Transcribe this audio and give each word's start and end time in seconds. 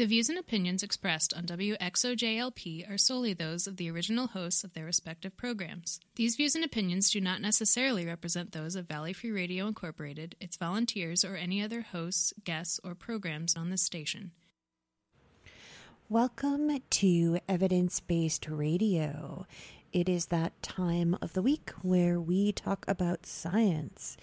The 0.00 0.06
views 0.06 0.30
and 0.30 0.38
opinions 0.38 0.82
expressed 0.82 1.34
on 1.34 1.44
WXOJLP 1.44 2.90
are 2.90 2.96
solely 2.96 3.34
those 3.34 3.66
of 3.66 3.76
the 3.76 3.90
original 3.90 4.28
hosts 4.28 4.64
of 4.64 4.72
their 4.72 4.86
respective 4.86 5.36
programs. 5.36 6.00
These 6.14 6.36
views 6.36 6.54
and 6.54 6.64
opinions 6.64 7.10
do 7.10 7.20
not 7.20 7.42
necessarily 7.42 8.06
represent 8.06 8.52
those 8.52 8.76
of 8.76 8.88
Valley 8.88 9.12
Free 9.12 9.30
Radio 9.30 9.66
Incorporated, 9.66 10.36
its 10.40 10.56
volunteers, 10.56 11.22
or 11.22 11.36
any 11.36 11.62
other 11.62 11.82
hosts, 11.82 12.32
guests, 12.44 12.80
or 12.82 12.94
programs 12.94 13.54
on 13.54 13.68
this 13.68 13.82
station. 13.82 14.30
Welcome 16.08 16.80
to 16.88 17.38
Evidence 17.46 18.00
Based 18.00 18.48
Radio. 18.48 19.44
It 19.92 20.08
is 20.08 20.28
that 20.28 20.62
time 20.62 21.18
of 21.20 21.34
the 21.34 21.42
week 21.42 21.72
where 21.82 22.18
we 22.18 22.52
talk 22.52 22.86
about 22.88 23.26
science. 23.26 24.16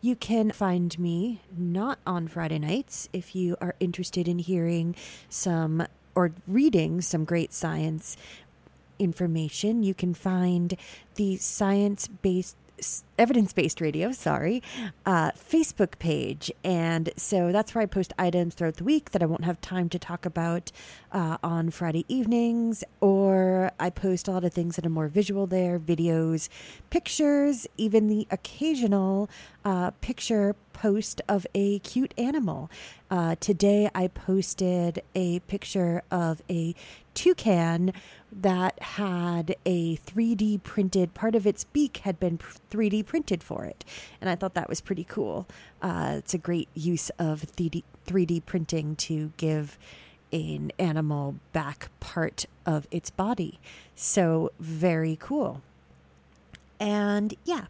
You 0.00 0.14
can 0.14 0.52
find 0.52 0.96
me 0.98 1.40
not 1.56 1.98
on 2.06 2.28
Friday 2.28 2.60
nights 2.60 3.08
if 3.12 3.34
you 3.34 3.56
are 3.60 3.74
interested 3.80 4.28
in 4.28 4.38
hearing 4.38 4.94
some 5.28 5.86
or 6.14 6.30
reading 6.46 7.00
some 7.00 7.24
great 7.24 7.52
science 7.52 8.16
information. 8.98 9.82
You 9.82 9.94
can 9.94 10.14
find 10.14 10.76
the 11.16 11.36
science 11.36 12.06
based 12.06 12.56
evidence 13.18 13.52
based 13.52 13.80
radio, 13.80 14.12
sorry, 14.12 14.62
uh, 15.04 15.32
Facebook 15.32 15.98
page. 15.98 16.50
And 16.62 17.10
so 17.16 17.52
that's 17.52 17.74
where 17.74 17.82
I 17.82 17.86
post 17.86 18.12
items 18.18 18.54
throughout 18.54 18.76
the 18.76 18.84
week 18.84 19.10
that 19.10 19.22
I 19.22 19.26
won't 19.26 19.44
have 19.44 19.60
time 19.60 19.88
to 19.90 19.98
talk 19.98 20.24
about 20.24 20.70
uh, 21.12 21.38
on 21.42 21.70
Friday 21.70 22.04
evenings. 22.08 22.84
Or 23.00 23.70
I 23.80 23.90
post 23.90 24.28
a 24.28 24.32
lot 24.32 24.44
of 24.44 24.52
things 24.52 24.76
that 24.76 24.86
are 24.86 24.90
more 24.90 25.08
visual 25.08 25.46
there 25.46 25.78
videos, 25.78 26.48
pictures, 26.90 27.66
even 27.76 28.08
the 28.08 28.26
occasional 28.30 29.28
uh, 29.64 29.90
picture 30.00 30.54
post 30.72 31.20
of 31.28 31.46
a 31.54 31.80
cute 31.80 32.14
animal. 32.16 32.70
Uh, 33.10 33.34
today 33.40 33.90
I 33.94 34.08
posted 34.08 35.02
a 35.14 35.40
picture 35.40 36.02
of 36.10 36.40
a 36.48 36.74
toucan 37.14 37.92
that 38.30 38.80
had 38.82 39.56
a 39.64 39.96
3D 39.96 40.62
printed 40.62 41.14
part 41.14 41.34
of 41.34 41.46
its 41.46 41.64
beak 41.64 41.98
had 41.98 42.20
been 42.20 42.38
3D 42.70 43.06
printed 43.06 43.42
for 43.42 43.64
it, 43.64 43.84
and 44.20 44.28
I 44.28 44.34
thought 44.34 44.54
that 44.54 44.68
was 44.68 44.80
pretty 44.80 45.04
cool. 45.04 45.46
Uh, 45.80 46.16
it's 46.18 46.34
a 46.34 46.38
great 46.38 46.68
use 46.74 47.10
of 47.18 47.42
3D 47.42 47.82
3D 48.06 48.44
printing 48.44 48.96
to 48.96 49.32
give 49.36 49.78
an 50.32 50.72
animal 50.78 51.36
back 51.52 51.90
part 52.00 52.46
of 52.66 52.86
its 52.90 53.10
body. 53.10 53.58
So 53.94 54.50
very 54.58 55.16
cool. 55.20 55.62
And 56.80 57.34
yeah. 57.44 57.66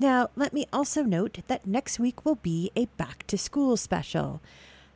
Now, 0.00 0.28
let 0.36 0.52
me 0.52 0.66
also 0.72 1.02
note 1.02 1.40
that 1.48 1.66
next 1.66 1.98
week 1.98 2.24
will 2.24 2.36
be 2.36 2.70
a 2.76 2.86
back 2.96 3.26
to 3.26 3.36
school 3.36 3.76
special. 3.76 4.40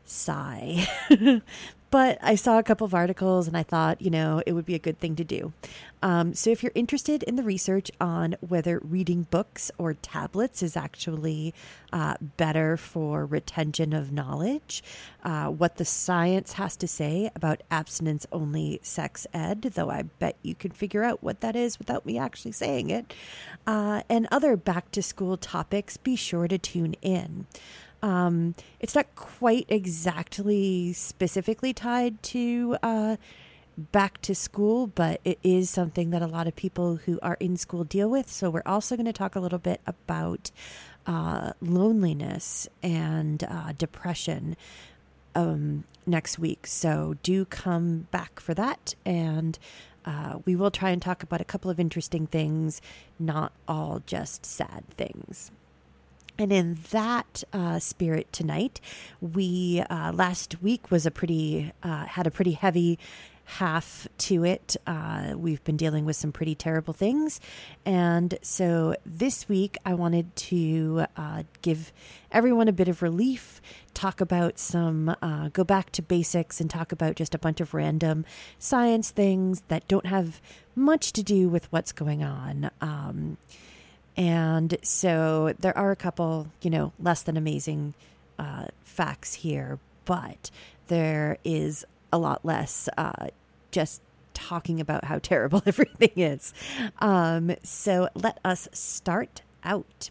Sigh. 0.04 0.86
But 1.92 2.16
I 2.22 2.36
saw 2.36 2.58
a 2.58 2.62
couple 2.62 2.86
of 2.86 2.94
articles 2.94 3.46
and 3.46 3.54
I 3.54 3.62
thought, 3.62 4.00
you 4.00 4.08
know, 4.08 4.42
it 4.46 4.54
would 4.54 4.64
be 4.64 4.74
a 4.74 4.78
good 4.78 4.98
thing 4.98 5.14
to 5.16 5.24
do. 5.24 5.52
Um, 6.02 6.32
so 6.32 6.48
if 6.48 6.62
you're 6.62 6.72
interested 6.74 7.22
in 7.22 7.36
the 7.36 7.42
research 7.42 7.90
on 8.00 8.34
whether 8.40 8.78
reading 8.78 9.26
books 9.30 9.70
or 9.76 9.92
tablets 9.92 10.62
is 10.62 10.74
actually 10.74 11.52
uh, 11.92 12.14
better 12.38 12.78
for 12.78 13.26
retention 13.26 13.92
of 13.92 14.10
knowledge, 14.10 14.82
uh, 15.22 15.48
what 15.48 15.76
the 15.76 15.84
science 15.84 16.54
has 16.54 16.78
to 16.78 16.88
say 16.88 17.30
about 17.36 17.62
abstinence 17.70 18.26
only 18.32 18.80
sex 18.82 19.26
ed, 19.34 19.60
though 19.74 19.90
I 19.90 20.04
bet 20.04 20.38
you 20.40 20.54
can 20.54 20.70
figure 20.70 21.04
out 21.04 21.22
what 21.22 21.42
that 21.42 21.54
is 21.54 21.78
without 21.78 22.06
me 22.06 22.16
actually 22.16 22.52
saying 22.52 22.88
it, 22.88 23.12
uh, 23.66 24.02
and 24.08 24.26
other 24.32 24.56
back 24.56 24.90
to 24.92 25.02
school 25.02 25.36
topics, 25.36 25.98
be 25.98 26.16
sure 26.16 26.48
to 26.48 26.56
tune 26.56 26.94
in. 27.02 27.46
Um, 28.02 28.54
it's 28.80 28.94
not 28.94 29.14
quite 29.14 29.66
exactly 29.68 30.92
specifically 30.92 31.72
tied 31.72 32.22
to 32.24 32.76
uh, 32.82 33.16
back 33.76 34.20
to 34.22 34.34
school, 34.34 34.88
but 34.88 35.20
it 35.24 35.38
is 35.42 35.70
something 35.70 36.10
that 36.10 36.20
a 36.22 36.26
lot 36.26 36.46
of 36.46 36.56
people 36.56 36.96
who 36.96 37.18
are 37.22 37.36
in 37.40 37.56
school 37.56 37.84
deal 37.84 38.10
with. 38.10 38.30
So 38.30 38.50
we're 38.50 38.62
also 38.66 38.96
going 38.96 39.06
to 39.06 39.12
talk 39.12 39.36
a 39.36 39.40
little 39.40 39.58
bit 39.58 39.80
about 39.86 40.50
uh, 41.06 41.52
loneliness 41.60 42.68
and 42.82 43.42
uh, 43.44 43.72
depression 43.78 44.56
um, 45.34 45.84
next 46.06 46.38
week. 46.38 46.66
So 46.66 47.16
do 47.22 47.44
come 47.44 48.08
back 48.10 48.40
for 48.40 48.54
that. 48.54 48.94
And 49.06 49.58
uh, 50.04 50.38
we 50.44 50.56
will 50.56 50.70
try 50.70 50.90
and 50.90 51.00
talk 51.00 51.22
about 51.22 51.40
a 51.40 51.44
couple 51.44 51.70
of 51.70 51.78
interesting 51.78 52.26
things, 52.26 52.82
not 53.18 53.52
all 53.68 54.02
just 54.06 54.44
sad 54.44 54.84
things. 54.96 55.50
And 56.38 56.52
in 56.52 56.78
that 56.90 57.44
uh, 57.52 57.78
spirit 57.78 58.32
tonight, 58.32 58.80
we 59.20 59.84
uh, 59.90 60.12
last 60.12 60.62
week 60.62 60.90
was 60.90 61.06
a 61.06 61.10
pretty 61.10 61.72
uh, 61.82 62.06
had 62.06 62.26
a 62.26 62.30
pretty 62.30 62.52
heavy 62.52 62.98
half 63.44 64.08
to 64.16 64.44
it. 64.44 64.76
Uh, 64.86 65.34
we've 65.36 65.62
been 65.64 65.76
dealing 65.76 66.04
with 66.04 66.16
some 66.16 66.32
pretty 66.32 66.54
terrible 66.54 66.94
things, 66.94 67.38
and 67.84 68.38
so 68.40 68.96
this 69.04 69.48
week 69.48 69.76
I 69.84 69.94
wanted 69.94 70.34
to 70.36 71.04
uh, 71.16 71.42
give 71.60 71.92
everyone 72.30 72.68
a 72.68 72.72
bit 72.72 72.88
of 72.88 73.02
relief. 73.02 73.60
Talk 73.94 74.20
about 74.20 74.58
some, 74.58 75.14
uh, 75.20 75.48
go 75.50 75.64
back 75.64 75.92
to 75.92 76.02
basics, 76.02 76.60
and 76.60 76.70
talk 76.70 76.92
about 76.92 77.16
just 77.16 77.34
a 77.34 77.38
bunch 77.38 77.60
of 77.60 77.74
random 77.74 78.24
science 78.58 79.10
things 79.10 79.62
that 79.68 79.86
don't 79.86 80.06
have 80.06 80.40
much 80.74 81.12
to 81.12 81.22
do 81.22 81.48
with 81.48 81.70
what's 81.70 81.92
going 81.92 82.22
on. 82.22 82.70
Um, 82.80 83.36
and 84.16 84.76
so 84.82 85.54
there 85.58 85.76
are 85.76 85.90
a 85.90 85.96
couple, 85.96 86.48
you 86.60 86.70
know, 86.70 86.92
less 86.98 87.22
than 87.22 87.36
amazing 87.36 87.94
uh, 88.38 88.66
facts 88.84 89.34
here, 89.34 89.78
but 90.04 90.50
there 90.88 91.38
is 91.44 91.84
a 92.12 92.18
lot 92.18 92.44
less 92.44 92.88
uh, 92.98 93.28
just 93.70 94.02
talking 94.34 94.80
about 94.80 95.04
how 95.04 95.18
terrible 95.22 95.62
everything 95.66 96.12
is. 96.16 96.52
Um, 97.00 97.54
so 97.62 98.08
let 98.14 98.38
us 98.44 98.68
start 98.72 99.42
out. 99.64 100.10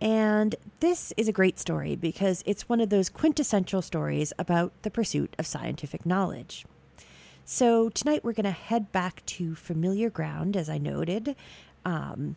And 0.00 0.54
this 0.80 1.12
is 1.16 1.26
a 1.26 1.32
great 1.32 1.58
story 1.58 1.96
because 1.96 2.42
it's 2.46 2.68
one 2.68 2.80
of 2.80 2.90
those 2.90 3.08
quintessential 3.08 3.80
stories 3.80 4.32
about 4.38 4.72
the 4.82 4.90
pursuit 4.90 5.34
of 5.38 5.46
scientific 5.46 6.04
knowledge. 6.04 6.66
So 7.46 7.88
tonight 7.88 8.22
we're 8.22 8.32
going 8.32 8.44
to 8.44 8.50
head 8.50 8.92
back 8.92 9.24
to 9.26 9.54
familiar 9.54 10.10
ground, 10.10 10.56
as 10.56 10.68
I 10.68 10.78
noted. 10.78 11.34
Um, 11.84 12.36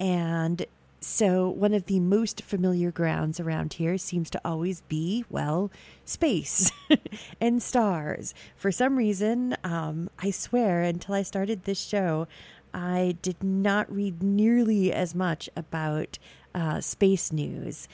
and 0.00 0.66
so, 1.00 1.48
one 1.48 1.74
of 1.74 1.86
the 1.86 2.00
most 2.00 2.42
familiar 2.42 2.90
grounds 2.90 3.38
around 3.38 3.74
here 3.74 3.96
seems 3.98 4.28
to 4.30 4.40
always 4.44 4.80
be, 4.88 5.24
well, 5.30 5.70
space 6.04 6.72
and 7.40 7.62
stars. 7.62 8.34
For 8.56 8.72
some 8.72 8.96
reason, 8.96 9.56
um, 9.62 10.10
I 10.18 10.32
swear, 10.32 10.82
until 10.82 11.14
I 11.14 11.22
started 11.22 11.64
this 11.64 11.80
show, 11.80 12.26
I 12.74 13.16
did 13.22 13.42
not 13.44 13.92
read 13.94 14.24
nearly 14.24 14.92
as 14.92 15.14
much 15.14 15.48
about 15.54 16.18
uh, 16.52 16.80
space 16.80 17.32
news, 17.32 17.86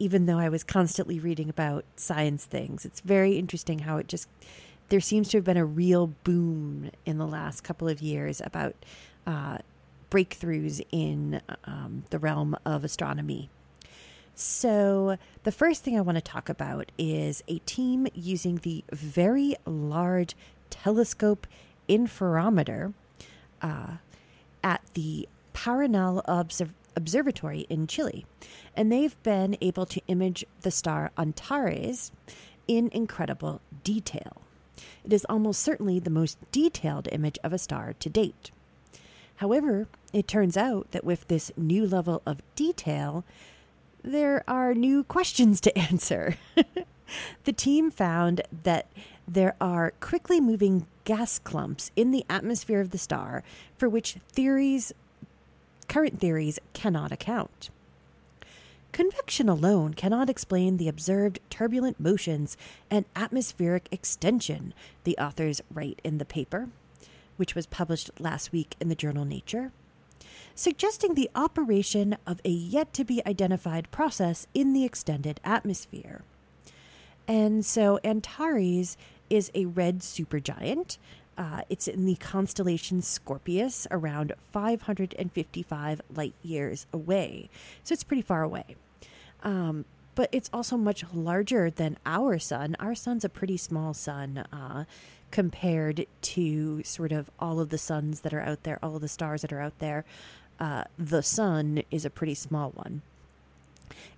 even 0.00 0.26
though 0.26 0.38
I 0.38 0.48
was 0.48 0.64
constantly 0.64 1.20
reading 1.20 1.48
about 1.48 1.84
science 1.94 2.46
things. 2.46 2.84
It's 2.84 3.00
very 3.00 3.38
interesting 3.38 3.80
how 3.80 3.98
it 3.98 4.08
just, 4.08 4.28
there 4.88 5.00
seems 5.00 5.28
to 5.30 5.36
have 5.36 5.44
been 5.44 5.56
a 5.56 5.64
real 5.64 6.08
boom 6.24 6.90
in 7.06 7.18
the 7.18 7.26
last 7.26 7.62
couple 7.62 7.88
of 7.88 8.02
years 8.02 8.40
about 8.44 8.74
uh, 9.24 9.58
breakthroughs 10.10 10.84
in 10.90 11.40
um, 11.64 12.04
the 12.10 12.18
realm 12.18 12.56
of 12.64 12.84
astronomy. 12.84 13.48
So, 14.34 15.18
the 15.42 15.52
first 15.52 15.82
thing 15.82 15.98
I 15.98 16.00
want 16.00 16.16
to 16.16 16.22
talk 16.22 16.48
about 16.48 16.90
is 16.96 17.42
a 17.46 17.58
team 17.60 18.06
using 18.14 18.56
the 18.56 18.84
Very 18.90 19.54
Large 19.66 20.34
Telescope 20.70 21.46
Interferometer 21.88 22.94
uh, 23.60 23.96
at 24.64 24.80
the 24.94 25.28
Paranal 25.52 26.22
Observ- 26.24 26.72
Observatory 26.96 27.66
in 27.68 27.86
Chile. 27.86 28.24
And 28.74 28.90
they've 28.90 29.20
been 29.22 29.56
able 29.60 29.86
to 29.86 30.00
image 30.06 30.44
the 30.62 30.70
star 30.70 31.10
Antares 31.18 32.10
in 32.66 32.88
incredible 32.92 33.60
detail. 33.84 34.42
It 35.04 35.12
is 35.12 35.26
almost 35.28 35.60
certainly 35.60 35.98
the 35.98 36.10
most 36.10 36.38
detailed 36.52 37.08
image 37.12 37.38
of 37.44 37.52
a 37.52 37.58
star 37.58 37.92
to 37.92 38.08
date. 38.08 38.52
However, 39.40 39.88
it 40.12 40.28
turns 40.28 40.58
out 40.58 40.90
that 40.90 41.02
with 41.02 41.26
this 41.28 41.50
new 41.56 41.86
level 41.86 42.20
of 42.26 42.42
detail, 42.56 43.24
there 44.04 44.44
are 44.46 44.74
new 44.74 45.02
questions 45.16 45.62
to 45.62 45.78
answer. 45.78 46.36
the 47.44 47.52
team 47.54 47.90
found 47.90 48.42
that 48.64 48.86
there 49.26 49.54
are 49.58 49.94
quickly 49.98 50.42
moving 50.42 50.86
gas 51.04 51.38
clumps 51.38 51.90
in 51.96 52.10
the 52.10 52.26
atmosphere 52.28 52.82
of 52.82 52.90
the 52.90 52.98
star 52.98 53.42
for 53.78 53.88
which 53.88 54.18
theories 54.30 54.92
current 55.88 56.20
theories 56.20 56.58
cannot 56.74 57.10
account. 57.10 57.70
Convection 58.92 59.48
alone 59.48 59.94
cannot 59.94 60.28
explain 60.28 60.76
the 60.76 60.86
observed 60.86 61.40
turbulent 61.48 61.98
motions 61.98 62.58
and 62.90 63.06
atmospheric 63.16 63.88
extension, 63.90 64.74
the 65.04 65.16
authors 65.16 65.62
write 65.72 65.98
in 66.04 66.18
the 66.18 66.26
paper 66.26 66.68
which 67.40 67.54
was 67.54 67.66
published 67.66 68.10
last 68.20 68.52
week 68.52 68.76
in 68.80 68.90
the 68.90 68.94
journal 68.94 69.24
Nature, 69.24 69.72
suggesting 70.54 71.14
the 71.14 71.30
operation 71.34 72.18
of 72.26 72.38
a 72.44 72.50
yet 72.50 72.92
to 72.92 73.02
be 73.02 73.26
identified 73.26 73.90
process 73.90 74.46
in 74.52 74.74
the 74.74 74.84
extended 74.84 75.40
atmosphere. 75.42 76.20
And 77.26 77.64
so 77.64 77.98
Antares 78.04 78.98
is 79.30 79.50
a 79.54 79.64
red 79.64 80.00
supergiant. 80.00 80.98
Uh, 81.38 81.62
it's 81.70 81.88
in 81.88 82.04
the 82.04 82.16
constellation 82.16 83.00
Scorpius, 83.00 83.86
around 83.90 84.34
555 84.52 86.02
light 86.14 86.34
years 86.42 86.86
away. 86.92 87.48
So 87.82 87.94
it's 87.94 88.04
pretty 88.04 88.20
far 88.20 88.42
away. 88.42 88.76
Um, 89.42 89.86
but 90.20 90.28
it's 90.32 90.50
also 90.52 90.76
much 90.76 91.02
larger 91.14 91.70
than 91.70 91.96
our 92.04 92.38
sun. 92.38 92.76
Our 92.78 92.94
sun's 92.94 93.24
a 93.24 93.28
pretty 93.30 93.56
small 93.56 93.94
sun 93.94 94.44
uh, 94.52 94.84
compared 95.30 96.04
to 96.20 96.82
sort 96.84 97.10
of 97.10 97.30
all 97.40 97.58
of 97.58 97.70
the 97.70 97.78
suns 97.78 98.20
that 98.20 98.34
are 98.34 98.42
out 98.42 98.62
there, 98.64 98.78
all 98.82 98.96
of 98.96 99.00
the 99.00 99.08
stars 99.08 99.40
that 99.40 99.50
are 99.50 99.62
out 99.62 99.78
there. 99.78 100.04
Uh, 100.58 100.84
the 100.98 101.22
sun 101.22 101.84
is 101.90 102.04
a 102.04 102.10
pretty 102.10 102.34
small 102.34 102.68
one. 102.72 103.00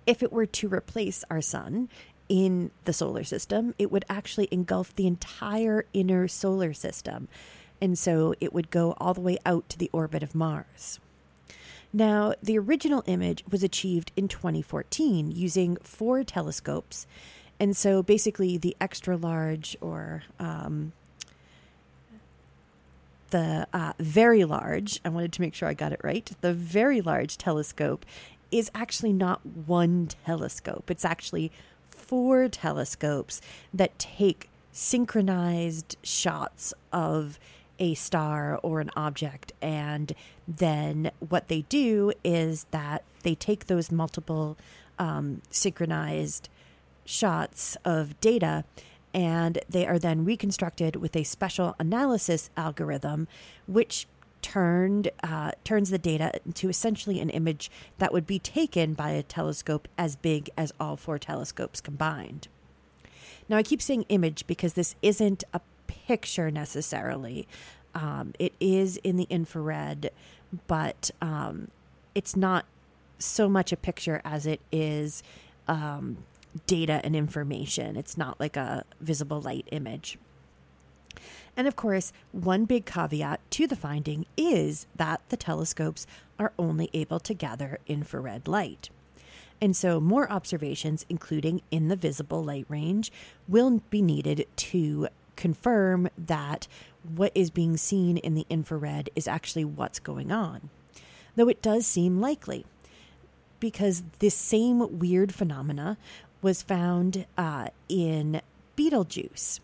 If 0.05 0.21
it 0.21 0.33
were 0.33 0.45
to 0.45 0.67
replace 0.67 1.23
our 1.31 1.39
sun 1.39 1.87
in 2.27 2.71
the 2.83 2.91
solar 2.91 3.23
system, 3.23 3.73
it 3.79 3.89
would 3.89 4.03
actually 4.09 4.49
engulf 4.51 4.93
the 4.93 5.07
entire 5.07 5.85
inner 5.93 6.27
solar 6.27 6.73
system. 6.73 7.29
And 7.79 7.97
so 7.97 8.35
it 8.41 8.51
would 8.51 8.69
go 8.71 8.93
all 8.97 9.13
the 9.13 9.21
way 9.21 9.37
out 9.45 9.69
to 9.69 9.79
the 9.79 9.89
orbit 9.93 10.21
of 10.21 10.35
Mars. 10.35 10.99
Now, 11.93 12.33
the 12.41 12.57
original 12.57 13.03
image 13.05 13.43
was 13.49 13.63
achieved 13.63 14.11
in 14.17 14.27
2014 14.27 15.31
using 15.31 15.77
four 15.83 16.23
telescopes. 16.23 17.05
And 17.59 17.77
so 17.77 18.01
basically, 18.01 18.57
the 18.57 18.75
extra 18.81 19.15
large 19.15 19.77
or 19.79 20.23
um, 20.39 20.91
the 23.29 23.67
uh, 23.73 23.93
very 23.99 24.43
large, 24.43 24.99
I 25.05 25.09
wanted 25.09 25.33
to 25.33 25.41
make 25.41 25.53
sure 25.53 25.67
I 25.67 25.75
got 25.75 25.93
it 25.93 25.99
right, 26.03 26.29
the 26.41 26.53
very 26.53 26.99
large 26.99 27.37
telescope 27.37 28.05
is 28.51 28.71
actually 28.73 29.13
not 29.13 29.45
one 29.45 30.09
telescope. 30.25 30.89
It's 30.89 31.05
actually 31.05 31.51
four 31.89 32.47
telescopes 32.47 33.39
that 33.73 33.97
take 33.99 34.49
synchronized 34.71 35.95
shots 36.03 36.73
of 36.91 37.39
a 37.83 37.93
star 37.95 38.57
or 38.63 38.79
an 38.79 38.89
object. 38.95 39.51
And 39.61 40.15
then 40.47 41.11
what 41.19 41.49
they 41.49 41.63
do 41.63 42.13
is 42.23 42.65
that 42.71 43.03
they 43.23 43.35
take 43.35 43.67
those 43.67 43.91
multiple 43.91 44.57
um, 44.97 45.41
synchronized 45.49 46.47
shots 47.03 47.75
of 47.83 48.19
data 48.21 48.63
and 49.13 49.59
they 49.67 49.85
are 49.85 49.99
then 49.99 50.23
reconstructed 50.23 50.95
with 50.95 51.13
a 51.15 51.23
special 51.25 51.75
analysis 51.77 52.49
algorithm, 52.55 53.27
which 53.67 54.07
turned 54.41 55.11
uh, 55.21 55.51
turns 55.63 55.89
the 55.89 55.97
data 55.97 56.31
into 56.45 56.69
essentially 56.69 57.19
an 57.19 57.29
image 57.29 57.69
that 57.97 58.13
would 58.13 58.25
be 58.25 58.39
taken 58.39 58.93
by 58.93 59.11
a 59.11 59.23
telescope 59.23 59.89
as 59.97 60.15
big 60.15 60.49
as 60.57 60.73
all 60.79 60.95
four 60.95 61.19
telescopes 61.19 61.81
combined. 61.81 62.47
Now, 63.49 63.57
I 63.57 63.63
keep 63.63 63.81
saying 63.81 64.05
image 64.07 64.47
because 64.47 64.73
this 64.73 64.95
isn't 65.01 65.43
a 65.53 65.59
picture 66.07 66.51
necessarily. 66.51 67.47
Um, 67.95 68.33
it 68.39 68.53
is 68.59 68.97
in 68.97 69.17
the 69.17 69.27
infrared, 69.29 70.11
but 70.67 71.11
um, 71.21 71.69
it's 72.15 72.35
not 72.35 72.65
so 73.19 73.47
much 73.47 73.71
a 73.71 73.77
picture 73.77 74.21
as 74.25 74.45
it 74.45 74.61
is 74.71 75.23
um, 75.67 76.17
data 76.67 77.01
and 77.03 77.15
information. 77.15 77.95
It's 77.95 78.17
not 78.17 78.39
like 78.39 78.57
a 78.57 78.83
visible 78.99 79.41
light 79.41 79.67
image. 79.71 80.17
And 81.55 81.67
of 81.67 81.75
course, 81.75 82.11
one 82.31 82.65
big 82.65 82.85
caveat 82.85 83.39
to 83.51 83.67
the 83.67 83.75
finding 83.75 84.25
is 84.35 84.87
that 84.95 85.21
the 85.29 85.37
telescopes 85.37 86.07
are 86.39 86.51
only 86.57 86.89
able 86.93 87.19
to 87.19 87.33
gather 87.33 87.77
infrared 87.87 88.47
light. 88.47 88.89
And 89.61 89.75
so, 89.75 90.01
more 90.01 90.29
observations, 90.31 91.05
including 91.09 91.61
in 91.71 91.87
the 91.87 91.95
visible 91.95 92.43
light 92.43 92.65
range, 92.67 93.11
will 93.47 93.81
be 93.89 94.01
needed 94.01 94.47
to 94.55 95.07
confirm 95.43 96.07
that 96.17 96.69
what 97.17 97.29
is 97.35 97.49
being 97.49 97.75
seen 97.75 98.15
in 98.15 98.33
the 98.33 98.45
infrared 98.49 99.09
is 99.13 99.27
actually 99.27 99.65
what's 99.65 99.99
going 99.99 100.31
on. 100.31 100.69
Though 101.35 101.49
it 101.49 101.61
does 101.61 101.85
seem 101.85 102.21
likely, 102.21 102.65
because 103.59 104.03
this 104.19 104.35
same 104.35 104.99
weird 104.99 105.33
phenomena 105.33 105.97
was 106.41 106.61
found 106.61 107.25
uh, 107.37 107.67
in 107.89 108.39
Betelgeuse. 108.77 109.59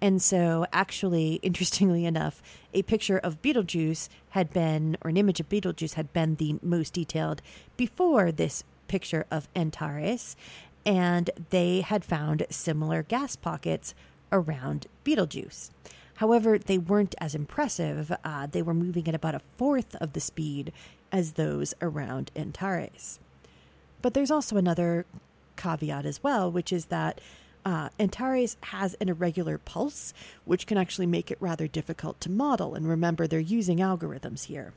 And 0.00 0.20
so, 0.20 0.66
actually, 0.72 1.34
interestingly 1.42 2.04
enough, 2.04 2.42
a 2.72 2.82
picture 2.82 3.18
of 3.18 3.40
Betelgeuse 3.40 4.08
had 4.30 4.52
been, 4.52 4.96
or 5.04 5.10
an 5.10 5.16
image 5.16 5.38
of 5.38 5.48
Betelgeuse 5.48 5.94
had 5.94 6.12
been 6.12 6.34
the 6.34 6.56
most 6.60 6.92
detailed 6.92 7.40
before 7.76 8.32
this 8.32 8.64
picture 8.88 9.26
of 9.30 9.46
Antares. 9.54 10.34
And 10.84 11.30
they 11.50 11.82
had 11.82 12.04
found 12.04 12.44
similar 12.50 13.04
gas 13.04 13.36
pockets 13.36 13.94
around 14.34 14.86
Betelgeuse. 15.04 15.70
However, 16.16 16.58
they 16.58 16.78
weren't 16.78 17.14
as 17.18 17.34
impressive. 17.34 18.12
Uh, 18.22 18.46
they 18.46 18.62
were 18.62 18.74
moving 18.74 19.08
at 19.08 19.14
about 19.14 19.34
a 19.34 19.42
fourth 19.56 19.96
of 19.96 20.12
the 20.12 20.20
speed 20.20 20.72
as 21.10 21.32
those 21.32 21.74
around 21.80 22.30
Antares. 22.36 23.18
But 24.02 24.14
there's 24.14 24.30
also 24.30 24.56
another 24.56 25.06
caveat 25.56 26.04
as 26.04 26.22
well, 26.22 26.50
which 26.50 26.72
is 26.72 26.86
that 26.86 27.20
uh, 27.64 27.88
Antares 27.98 28.56
has 28.64 28.94
an 28.94 29.08
irregular 29.08 29.58
pulse, 29.58 30.12
which 30.44 30.66
can 30.66 30.76
actually 30.76 31.06
make 31.06 31.30
it 31.30 31.38
rather 31.40 31.66
difficult 31.66 32.20
to 32.20 32.30
model. 32.30 32.74
And 32.74 32.86
remember, 32.86 33.26
they're 33.26 33.40
using 33.40 33.78
algorithms 33.78 34.44
here. 34.44 34.74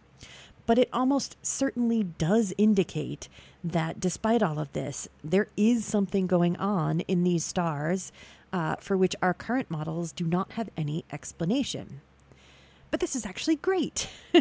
But 0.65 0.77
it 0.77 0.89
almost 0.91 1.37
certainly 1.41 2.03
does 2.03 2.53
indicate 2.57 3.29
that 3.63 3.99
despite 3.99 4.43
all 4.43 4.59
of 4.59 4.71
this, 4.73 5.07
there 5.23 5.47
is 5.55 5.85
something 5.85 6.27
going 6.27 6.55
on 6.57 7.01
in 7.01 7.23
these 7.23 7.43
stars 7.43 8.11
uh, 8.51 8.75
for 8.79 8.97
which 8.97 9.15
our 9.21 9.33
current 9.33 9.69
models 9.69 10.11
do 10.11 10.25
not 10.25 10.53
have 10.53 10.69
any 10.77 11.05
explanation. 11.11 12.01
But 12.89 12.99
this 13.01 13.15
is 13.15 13.25
actually 13.25 13.57
great. 13.57 14.09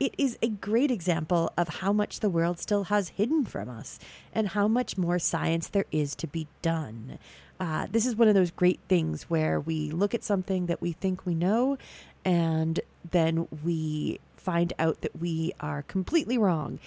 it 0.00 0.14
is 0.18 0.38
a 0.42 0.48
great 0.48 0.90
example 0.90 1.52
of 1.56 1.68
how 1.68 1.92
much 1.92 2.20
the 2.20 2.28
world 2.28 2.58
still 2.58 2.84
has 2.84 3.10
hidden 3.10 3.44
from 3.44 3.68
us 3.68 3.98
and 4.34 4.48
how 4.48 4.68
much 4.68 4.98
more 4.98 5.18
science 5.18 5.68
there 5.68 5.86
is 5.90 6.14
to 6.16 6.26
be 6.26 6.46
done. 6.60 7.18
Uh, 7.58 7.86
this 7.90 8.04
is 8.04 8.16
one 8.16 8.28
of 8.28 8.34
those 8.34 8.50
great 8.50 8.80
things 8.88 9.24
where 9.30 9.58
we 9.60 9.90
look 9.90 10.14
at 10.14 10.24
something 10.24 10.66
that 10.66 10.82
we 10.82 10.92
think 10.92 11.24
we 11.24 11.34
know 11.34 11.78
and 12.24 12.80
then 13.10 13.48
we 13.64 14.18
find 14.36 14.72
out 14.78 15.00
that 15.00 15.18
we 15.18 15.52
are 15.60 15.82
completely 15.82 16.36
wrong. 16.36 16.78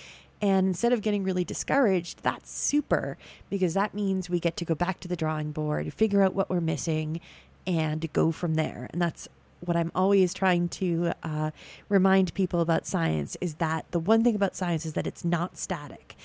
And 0.41 0.67
instead 0.67 0.93
of 0.93 1.01
getting 1.01 1.23
really 1.23 1.43
discouraged, 1.43 2.21
that's 2.21 2.51
super 2.51 3.17
because 3.49 3.73
that 3.73 3.93
means 3.93 4.29
we 4.29 4.39
get 4.39 4.55
to 4.57 4.65
go 4.65 4.75
back 4.75 4.99
to 5.01 5.07
the 5.07 5.15
drawing 5.15 5.51
board, 5.51 5.91
figure 5.93 6.21
out 6.21 6.35
what 6.35 6.49
we're 6.49 6.61
missing, 6.61 7.21
and 7.65 8.11
go 8.13 8.31
from 8.31 8.53
there. 8.53 8.87
And 8.91 9.01
that's 9.01 9.27
what 9.59 9.75
I'm 9.75 9.91
always 9.95 10.33
trying 10.33 10.69
to 10.69 11.13
uh, 11.23 11.51
remind 11.89 12.33
people 12.33 12.61
about 12.61 12.85
science 12.85 13.35
is 13.41 13.55
that 13.55 13.91
the 13.91 13.99
one 13.99 14.23
thing 14.23 14.35
about 14.35 14.55
science 14.55 14.85
is 14.85 14.93
that 14.93 15.07
it's 15.07 15.25
not 15.25 15.57
static. 15.57 16.15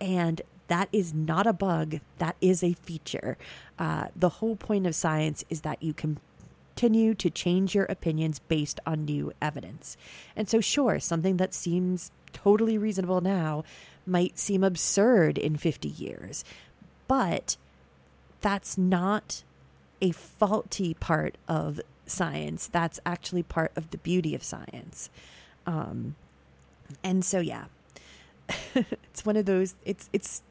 And 0.00 0.40
that 0.68 0.88
is 0.92 1.12
not 1.12 1.46
a 1.46 1.52
bug, 1.52 2.00
that 2.18 2.36
is 2.40 2.62
a 2.62 2.74
feature. 2.74 3.36
Uh, 3.78 4.08
the 4.14 4.28
whole 4.28 4.56
point 4.56 4.86
of 4.86 4.94
science 4.94 5.44
is 5.50 5.62
that 5.62 5.82
you 5.82 5.92
continue 6.78 7.12
to 7.12 7.28
change 7.28 7.74
your 7.74 7.86
opinions 7.86 8.38
based 8.38 8.78
on 8.86 9.04
new 9.04 9.32
evidence. 9.42 9.96
And 10.36 10.48
so, 10.48 10.60
sure, 10.60 11.00
something 11.00 11.36
that 11.38 11.52
seems 11.52 12.12
totally 12.32 12.78
reasonable 12.78 13.20
now 13.20 13.64
might 14.06 14.38
seem 14.38 14.62
absurd 14.62 15.38
in 15.38 15.56
50 15.56 15.88
years, 15.88 16.44
but 17.08 17.56
that's 18.40 18.78
not 18.78 19.42
a 20.00 20.12
faulty 20.12 20.94
part 20.94 21.36
of 21.48 21.80
science. 22.06 22.68
That's 22.68 23.00
actually 23.04 23.42
part 23.42 23.72
of 23.74 23.90
the 23.90 23.98
beauty 23.98 24.36
of 24.36 24.44
science. 24.44 25.10
Um, 25.66 26.14
and 27.02 27.24
so, 27.24 27.40
yeah, 27.40 27.64
it's 28.76 29.26
one 29.26 29.36
of 29.36 29.46
those. 29.46 29.74
It's 29.84 30.08
it's 30.12 30.42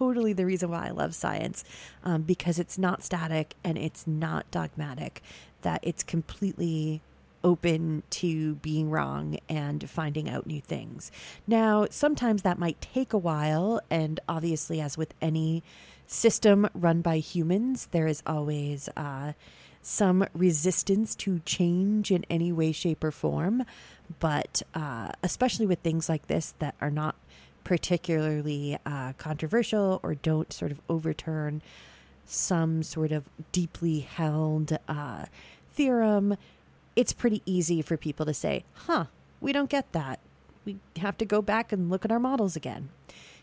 totally 0.00 0.32
the 0.32 0.46
reason 0.46 0.70
why 0.70 0.86
I 0.86 0.90
love 0.90 1.14
science 1.14 1.62
um, 2.04 2.22
because 2.22 2.58
it's 2.58 2.78
not 2.78 3.04
static 3.04 3.54
and 3.62 3.76
it's 3.76 4.06
not 4.06 4.50
dogmatic. 4.50 5.22
That 5.60 5.80
it's 5.82 6.02
completely 6.02 7.02
open 7.44 8.02
to 8.08 8.54
being 8.56 8.90
wrong 8.90 9.38
and 9.48 9.88
finding 9.88 10.28
out 10.28 10.46
new 10.46 10.60
things. 10.60 11.12
Now, 11.46 11.86
sometimes 11.90 12.42
that 12.42 12.58
might 12.58 12.80
take 12.80 13.12
a 13.12 13.18
while, 13.18 13.80
and 13.90 14.20
obviously, 14.26 14.80
as 14.80 14.96
with 14.96 15.12
any 15.20 15.62
system 16.06 16.68
run 16.74 17.02
by 17.02 17.18
humans, 17.18 17.88
there 17.90 18.06
is 18.06 18.22
always 18.26 18.88
uh, 18.96 19.34
some 19.82 20.26
resistance 20.34 21.14
to 21.16 21.40
change 21.40 22.10
in 22.10 22.24
any 22.30 22.52
way, 22.52 22.72
shape, 22.72 23.04
or 23.04 23.10
form. 23.10 23.64
But 24.18 24.62
uh, 24.74 25.12
especially 25.22 25.66
with 25.66 25.80
things 25.80 26.08
like 26.08 26.26
this 26.26 26.54
that 26.58 26.74
are 26.80 26.90
not 26.90 27.16
particularly 27.64 28.78
uh, 28.86 29.12
controversial 29.14 30.00
or 30.02 30.14
don't 30.14 30.52
sort 30.52 30.72
of 30.72 30.80
overturn 30.88 31.62
some 32.24 32.82
sort 32.82 33.12
of 33.12 33.24
deeply 33.52 34.00
held 34.00 34.78
uh, 34.88 35.26
theorem, 35.72 36.36
it's 36.96 37.12
pretty 37.12 37.42
easy 37.44 37.82
for 37.82 37.96
people 37.96 38.26
to 38.26 38.34
say, 38.34 38.64
huh, 38.74 39.06
we 39.40 39.52
don't 39.52 39.70
get 39.70 39.90
that. 39.92 40.20
We 40.64 40.76
have 40.96 41.16
to 41.18 41.24
go 41.24 41.42
back 41.42 41.72
and 41.72 41.90
look 41.90 42.04
at 42.04 42.12
our 42.12 42.18
models 42.18 42.56
again. 42.56 42.90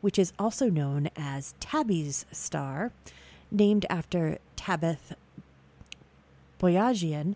which 0.01 0.19
is 0.19 0.33
also 0.37 0.69
known 0.69 1.09
as 1.15 1.55
Tabby's 1.59 2.27
star, 2.31 2.91
named 3.51 3.85
after 3.89 4.37
Tabetha 4.55 5.15
Boyajian 6.59 7.35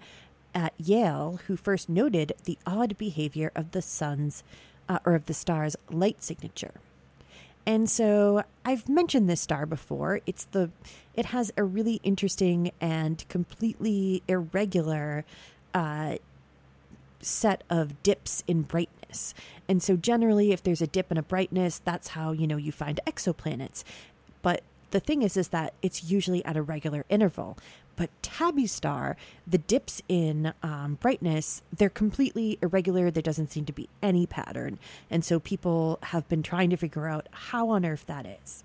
at 0.55 0.73
Yale, 0.77 1.39
who 1.47 1.55
first 1.55 1.89
noted 1.89 2.33
the 2.45 2.57
odd 2.65 2.97
behavior 2.97 3.51
of 3.55 3.71
the 3.71 3.81
sun's 3.81 4.43
uh, 4.87 4.99
or 5.05 5.15
of 5.15 5.25
the 5.27 5.33
star's 5.33 5.75
light 5.89 6.23
signature. 6.23 6.73
And 7.65 7.89
so 7.89 8.43
I've 8.65 8.89
mentioned 8.89 9.29
this 9.29 9.41
star 9.41 9.65
before. 9.65 10.21
It's 10.25 10.45
the 10.45 10.71
it 11.15 11.27
has 11.27 11.51
a 11.57 11.63
really 11.63 11.99
interesting 12.03 12.71
and 12.79 13.23
completely 13.29 14.23
irregular 14.27 15.25
uh, 15.73 16.17
set 17.21 17.63
of 17.69 18.01
dips 18.03 18.43
in 18.47 18.61
brightness. 18.61 19.33
And 19.67 19.83
so 19.83 19.95
generally 19.97 20.51
if 20.51 20.63
there's 20.63 20.81
a 20.81 20.87
dip 20.87 21.11
in 21.11 21.17
a 21.17 21.23
brightness, 21.23 21.79
that's 21.83 22.09
how, 22.09 22.31
you 22.31 22.47
know, 22.47 22.57
you 22.57 22.71
find 22.71 22.99
exoplanets. 23.05 23.83
But 24.41 24.63
the 24.91 24.99
thing 24.99 25.21
is 25.21 25.37
is 25.37 25.49
that 25.49 25.73
it's 25.81 26.05
usually 26.05 26.43
at 26.45 26.57
a 26.57 26.61
regular 26.61 27.05
interval 27.09 27.57
but 27.99 28.09
tabby 28.23 28.65
star 28.65 29.17
the 29.45 29.57
dips 29.57 30.01
in 30.07 30.53
um, 30.63 30.97
brightness 31.01 31.61
they're 31.75 31.89
completely 31.89 32.57
irregular. 32.61 33.11
There 33.11 33.21
doesn't 33.21 33.51
seem 33.51 33.65
to 33.65 33.73
be 33.73 33.89
any 34.01 34.25
pattern. 34.25 34.79
And 35.11 35.25
so 35.25 35.39
people 35.39 35.99
have 36.03 36.27
been 36.29 36.41
trying 36.41 36.69
to 36.69 36.77
figure 36.77 37.07
out 37.07 37.27
how 37.31 37.69
on 37.69 37.85
earth 37.85 38.05
that 38.07 38.25
is. 38.25 38.63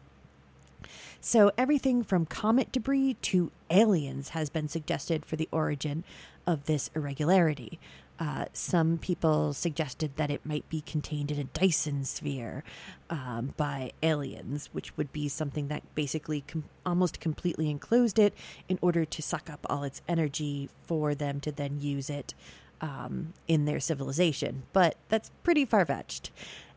So 1.21 1.50
everything 1.59 2.05
from 2.05 2.26
comet 2.26 2.71
debris 2.71 3.17
to 3.23 3.50
aliens 3.71 4.31
has 4.31 4.50
been 4.50 4.69
suggested 4.69 5.26
for 5.26 5.35
the 5.35 5.49
origin 5.50 6.05
of 6.47 6.67
this 6.67 6.91
irregularity 6.95 7.81
uh, 8.18 8.47
some 8.52 8.99
people 8.99 9.52
suggested 9.52 10.16
that 10.16 10.30
it 10.30 10.47
might 10.47 10.68
be 10.68 10.80
contained 10.80 11.30
in 11.30 11.38
a 11.38 11.44
Dyson 11.44 12.04
sphere 12.04 12.62
um, 13.11 13.54
by 13.56 13.92
aliens, 14.02 14.68
which 14.73 14.97
would 14.97 15.12
be 15.12 15.28
something 15.28 15.68
that 15.68 15.83
basically 15.94 16.42
com- 16.42 16.64
almost 16.87 17.18
completely 17.18 17.71
enclosed 17.71 18.18
it 18.18 18.33
in 18.68 18.78
order 18.80 19.04
to 19.04 19.23
suck 19.23 19.50
up 19.50 19.66
all 19.68 19.83
its 19.83 20.00
energy 20.09 20.68
for 20.85 21.14
them 21.14 21.40
to 21.40 21.50
then 21.50 21.80
use 21.80 22.09
it 22.09 22.35
um, 22.80 23.33
in 23.49 23.64
their 23.64 23.80
civilization. 23.80 24.62
But 24.73 24.97
that's 25.09 25.30
pretty 25.42 25.64
far 25.64 25.85
fetched. 25.85 26.30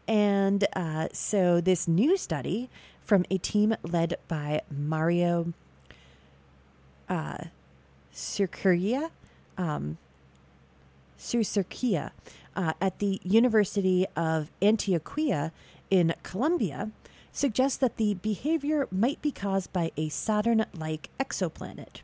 And 0.08 0.66
uh, 0.74 1.10
so, 1.12 1.62
this 1.62 1.88
new 1.88 2.18
study 2.18 2.70
from 3.04 3.26
a 3.30 3.38
team 3.38 3.76
led 3.84 4.16
by 4.28 4.62
Mario 4.72 5.54
uh. 7.10 7.38
Um, 9.60 9.98
Sucerquia 11.18 12.12
uh, 12.56 12.74
at 12.82 13.00
the 13.00 13.20
University 13.24 14.06
of 14.16 14.52
Antioquia 14.62 15.52
in 15.90 16.14
Colombia 16.24 16.92
suggests 17.32 17.78
that 17.78 17.98
the 17.98 18.16
behavior 18.16 18.88
might 18.92 19.22
be 19.22 19.32
caused 19.32 19.72
by 19.72 19.92
a 19.96 20.10
Saturn 20.10 20.66
like 20.74 21.10
exoplanet. 21.20 22.02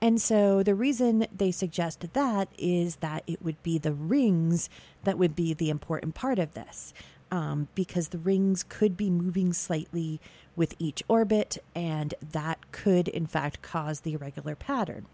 And 0.00 0.20
so 0.20 0.62
the 0.62 0.74
reason 0.74 1.26
they 1.34 1.50
suggest 1.50 2.12
that 2.12 2.48
is 2.58 2.96
that 2.96 3.22
it 3.26 3.42
would 3.42 3.62
be 3.62 3.78
the 3.78 3.92
rings 3.92 4.68
that 5.04 5.18
would 5.18 5.34
be 5.34 5.54
the 5.54 5.70
important 5.70 6.14
part 6.14 6.38
of 6.38 6.54
this. 6.54 6.92
Um, 7.28 7.66
because 7.74 8.08
the 8.08 8.18
rings 8.18 8.62
could 8.62 8.96
be 8.96 9.10
moving 9.10 9.52
slightly 9.52 10.20
with 10.54 10.76
each 10.78 11.02
orbit, 11.08 11.58
and 11.74 12.14
that 12.20 12.70
could, 12.70 13.08
in 13.08 13.26
fact, 13.26 13.62
cause 13.62 14.02
the 14.02 14.12
irregular 14.12 14.54
pattern. 14.54 15.06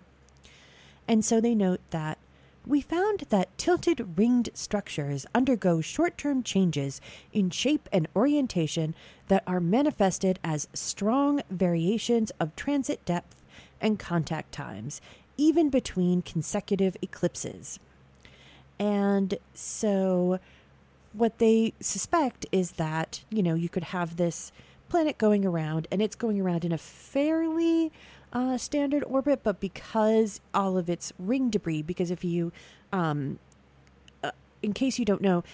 And 1.08 1.24
so 1.24 1.40
they 1.40 1.54
note 1.54 1.80
that 1.88 2.18
we 2.66 2.80
found 2.80 3.20
that 3.30 3.56
tilted 3.58 4.16
ringed 4.16 4.50
structures 4.54 5.26
undergo 5.34 5.80
short 5.80 6.16
term 6.16 6.42
changes 6.42 7.00
in 7.32 7.50
shape 7.50 7.88
and 7.92 8.06
orientation 8.14 8.94
that 9.28 9.42
are 9.46 9.60
manifested 9.60 10.38
as 10.44 10.68
strong 10.72 11.42
variations 11.50 12.30
of 12.38 12.54
transit 12.54 13.04
depth 13.04 13.42
and 13.80 13.98
contact 13.98 14.52
times, 14.52 15.00
even 15.36 15.70
between 15.70 16.22
consecutive 16.22 16.96
eclipses. 17.02 17.80
And 18.78 19.38
so, 19.54 20.38
what 21.12 21.38
they 21.38 21.74
suspect 21.80 22.46
is 22.52 22.72
that, 22.72 23.22
you 23.28 23.42
know, 23.42 23.54
you 23.54 23.68
could 23.68 23.84
have 23.84 24.16
this 24.16 24.52
planet 24.88 25.18
going 25.18 25.44
around 25.44 25.88
and 25.90 26.00
it's 26.00 26.14
going 26.14 26.40
around 26.40 26.64
in 26.64 26.72
a 26.72 26.78
fairly 26.78 27.90
uh, 28.32 28.56
standard 28.56 29.04
orbit, 29.04 29.40
but 29.42 29.60
because 29.60 30.40
all 30.54 30.78
of 30.78 30.88
its 30.88 31.12
ring 31.18 31.50
debris, 31.50 31.82
because 31.82 32.10
if 32.10 32.24
you, 32.24 32.52
um, 32.92 33.38
uh, 34.22 34.30
in 34.62 34.72
case 34.72 34.98
you 34.98 35.04
don't 35.04 35.22
know, 35.22 35.44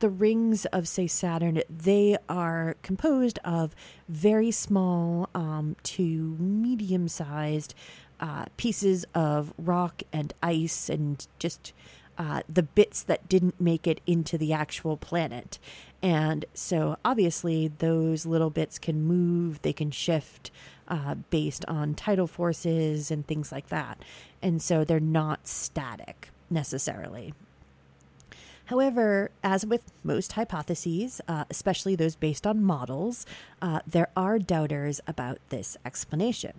the 0.00 0.08
rings 0.08 0.64
of, 0.66 0.88
say, 0.88 1.06
Saturn, 1.06 1.62
they 1.68 2.16
are 2.28 2.76
composed 2.82 3.38
of 3.44 3.74
very 4.08 4.50
small 4.50 5.28
um, 5.34 5.76
to 5.82 6.36
medium 6.38 7.06
sized 7.06 7.74
uh, 8.18 8.46
pieces 8.56 9.04
of 9.14 9.52
rock 9.58 10.02
and 10.12 10.32
ice 10.42 10.88
and 10.88 11.26
just 11.38 11.72
uh, 12.18 12.42
the 12.48 12.62
bits 12.62 13.02
that 13.02 13.28
didn't 13.28 13.60
make 13.60 13.86
it 13.86 14.00
into 14.06 14.36
the 14.36 14.52
actual 14.52 14.96
planet. 14.96 15.58
And 16.02 16.44
so, 16.54 16.96
obviously, 17.04 17.68
those 17.68 18.26
little 18.26 18.50
bits 18.50 18.78
can 18.78 19.02
move, 19.02 19.62
they 19.62 19.72
can 19.72 19.90
shift 19.90 20.50
uh, 20.90 21.14
based 21.30 21.64
on 21.66 21.94
tidal 21.94 22.26
forces 22.26 23.10
and 23.10 23.26
things 23.26 23.50
like 23.52 23.68
that. 23.68 23.98
And 24.42 24.60
so 24.60 24.84
they're 24.84 25.00
not 25.00 25.46
static 25.46 26.30
necessarily. 26.50 27.32
However, 28.70 29.32
as 29.42 29.66
with 29.66 29.90
most 30.04 30.32
hypotheses, 30.34 31.20
uh, 31.26 31.44
especially 31.50 31.96
those 31.96 32.14
based 32.14 32.46
on 32.46 32.62
models, 32.62 33.26
uh, 33.60 33.80
there 33.84 34.10
are 34.16 34.38
doubters 34.38 35.00
about 35.08 35.38
this 35.48 35.76
explanation. 35.84 36.52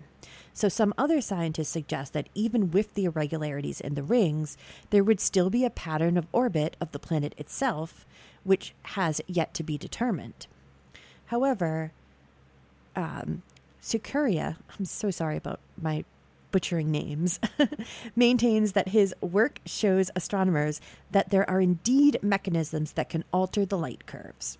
So, 0.52 0.68
some 0.68 0.92
other 0.98 1.22
scientists 1.22 1.70
suggest 1.70 2.12
that 2.12 2.28
even 2.34 2.70
with 2.70 2.92
the 2.92 3.06
irregularities 3.06 3.80
in 3.80 3.94
the 3.94 4.02
rings, 4.02 4.58
there 4.90 5.02
would 5.02 5.20
still 5.20 5.48
be 5.48 5.64
a 5.64 5.70
pattern 5.70 6.18
of 6.18 6.26
orbit 6.32 6.76
of 6.82 6.92
the 6.92 6.98
planet 6.98 7.34
itself, 7.38 8.04
which 8.44 8.74
has 8.82 9.22
yet 9.26 9.54
to 9.54 9.62
be 9.62 9.78
determined. 9.78 10.46
However, 11.26 11.92
um, 12.94 13.42
Sukuria, 13.82 14.56
I'm 14.78 14.84
so 14.84 15.10
sorry 15.10 15.36
about 15.36 15.58
my 15.80 16.04
butchering 16.52 16.90
names, 16.90 17.40
maintains 18.16 18.72
that 18.72 18.88
his 18.88 19.12
work 19.20 19.58
shows 19.66 20.10
astronomers 20.14 20.80
that 21.10 21.30
there 21.30 21.48
are 21.50 21.60
indeed 21.60 22.18
mechanisms 22.22 22.92
that 22.92 23.08
can 23.08 23.24
alter 23.32 23.66
the 23.66 23.78
light 23.78 24.06
curves. 24.06 24.56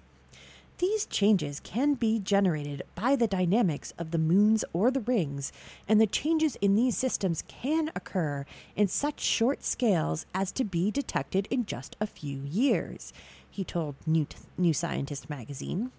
These 0.78 1.06
changes 1.06 1.60
can 1.60 1.94
be 1.94 2.18
generated 2.18 2.82
by 2.96 3.14
the 3.14 3.28
dynamics 3.28 3.92
of 3.96 4.10
the 4.10 4.18
moons 4.18 4.64
or 4.72 4.90
the 4.90 5.00
rings, 5.00 5.52
and 5.86 6.00
the 6.00 6.06
changes 6.08 6.56
in 6.56 6.74
these 6.74 6.96
systems 6.96 7.44
can 7.46 7.90
occur 7.94 8.44
in 8.74 8.88
such 8.88 9.20
short 9.20 9.62
scales 9.62 10.26
as 10.34 10.50
to 10.52 10.64
be 10.64 10.90
detected 10.90 11.46
in 11.50 11.66
just 11.66 11.94
a 12.00 12.06
few 12.08 12.40
years, 12.40 13.12
he 13.48 13.62
told 13.62 13.94
New, 14.06 14.26
New 14.58 14.72
Scientist 14.72 15.30
magazine. 15.30 15.92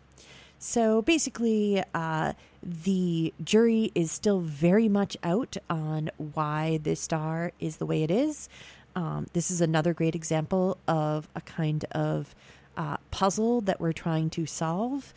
So 0.65 1.01
basically, 1.01 1.84
uh, 1.93 2.32
the 2.63 3.34
jury 3.43 3.91
is 3.93 4.13
still 4.13 4.39
very 4.39 4.88
much 4.88 5.17
out 5.22 5.58
on 5.70 6.10
why 6.15 6.79
this 6.82 7.01
star 7.01 7.51
is 7.60 7.77
the 7.77 7.86
way 7.86 8.01
it 8.01 8.10
is. 8.10 8.48
Um, 8.96 9.27
this 9.34 9.51
is 9.51 9.60
another 9.60 9.93
great 9.93 10.15
example 10.15 10.77
of 10.88 11.27
a 11.36 11.41
kind 11.41 11.84
of 11.91 12.34
uh, 12.77 12.96
puzzle 13.12 13.60
that 13.60 13.82
we're 13.82 13.91
trying 13.91 14.29
to 14.32 14.46
solve. 14.46 15.13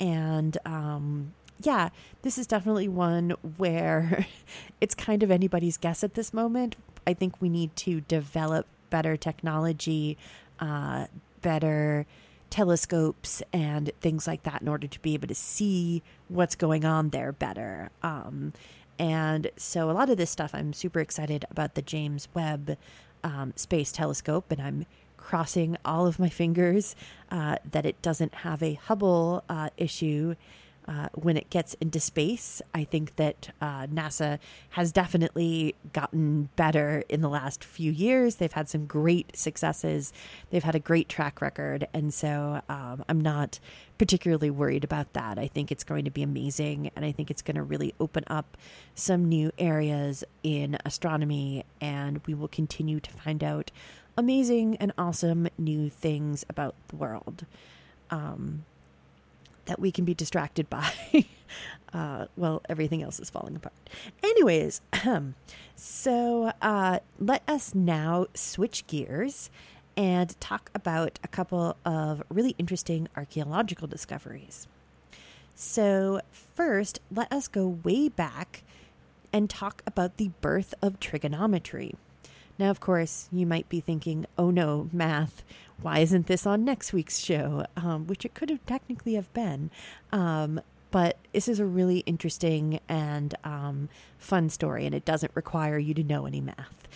And 0.00 0.56
um, 0.64 1.34
yeah, 1.60 1.90
this 2.22 2.38
is 2.38 2.46
definitely 2.46 2.88
one 2.88 3.34
where 3.58 4.26
it's 4.80 4.94
kind 4.94 5.22
of 5.22 5.30
anybody's 5.30 5.76
guess 5.76 6.04
at 6.04 6.14
this 6.14 6.32
moment. 6.32 6.74
I 7.06 7.12
think 7.12 7.34
we 7.38 7.50
need 7.50 7.76
to 7.76 8.00
develop 8.00 8.66
better 8.88 9.18
technology, 9.18 10.16
uh, 10.58 11.08
better 11.42 12.06
telescopes 12.50 13.42
and 13.52 13.90
things 14.00 14.26
like 14.26 14.42
that 14.44 14.62
in 14.62 14.68
order 14.68 14.86
to 14.86 15.00
be 15.00 15.14
able 15.14 15.28
to 15.28 15.34
see 15.34 16.02
what's 16.28 16.54
going 16.54 16.84
on 16.84 17.10
there 17.10 17.32
better. 17.32 17.90
Um, 18.02 18.52
and 18.98 19.50
so 19.56 19.90
a 19.90 19.92
lot 19.92 20.08
of 20.10 20.16
this 20.16 20.30
stuff, 20.30 20.54
I'm 20.54 20.72
super 20.72 21.00
excited 21.00 21.44
about 21.50 21.74
the 21.74 21.82
James 21.82 22.28
Webb 22.34 22.76
um, 23.22 23.52
Space 23.56 23.92
Telescope, 23.92 24.50
and 24.50 24.60
I'm 24.60 24.86
crossing 25.16 25.76
all 25.84 26.06
of 26.06 26.18
my 26.18 26.28
fingers 26.28 26.94
uh, 27.30 27.56
that 27.70 27.84
it 27.84 28.00
doesn't 28.00 28.34
have 28.36 28.62
a 28.62 28.74
Hubble 28.74 29.42
uh, 29.48 29.70
issue 29.76 30.36
uh, 30.88 31.08
when 31.14 31.36
it 31.36 31.50
gets 31.50 31.74
into 31.74 31.98
space. 32.00 32.62
I 32.74 32.84
think 32.84 33.16
that 33.16 33.50
uh, 33.60 33.86
NASA 33.86 34.38
has 34.70 34.92
definitely 34.92 35.74
gotten 35.92 36.48
better 36.56 37.02
in 37.08 37.20
the 37.20 37.28
last 37.28 37.64
few 37.64 37.90
years. 37.90 38.36
They've 38.36 38.52
had 38.52 38.68
some 38.68 38.86
great 38.86 39.36
successes, 39.36 40.12
they've 40.50 40.62
had 40.62 40.74
a 40.74 40.80
great 40.80 41.08
track 41.08 41.40
record. 41.40 41.88
And 41.92 42.12
so 42.14 42.60
um, 42.68 43.04
I'm 43.08 43.20
not 43.20 43.58
particularly 43.98 44.50
worried 44.50 44.84
about 44.84 45.12
that. 45.14 45.38
I 45.38 45.48
think 45.48 45.72
it's 45.72 45.84
going 45.84 46.04
to 46.04 46.10
be 46.10 46.22
amazing. 46.22 46.90
And 46.94 47.04
I 47.04 47.12
think 47.12 47.30
it's 47.30 47.42
going 47.42 47.56
to 47.56 47.62
really 47.62 47.94
open 47.98 48.24
up 48.28 48.56
some 48.94 49.24
new 49.24 49.50
areas 49.58 50.22
in 50.42 50.76
astronomy. 50.84 51.64
And 51.80 52.20
we 52.26 52.34
will 52.34 52.48
continue 52.48 53.00
to 53.00 53.10
find 53.10 53.42
out 53.42 53.70
amazing 54.16 54.76
and 54.76 54.92
awesome 54.96 55.48
new 55.58 55.90
things 55.90 56.44
about 56.48 56.74
the 56.88 56.96
world. 56.96 57.44
Um, 58.10 58.64
that 59.66 59.78
we 59.78 59.92
can 59.92 60.04
be 60.04 60.14
distracted 60.14 60.68
by. 60.70 60.90
uh, 61.92 62.26
well, 62.36 62.62
everything 62.68 63.02
else 63.02 63.20
is 63.20 63.30
falling 63.30 63.56
apart. 63.56 63.74
Anyways, 64.22 64.80
so 65.76 66.52
uh, 66.62 66.98
let 67.18 67.42
us 67.48 67.74
now 67.74 68.26
switch 68.34 68.86
gears 68.86 69.50
and 69.96 70.38
talk 70.40 70.70
about 70.74 71.18
a 71.24 71.28
couple 71.28 71.76
of 71.84 72.22
really 72.28 72.54
interesting 72.58 73.08
archaeological 73.16 73.86
discoveries. 73.86 74.66
So, 75.54 76.20
first, 76.30 77.00
let 77.10 77.32
us 77.32 77.48
go 77.48 77.66
way 77.66 78.10
back 78.10 78.62
and 79.32 79.48
talk 79.48 79.82
about 79.86 80.18
the 80.18 80.30
birth 80.42 80.74
of 80.82 81.00
trigonometry. 81.00 81.94
Now, 82.58 82.70
of 82.70 82.80
course, 82.80 83.28
you 83.32 83.46
might 83.46 83.68
be 83.68 83.80
thinking, 83.80 84.26
oh 84.36 84.50
no, 84.50 84.88
math, 84.92 85.44
why 85.82 86.00
isn't 86.00 86.26
this 86.26 86.46
on 86.46 86.64
next 86.64 86.92
week's 86.92 87.18
show? 87.18 87.66
Um, 87.76 88.06
which 88.06 88.24
it 88.24 88.34
could 88.34 88.50
have 88.50 88.64
technically 88.66 89.14
have 89.14 89.32
been. 89.32 89.70
Um, 90.12 90.60
but 90.90 91.18
this 91.32 91.48
is 91.48 91.60
a 91.60 91.66
really 91.66 91.98
interesting 92.00 92.80
and 92.88 93.34
um, 93.44 93.88
fun 94.18 94.48
story, 94.48 94.86
and 94.86 94.94
it 94.94 95.04
doesn't 95.04 95.32
require 95.34 95.78
you 95.78 95.92
to 95.94 96.02
know 96.02 96.26
any 96.26 96.40
math. 96.40 96.88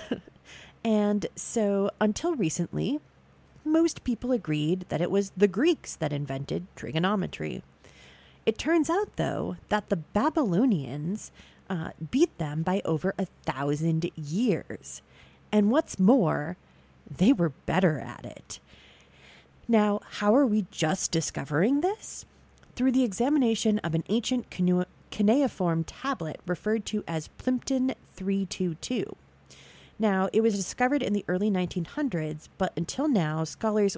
and 0.84 1.26
so, 1.34 1.90
until 2.00 2.36
recently, 2.36 3.00
most 3.64 4.04
people 4.04 4.32
agreed 4.32 4.86
that 4.90 5.00
it 5.00 5.10
was 5.10 5.32
the 5.36 5.48
Greeks 5.48 5.96
that 5.96 6.12
invented 6.12 6.66
trigonometry. 6.76 7.62
It 8.46 8.58
turns 8.58 8.88
out, 8.88 9.16
though, 9.16 9.56
that 9.68 9.88
the 9.88 9.96
Babylonians 9.96 11.32
uh, 11.68 11.90
beat 12.10 12.36
them 12.38 12.62
by 12.62 12.80
over 12.84 13.14
a 13.18 13.26
thousand 13.44 14.10
years. 14.14 15.02
And 15.52 15.70
what's 15.70 15.98
more, 15.98 16.56
they 17.10 17.32
were 17.32 17.50
better 17.66 17.98
at 17.98 18.24
it. 18.24 18.60
Now, 19.66 20.00
how 20.12 20.34
are 20.34 20.46
we 20.46 20.66
just 20.70 21.10
discovering 21.10 21.80
this? 21.80 22.24
Through 22.74 22.92
the 22.92 23.04
examination 23.04 23.78
of 23.80 23.94
an 23.94 24.04
ancient 24.08 24.50
cuneiform 25.10 25.84
tablet 25.84 26.40
referred 26.46 26.86
to 26.86 27.04
as 27.06 27.28
Plimpton 27.28 27.94
322. 28.14 29.16
Now, 29.98 30.28
it 30.32 30.42
was 30.42 30.54
discovered 30.54 31.02
in 31.02 31.12
the 31.12 31.24
early 31.26 31.50
1900s, 31.50 32.48
but 32.56 32.72
until 32.76 33.08
now, 33.08 33.44
scholars 33.44 33.96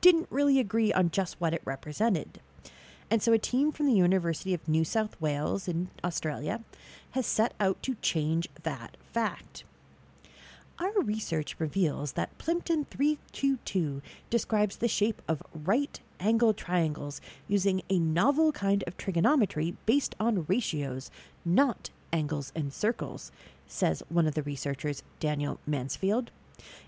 didn't 0.00 0.26
really 0.30 0.58
agree 0.58 0.92
on 0.92 1.10
just 1.10 1.40
what 1.40 1.54
it 1.54 1.62
represented. 1.64 2.40
And 3.08 3.22
so, 3.22 3.32
a 3.32 3.38
team 3.38 3.72
from 3.72 3.86
the 3.86 3.92
University 3.92 4.52
of 4.52 4.66
New 4.66 4.84
South 4.84 5.20
Wales 5.20 5.68
in 5.68 5.90
Australia 6.02 6.62
has 7.12 7.26
set 7.26 7.54
out 7.60 7.82
to 7.82 7.94
change 7.96 8.48
that 8.62 8.96
fact. 9.12 9.64
Our 10.78 11.02
research 11.02 11.56
reveals 11.58 12.12
that 12.12 12.36
Plimpton 12.38 12.86
322 12.86 14.02
describes 14.30 14.76
the 14.76 14.88
shape 14.88 15.20
of 15.28 15.42
right 15.52 16.00
angled 16.18 16.56
triangles 16.56 17.20
using 17.46 17.82
a 17.90 17.98
novel 17.98 18.52
kind 18.52 18.82
of 18.86 18.96
trigonometry 18.96 19.76
based 19.86 20.14
on 20.18 20.46
ratios, 20.48 21.10
not 21.44 21.90
angles 22.12 22.52
and 22.54 22.72
circles, 22.72 23.32
says 23.66 24.02
one 24.08 24.26
of 24.26 24.34
the 24.34 24.42
researchers, 24.42 25.02
Daniel 25.20 25.58
Mansfield. 25.66 26.30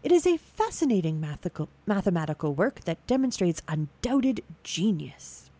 It 0.02 0.12
is 0.12 0.26
a 0.26 0.38
fascinating 0.38 1.20
mathematical, 1.20 1.68
mathematical 1.86 2.54
work 2.54 2.80
that 2.84 3.06
demonstrates 3.06 3.62
undoubted 3.68 4.42
genius. 4.62 5.50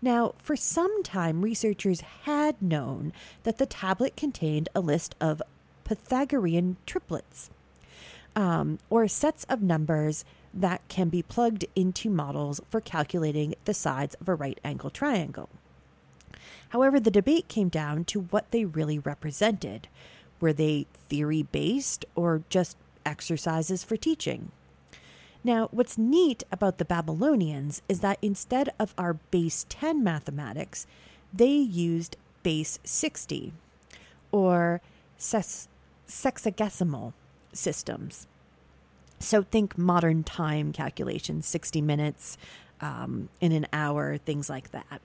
Now, 0.00 0.34
for 0.38 0.56
some 0.56 1.02
time, 1.02 1.42
researchers 1.42 2.00
had 2.22 2.60
known 2.62 3.12
that 3.42 3.58
the 3.58 3.66
tablet 3.66 4.16
contained 4.16 4.68
a 4.74 4.80
list 4.80 5.14
of 5.20 5.42
Pythagorean 5.88 6.76
triplets, 6.84 7.48
um, 8.36 8.78
or 8.90 9.08
sets 9.08 9.44
of 9.44 9.62
numbers 9.62 10.22
that 10.52 10.86
can 10.88 11.08
be 11.08 11.22
plugged 11.22 11.64
into 11.74 12.10
models 12.10 12.60
for 12.68 12.82
calculating 12.82 13.54
the 13.64 13.72
sides 13.72 14.14
of 14.20 14.28
a 14.28 14.34
right 14.34 14.60
angle 14.62 14.90
triangle. 14.90 15.48
However, 16.68 17.00
the 17.00 17.10
debate 17.10 17.48
came 17.48 17.70
down 17.70 18.04
to 18.04 18.20
what 18.20 18.50
they 18.50 18.66
really 18.66 18.98
represented. 18.98 19.88
Were 20.40 20.52
they 20.52 20.86
theory 21.08 21.42
based 21.42 22.04
or 22.14 22.42
just 22.50 22.76
exercises 23.06 23.82
for 23.82 23.96
teaching? 23.96 24.50
Now, 25.42 25.68
what's 25.70 25.96
neat 25.96 26.42
about 26.52 26.76
the 26.76 26.84
Babylonians 26.84 27.80
is 27.88 28.00
that 28.00 28.18
instead 28.20 28.68
of 28.78 28.92
our 28.98 29.14
base 29.14 29.64
10 29.70 30.04
mathematics, 30.04 30.86
they 31.32 31.54
used 31.54 32.18
base 32.42 32.78
60 32.84 33.54
or 34.30 34.82
ses- 35.16 35.68
sexagesimal 36.08 37.12
systems. 37.52 38.26
So 39.20 39.42
think 39.42 39.76
modern 39.76 40.24
time 40.24 40.72
calculations, 40.72 41.46
60 41.46 41.80
minutes 41.80 42.38
um, 42.80 43.28
in 43.40 43.52
an 43.52 43.66
hour, 43.72 44.16
things 44.16 44.48
like 44.48 44.70
that. 44.70 45.00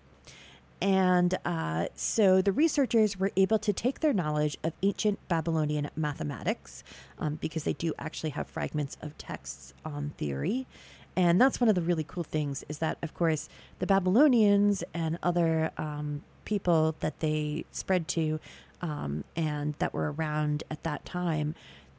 And 0.81 1.37
uh, 1.45 1.87
so 1.95 2.41
the 2.41 2.51
researchers 2.51 3.17
were 3.17 3.31
able 3.37 3.57
to 3.59 3.71
take 3.71 4.01
their 4.01 4.11
knowledge 4.11 4.57
of 4.63 4.73
ancient 4.83 5.17
Babylonian 5.29 5.89
mathematics, 5.95 6.83
um, 7.17 7.35
because 7.35 7.63
they 7.63 7.71
do 7.71 7.93
actually 7.97 8.31
have 8.31 8.47
fragments 8.47 8.97
of 9.01 9.17
texts 9.17 9.73
on 9.85 10.11
theory. 10.17 10.67
And 11.15 11.39
that's 11.39 11.61
one 11.61 11.69
of 11.69 11.75
the 11.75 11.81
really 11.81 12.03
cool 12.03 12.23
things 12.23 12.65
is 12.67 12.79
that, 12.79 12.97
of 13.01 13.13
course, 13.13 13.47
the 13.79 13.87
Babylonians 13.87 14.83
and 14.93 15.19
other 15.23 15.71
um, 15.77 16.23
people 16.43 16.95
that 16.99 17.21
they 17.21 17.63
spread 17.71 18.09
to 18.09 18.41
um, 18.81 19.23
and 19.35 19.75
that 19.79 19.93
were 19.93 20.11
around 20.11 20.63
at 20.69 20.83
that 20.83 21.05
time, 21.05 21.55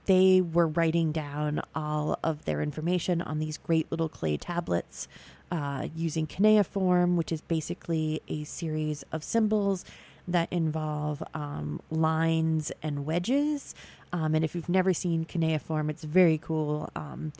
they 0.06 0.40
were 0.40 0.66
writing 0.66 1.12
down 1.12 1.62
all 1.74 2.18
of 2.22 2.44
their 2.44 2.60
information 2.60 3.22
on 3.22 3.38
these 3.38 3.56
great 3.56 3.90
little 3.90 4.08
clay 4.08 4.36
tablets 4.36 5.08
uh, 5.50 5.88
using 5.94 6.26
cuneiform, 6.26 7.16
which 7.16 7.32
is 7.32 7.40
basically 7.40 8.20
a 8.28 8.44
series 8.44 9.02
of 9.12 9.24
symbols 9.24 9.84
that 10.26 10.52
involve 10.52 11.22
um, 11.34 11.80
lines 11.90 12.72
and 12.82 13.06
wedges. 13.06 13.74
Um, 14.12 14.34
and 14.34 14.44
if 14.44 14.54
you've 14.54 14.68
never 14.68 14.92
seen 14.92 15.24
cuneiform, 15.24 15.90
it's 15.90 16.04
very 16.04 16.38
cool. 16.38 16.90
Um, 16.96 17.32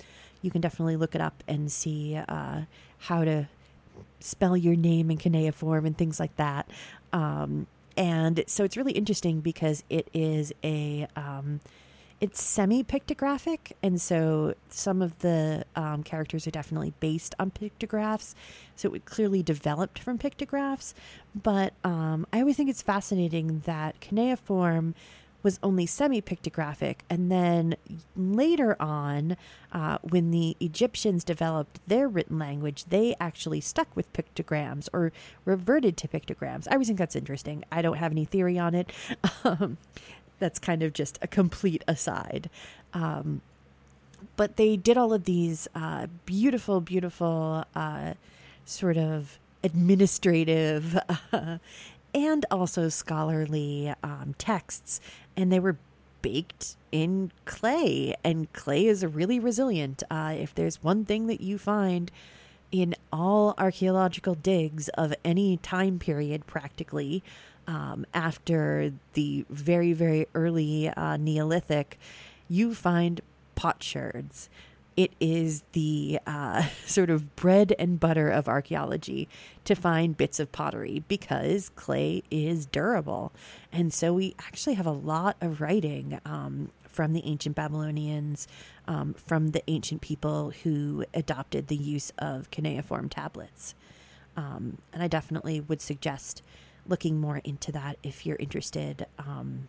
you 0.43 0.51
can 0.51 0.61
definitely 0.61 0.97
look 0.97 1.15
it 1.15 1.21
up 1.21 1.43
and 1.49 1.73
see 1.73 2.17
uh, 2.17 2.63
how 2.99 3.25
to 3.25 3.49
spell 4.21 4.57
your 4.57 4.77
name 4.77 5.11
in 5.11 5.17
cuneiform 5.17 5.87
and 5.87 5.97
things 5.97 6.21
like 6.21 6.37
that. 6.37 6.69
Um, 7.13 7.67
and 7.97 8.45
so 8.47 8.65
it's 8.65 8.77
really 8.77 8.93
interesting 8.93 9.41
because 9.41 9.85
it 9.89 10.09
is 10.13 10.53
a 10.63 11.07
um, 11.17 11.61
it's 12.21 12.43
semi 12.43 12.83
pictographic, 12.83 13.73
and 13.83 14.01
so 14.01 14.55
some 14.71 15.03
of 15.03 15.19
the 15.19 15.65
um, 15.77 16.03
characters 16.03 16.47
are 16.47 16.51
definitely 16.51 16.95
based 17.01 17.35
on 17.39 17.51
pictographs. 17.51 18.35
So 18.77 18.95
it 18.95 19.05
clearly 19.05 19.43
developed 19.43 19.99
from 19.99 20.19
pictographs. 20.19 20.95
But 21.35 21.75
um, 21.85 22.27
I 22.33 22.41
always 22.41 22.57
think 22.57 22.71
it's 22.71 22.83
fascinating 22.83 23.63
that 23.67 24.01
cuneiform 24.01 24.95
was 25.45 25.61
only 25.63 25.87
semi 25.87 26.21
pictographic. 26.21 26.97
And 27.09 27.31
then 27.31 27.77
later 28.17 28.77
on, 28.81 29.37
uh, 29.73 29.99
when 30.03 30.33
the 30.33 30.57
Egyptians 30.59 31.23
developed 31.23 31.79
their 31.87 32.09
written 32.09 32.39
language, 32.39 32.87
they 32.87 33.15
actually 33.21 33.61
stuck 33.61 33.95
with 33.95 34.13
pictograms 34.13 34.89
or 34.93 35.13
reverted 35.45 35.97
to 35.99 36.09
pictograms. 36.09 36.67
I 36.69 36.73
always 36.73 36.89
think 36.89 36.99
that's 36.99 37.15
interesting. 37.15 37.63
I 37.71 37.83
don't 37.83 37.99
have 37.99 38.11
any 38.11 38.25
theory 38.25 38.59
on 38.59 38.75
it. 38.75 38.91
Um, 39.45 39.77
that's 40.39 40.59
kind 40.59 40.83
of 40.83 40.95
just 40.95 41.19
a 41.21 41.27
complete 41.27 41.85
aside. 41.87 42.49
Um, 42.95 43.43
but 44.37 44.57
they 44.57 44.77
did 44.77 44.97
all 44.97 45.13
of 45.13 45.25
these 45.25 45.69
uh, 45.75 46.07
beautiful, 46.25 46.81
beautiful 46.81 47.65
uh, 47.75 48.15
sort 48.65 48.97
of 48.97 49.39
administrative 49.63 50.99
uh, 51.33 51.59
and 52.15 52.47
also 52.51 52.89
scholarly 52.89 53.93
um, 54.03 54.35
texts, 54.39 55.01
and 55.37 55.53
they 55.53 55.61
were 55.61 55.77
baked 56.23 56.77
in 56.91 57.31
clay. 57.45 58.15
And 58.25 58.53
clay 58.53 58.87
is 58.87 59.05
really 59.05 59.39
resilient. 59.39 60.03
Uh, 60.11 60.35
if 60.39 60.55
there's 60.55 60.83
one 60.83 61.05
thing 61.05 61.27
that 61.27 61.41
you 61.41 61.59
find 61.59 62.11
in 62.73 62.95
all 63.13 63.55
archaeological 63.59 64.35
digs 64.35 64.89
of 64.91 65.15
any 65.25 65.59
time 65.59 65.99
period, 65.99 66.47
practically, 66.47 67.23
um, 67.67 68.05
after 68.13 68.93
the 69.15 69.45
very, 69.49 69.93
very 69.93 70.27
early 70.35 70.89
uh, 70.89 71.17
Neolithic, 71.17 71.99
you 72.49 72.75
find 72.75 73.21
potsherds. 73.57 74.49
It 74.97 75.13
is 75.21 75.63
the 75.73 76.19
uh, 76.27 76.67
sort 76.87 77.11
of 77.11 77.37
bread 77.37 77.75
and 77.79 77.99
butter 77.99 78.29
of 78.29 78.49
archaeology 78.49 79.29
to 79.65 79.75
find 79.75 80.17
bits 80.17 80.39
of 80.41 80.53
pottery 80.53 81.05
because 81.09 81.71
clay 81.71 82.23
is 82.31 82.67
durable. 82.67 83.33
And 83.73 83.93
so 83.93 84.13
we 84.13 84.35
actually 84.41 84.75
have 84.75 84.87
a 84.87 84.93
lot 84.93 85.37
of 85.41 85.61
writing 85.61 86.21
um, 86.25 86.71
from 86.89 87.13
the 87.13 87.25
ancient 87.25 87.57
Babylonians, 87.57 88.47
um, 88.87 89.15
from 89.15 89.49
the 89.49 89.63
ancient 89.69 90.01
people 90.01 90.53
who 90.63 91.05
adopted 91.13 91.67
the 91.67 91.77
use 91.77 92.13
of 92.19 92.51
cuneiform 92.51 93.09
tablets. 93.09 93.75
Um, 94.37 94.79
and 94.93 95.03
I 95.03 95.09
definitely 95.09 95.61
would 95.61 95.81
suggest 95.81 96.43
looking 96.87 97.21
more 97.21 97.39
into 97.39 97.73
that 97.73 97.99
if 98.03 98.27
you're 98.27 98.37
interested. 98.37 99.07
Um, 99.19 99.69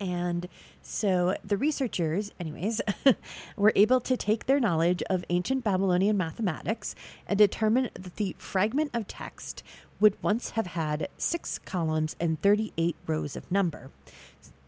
and 0.00 0.48
so 0.82 1.36
the 1.44 1.56
researchers, 1.56 2.32
anyways, 2.38 2.80
were 3.56 3.72
able 3.74 4.00
to 4.00 4.16
take 4.16 4.46
their 4.46 4.60
knowledge 4.60 5.02
of 5.10 5.24
ancient 5.28 5.64
Babylonian 5.64 6.16
mathematics 6.16 6.94
and 7.26 7.38
determine 7.38 7.90
that 7.94 8.16
the 8.16 8.34
fragment 8.38 8.90
of 8.94 9.06
text 9.06 9.62
would 10.00 10.16
once 10.22 10.50
have 10.50 10.68
had 10.68 11.08
six 11.16 11.58
columns 11.58 12.14
and 12.20 12.40
38 12.40 12.96
rows 13.06 13.36
of 13.36 13.50
number 13.50 13.90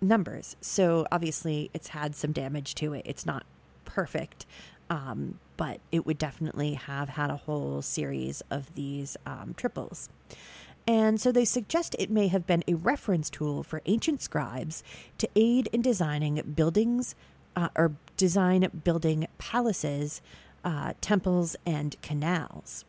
numbers. 0.01 0.57
So 0.61 1.07
obviously 1.13 1.71
it's 1.75 1.89
had 1.89 2.15
some 2.15 2.33
damage 2.33 2.75
to 2.77 2.95
it. 2.95 3.03
It's 3.05 3.27
not 3.27 3.45
perfect. 3.85 4.47
Um, 4.89 5.39
but 5.57 5.81
it 5.93 6.07
would 6.07 6.19
definitely 6.19 6.75
have 6.75 7.11
had 7.11 7.31
a 7.31 7.37
whole 7.37 7.83
series 7.83 8.43
of 8.51 8.75
these 8.75 9.17
um, 9.27 9.55
triples. 9.57 10.09
And 10.87 11.21
so 11.21 11.31
they 11.31 11.45
suggest 11.45 11.95
it 11.99 12.11
may 12.11 12.29
have 12.29 12.47
been 12.47 12.65
a 12.67 12.75
reference 12.75 13.31
tool 13.31 13.63
for 13.63 13.83
ancient 13.87 14.23
scribes 14.23 14.83
to 15.19 15.29
aid 15.37 15.69
in 15.73 15.83
designing 15.83 16.43
buildings 16.55 17.15
uh, 17.57 17.69
or 17.77 17.93
design 18.17 18.69
building 18.85 19.27
palaces, 19.39 20.21
uh, 20.65 20.95
temples, 21.01 21.57
and 21.67 22.01
canals. 22.03 22.85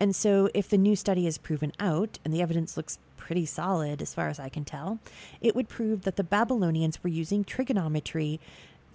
And 0.00 0.14
so, 0.14 0.48
if 0.54 0.68
the 0.68 0.78
new 0.78 0.94
study 0.94 1.26
is 1.26 1.38
proven 1.38 1.72
out, 1.80 2.18
and 2.24 2.32
the 2.32 2.40
evidence 2.40 2.76
looks 2.76 2.98
pretty 3.16 3.46
solid 3.46 4.00
as 4.00 4.14
far 4.14 4.28
as 4.28 4.38
I 4.38 4.48
can 4.48 4.64
tell, 4.64 5.00
it 5.40 5.56
would 5.56 5.68
prove 5.68 6.02
that 6.02 6.16
the 6.16 6.24
Babylonians 6.24 7.02
were 7.02 7.10
using 7.10 7.42
trigonometry 7.42 8.38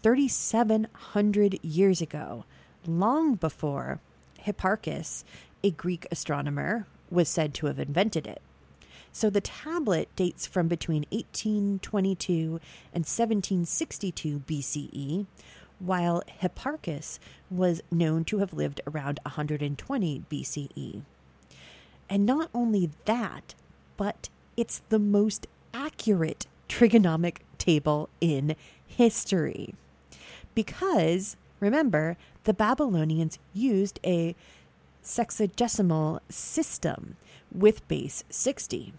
3,700 0.02 1.60
years 1.62 2.02
ago, 2.02 2.46
long 2.88 3.36
before 3.36 4.00
Hipparchus, 4.46 5.24
a 5.64 5.72
Greek 5.72 6.08
astronomer, 6.12 6.86
was 7.14 7.30
said 7.30 7.54
to 7.54 7.68
have 7.68 7.80
invented 7.80 8.28
it. 8.28 8.42
So 9.12 9.30
the 9.30 9.42
tablet 9.42 10.10
dates 10.16 10.48
from 10.48 10.68
between 10.68 11.06
1822 11.12 12.60
and 12.94 13.06
1762 13.06 14.40
BCE, 14.48 15.28
while 15.80 16.24
Hipparchus 16.42 17.20
was 17.52 17.82
known 17.92 18.24
to 18.26 18.40
have 18.40 18.54
lived 18.54 18.82
around 18.88 19.20
120 19.24 20.24
BCE. 20.32 21.02
And 22.10 22.26
not 22.26 22.50
only 22.54 22.90
that, 23.06 23.54
but 23.98 24.30
it's 24.58 24.82
the 24.90 25.00
most 25.00 25.46
accurate 25.74 26.48
trigonomic 26.68 27.38
table 27.58 28.10
in 28.20 28.56
history. 28.86 29.76
Because, 30.56 31.38
remember, 31.60 32.18
the 32.46 32.54
Babylonians 32.54 33.40
used 33.54 34.00
a 34.04 34.36
sexagesimal 35.04 36.20
system 36.30 37.18
with 37.52 37.88
base 37.88 38.24
60. 38.30 38.94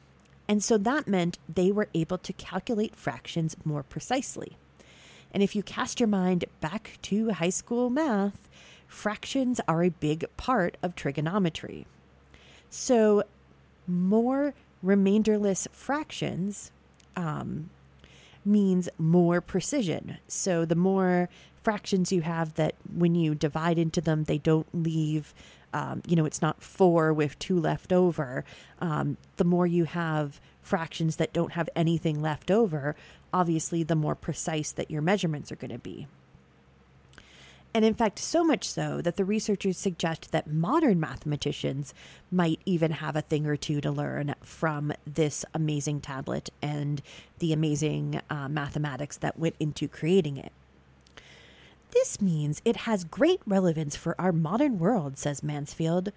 And 0.49 0.63
so 0.63 0.77
that 0.79 1.09
meant 1.09 1.39
they 1.53 1.73
were 1.73 1.89
able 1.95 2.19
to 2.19 2.33
calculate 2.35 2.95
fractions 2.95 3.57
more 3.65 3.83
precisely. 3.83 4.57
And 5.33 5.43
if 5.43 5.57
you 5.57 5.63
cast 5.63 5.99
your 5.99 6.07
mind 6.07 6.45
back 6.61 6.99
to 7.03 7.31
high 7.31 7.51
school 7.51 7.91
math, 7.91 8.49
fractions 8.87 9.61
are 9.67 9.83
a 9.83 9.91
big 9.91 10.25
part 10.37 10.77
of 10.83 10.95
trigonometry. 10.95 11.87
So, 12.71 13.25
more 13.87 14.55
remainderless 14.83 15.67
fractions 15.73 16.71
um, 17.17 17.71
means 18.45 18.89
more 18.99 19.41
precision. 19.41 20.19
So, 20.29 20.65
the 20.65 20.77
more 20.77 21.29
fractions 21.63 22.13
you 22.13 22.23
have 22.23 22.55
that 22.55 22.75
when 22.95 23.15
you 23.15 23.35
divide 23.35 23.79
into 23.79 24.01
them, 24.01 24.25
they 24.25 24.39
don't 24.39 24.67
leave 24.73 25.35
um, 25.75 26.03
you 26.07 26.15
know, 26.17 26.25
it's 26.25 26.41
not 26.41 26.63
four 26.63 27.13
with 27.13 27.39
two 27.39 27.59
left 27.59 27.93
over. 27.93 28.45
Um, 28.81 29.19
the 29.37 29.45
more 29.45 29.67
you 29.67 29.85
have 29.85 30.41
fractions 30.63 31.17
that 31.17 31.33
don't 31.33 31.53
have 31.53 31.69
anything 31.77 32.23
left 32.23 32.51
over, 32.51 32.95
obviously, 33.33 33.83
the 33.83 33.97
more 33.97 34.15
precise 34.15 34.71
that 34.73 34.91
your 34.91 35.03
measurements 35.03 35.51
are 35.51 35.57
going 35.57 35.73
to 35.73 35.79
be. 35.79 36.07
And 37.75 37.85
in 37.85 37.95
fact, 37.95 38.21
so 38.21 38.45
much 38.45 38.69
so 38.69 39.03
that 39.03 39.17
the 39.17 39.25
researchers 39.25 39.77
suggest 39.77 40.31
that 40.31 40.47
modern 40.47 41.01
mathematicians 41.01 41.93
might 42.31 42.61
even 42.65 42.93
have 42.93 43.17
a 43.17 43.21
thing 43.21 43.47
or 43.47 43.57
two 43.57 43.81
to 43.81 43.91
learn 43.91 44.37
from 44.43 44.93
this 45.05 45.45
amazing 45.53 46.01
tablet 46.01 46.51
and 46.63 47.03
the 47.41 47.53
amazing 47.53 48.21
uh, 48.31 48.49
mathematics 48.49 49.17
that 49.17 49.41
went 49.41 49.57
into 49.59 49.89
creating 49.89 50.37
it. 50.37 50.53
This 51.95 52.21
means 52.21 52.61
it 52.65 52.77
has 52.79 53.05
great 53.05 53.41
relevance 53.47 53.95
for 53.95 54.21
our 54.21 54.33
modern 54.33 54.81
world, 54.81 55.17
says 55.17 55.45
Mansfield. 55.45 56.11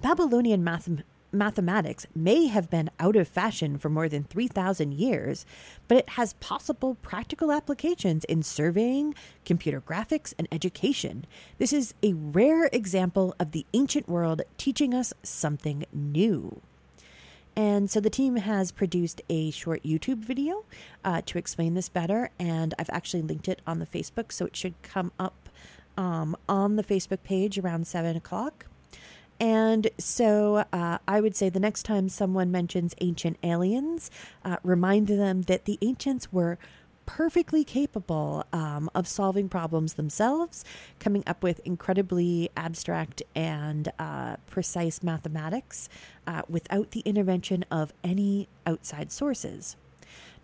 Babylonian 0.00 0.62
math- 0.62 1.02
mathematics 1.32 2.06
may 2.14 2.46
have 2.46 2.70
been 2.70 2.88
out 3.00 3.16
of 3.16 3.26
fashion 3.26 3.76
for 3.76 3.88
more 3.88 4.08
than 4.08 4.22
3,000 4.22 4.94
years, 4.94 5.44
but 5.88 5.98
it 5.98 6.10
has 6.10 6.34
possible 6.34 6.94
practical 7.02 7.50
applications 7.50 8.24
in 8.26 8.44
surveying, 8.44 9.12
computer 9.44 9.80
graphics, 9.80 10.32
and 10.38 10.46
education. 10.52 11.26
This 11.58 11.72
is 11.72 11.94
a 12.02 12.12
rare 12.12 12.70
example 12.72 13.34
of 13.40 13.50
the 13.50 13.66
ancient 13.74 14.08
world 14.08 14.42
teaching 14.56 14.94
us 14.94 15.12
something 15.24 15.84
new. 15.92 16.62
And 17.56 17.90
so 17.90 18.00
the 18.00 18.10
team 18.10 18.36
has 18.36 18.72
produced 18.72 19.22
a 19.28 19.50
short 19.50 19.82
YouTube 19.84 20.18
video 20.18 20.64
uh, 21.04 21.22
to 21.26 21.38
explain 21.38 21.74
this 21.74 21.88
better, 21.88 22.30
and 22.38 22.74
I've 22.78 22.90
actually 22.90 23.22
linked 23.22 23.48
it 23.48 23.62
on 23.66 23.78
the 23.78 23.86
Facebook, 23.86 24.32
so 24.32 24.46
it 24.46 24.56
should 24.56 24.80
come 24.82 25.12
up 25.18 25.48
um, 25.96 26.36
on 26.48 26.76
the 26.76 26.82
Facebook 26.82 27.22
page 27.22 27.58
around 27.58 27.86
7 27.86 28.16
o'clock. 28.16 28.66
And 29.40 29.88
so 29.98 30.64
uh, 30.72 30.98
I 31.06 31.20
would 31.20 31.34
say 31.36 31.48
the 31.48 31.60
next 31.60 31.82
time 31.84 32.08
someone 32.08 32.50
mentions 32.50 32.94
ancient 33.00 33.36
aliens, 33.42 34.10
uh, 34.44 34.56
remind 34.62 35.08
them 35.08 35.42
that 35.42 35.64
the 35.64 35.78
ancients 35.82 36.32
were 36.32 36.58
perfectly 37.06 37.64
capable 37.64 38.44
um, 38.52 38.90
of 38.94 39.06
solving 39.06 39.48
problems 39.48 39.94
themselves, 39.94 40.64
coming 40.98 41.22
up 41.26 41.42
with 41.42 41.60
incredibly 41.64 42.50
abstract 42.56 43.22
and 43.34 43.92
uh, 43.98 44.36
precise 44.46 45.02
mathematics 45.02 45.88
uh, 46.26 46.42
without 46.48 46.90
the 46.92 47.00
intervention 47.00 47.64
of 47.70 47.92
any 48.02 48.48
outside 48.66 49.12
sources. 49.12 49.76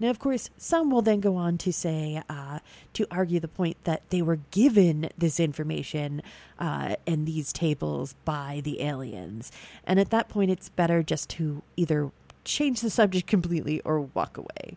Now, 0.01 0.09
of 0.09 0.18
course, 0.18 0.49
some 0.57 0.90
will 0.90 1.03
then 1.03 1.20
go 1.20 1.37
on 1.37 1.59
to 1.59 1.73
say, 1.73 2.23
uh, 2.29 2.61
to 2.94 3.07
argue 3.11 3.38
the 3.38 3.49
point 3.49 3.77
that 3.85 4.09
they 4.09 4.23
were 4.23 4.40
given 4.51 5.11
this 5.16 5.38
information 5.38 6.23
uh, 6.59 6.96
and 7.07 7.27
these 7.27 7.53
tables 7.53 8.14
by 8.25 8.62
the 8.64 8.81
aliens. 8.81 9.53
And 9.85 10.01
at 10.01 10.09
that 10.11 10.31
point, 10.31 10.51
it's 10.51 10.70
better 10.70 11.03
just 11.03 11.29
to 11.31 11.62
either 11.77 12.11
change 12.44 12.81
the 12.81 12.90
subject 12.90 13.26
completely 13.26 13.81
or 13.81 14.00
walk 14.00 14.38
away. 14.38 14.76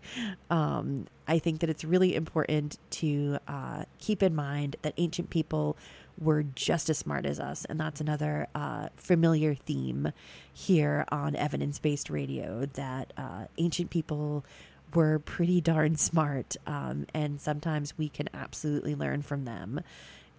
Um, 0.50 1.08
I 1.28 1.40
think 1.40 1.62
that 1.62 1.70
it's 1.70 1.84
really 1.84 2.16
important 2.16 2.78
to 2.92 3.38
uh, 3.48 3.84
keep 4.00 4.22
in 4.22 4.36
mind 4.36 4.76
that 4.82 4.94
ancient 4.98 5.30
people 5.30 5.78
were 6.20 6.44
just 6.44 6.90
as 6.90 6.98
smart 6.98 7.26
as 7.26 7.40
us. 7.40 7.66
And 7.66 7.80
that's 7.80 8.02
another 8.02 8.48
uh, 8.54 8.90
familiar 8.96 9.56
theme 9.56 10.12
here 10.52 11.06
on 11.12 11.36
evidence 11.36 11.80
based 11.80 12.10
radio 12.10 12.66
that 12.74 13.14
uh, 13.18 13.46
ancient 13.58 13.90
people 13.90 14.46
were 14.94 15.20
pretty 15.20 15.60
darn 15.62 15.96
smart. 15.96 16.56
Um, 16.68 17.08
and 17.14 17.42
sometimes 17.42 17.98
we 17.98 18.10
can 18.10 18.30
absolutely 18.34 18.96
learn 18.96 19.22
from 19.22 19.46
them, 19.46 19.82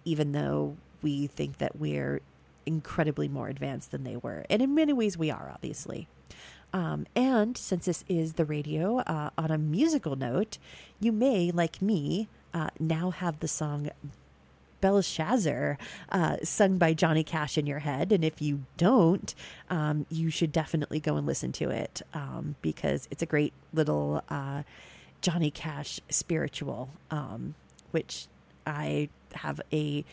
even 0.05 0.31
though 0.31 0.77
we 1.01 1.27
think 1.27 1.57
that 1.57 1.77
we're 1.77 2.21
incredibly 2.65 3.27
more 3.27 3.47
advanced 3.49 3.91
than 3.91 4.03
they 4.03 4.15
were. 4.15 4.45
And 4.49 4.61
in 4.61 4.73
many 4.73 4.93
ways, 4.93 5.17
we 5.17 5.29
are, 5.29 5.51
obviously. 5.53 6.07
Um, 6.75 7.07
and 7.15 7.57
since 7.57 7.85
this 7.85 8.03
is 8.09 8.33
the 8.33 8.43
radio, 8.43 8.97
uh, 8.97 9.29
on 9.37 9.49
a 9.49 9.57
musical 9.57 10.17
note, 10.17 10.57
you 10.99 11.13
may, 11.13 11.49
like 11.49 11.81
me, 11.81 12.27
uh, 12.53 12.67
now 12.81 13.11
have 13.11 13.39
the 13.39 13.47
song 13.47 13.91
Belshazzar 14.81 15.77
uh, 16.11 16.35
sung 16.43 16.77
by 16.77 16.93
Johnny 16.93 17.23
Cash 17.23 17.57
in 17.57 17.65
your 17.65 17.79
head. 17.79 18.11
And 18.11 18.25
if 18.25 18.41
you 18.41 18.63
don't, 18.75 19.33
um, 19.69 20.05
you 20.09 20.29
should 20.29 20.51
definitely 20.51 20.99
go 20.99 21.15
and 21.15 21.25
listen 21.25 21.53
to 21.53 21.69
it 21.69 22.01
um, 22.13 22.57
because 22.61 23.07
it's 23.09 23.23
a 23.23 23.25
great 23.25 23.53
little 23.73 24.21
uh, 24.27 24.63
Johnny 25.21 25.51
Cash 25.51 26.01
spiritual, 26.09 26.89
um, 27.09 27.55
which 27.91 28.27
I 28.67 29.07
have 29.35 29.61
a 29.71 30.03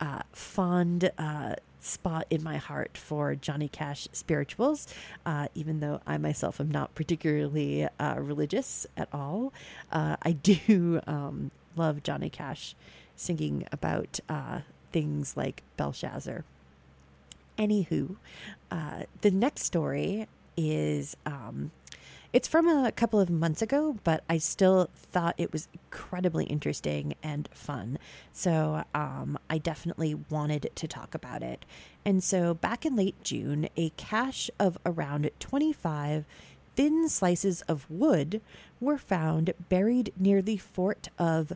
uh, 0.00 0.20
fond 0.32 1.10
uh, 1.16 1.54
spot 1.80 2.26
in 2.30 2.42
my 2.42 2.56
heart 2.56 2.96
for 2.96 3.34
Johnny 3.34 3.68
Cash 3.68 4.08
spirituals, 4.12 4.86
uh, 5.26 5.48
even 5.54 5.80
though 5.80 6.00
I 6.06 6.18
myself 6.18 6.60
am 6.60 6.70
not 6.70 6.94
particularly 6.94 7.88
uh, 7.98 8.16
religious 8.18 8.86
at 8.96 9.08
all. 9.12 9.52
Uh, 9.90 10.16
I 10.22 10.32
do 10.32 11.00
um, 11.06 11.50
love 11.76 12.02
Johnny 12.02 12.30
Cash 12.30 12.74
singing 13.16 13.66
about 13.72 14.20
uh, 14.28 14.60
things 14.92 15.36
like 15.36 15.62
Belshazzar. 15.76 16.44
Anywho, 17.58 18.16
uh, 18.70 19.02
the 19.20 19.30
next 19.30 19.64
story 19.64 20.26
is 20.56 21.16
um, 21.26 21.70
it's 22.32 22.46
from 22.46 22.68
a 22.68 22.92
couple 22.92 23.18
of 23.18 23.28
months 23.28 23.60
ago, 23.60 23.96
but 24.04 24.22
I 24.28 24.38
still 24.38 24.88
thought 24.94 25.34
it 25.36 25.52
was 25.52 25.68
incredibly 25.72 26.44
interesting 26.44 27.14
and 27.22 27.48
fun. 27.52 27.98
So 28.32 28.84
um, 28.94 29.38
I 29.48 29.58
definitely 29.58 30.14
wanted 30.14 30.70
to 30.74 30.86
talk 30.86 31.14
about 31.14 31.42
it. 31.42 31.64
And 32.04 32.22
so 32.22 32.54
back 32.54 32.86
in 32.86 32.94
late 32.94 33.22
June, 33.24 33.68
a 33.76 33.90
cache 33.90 34.48
of 34.60 34.78
around 34.86 35.30
25 35.40 36.24
thin 36.76 37.08
slices 37.08 37.62
of 37.62 37.90
wood 37.90 38.40
were 38.80 38.98
found 38.98 39.52
buried 39.68 40.12
near 40.16 40.40
the 40.40 40.56
fort 40.56 41.08
of 41.18 41.52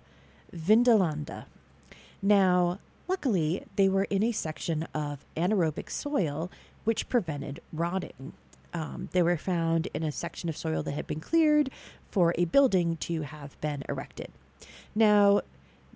Vindolanda. 0.53 1.47
Now, 2.21 2.81
luckily, 3.07 3.65
they 3.77 3.89
were 3.89 4.05
in 4.05 4.25
a 4.25 4.33
section 4.33 4.89
of 4.93 5.25
anaerobic 5.37 5.89
soil 5.89 6.51
which 6.83 7.09
prevented 7.09 7.61
rotting. 7.73 8.33
Um, 8.75 9.09
they 9.13 9.23
were 9.23 9.37
found 9.37 9.89
in 9.95 10.03
a 10.03 10.13
section 10.13 10.49
of 10.49 10.57
soil 10.57 10.83
that 10.83 10.93
had 10.93 11.07
been 11.07 11.21
cleared 11.21 11.71
for 12.11 12.35
a 12.37 12.45
building 12.45 12.97
to 12.99 13.23
have 13.23 13.59
been 13.61 13.85
erected. 13.89 14.33
Now, 14.95 15.43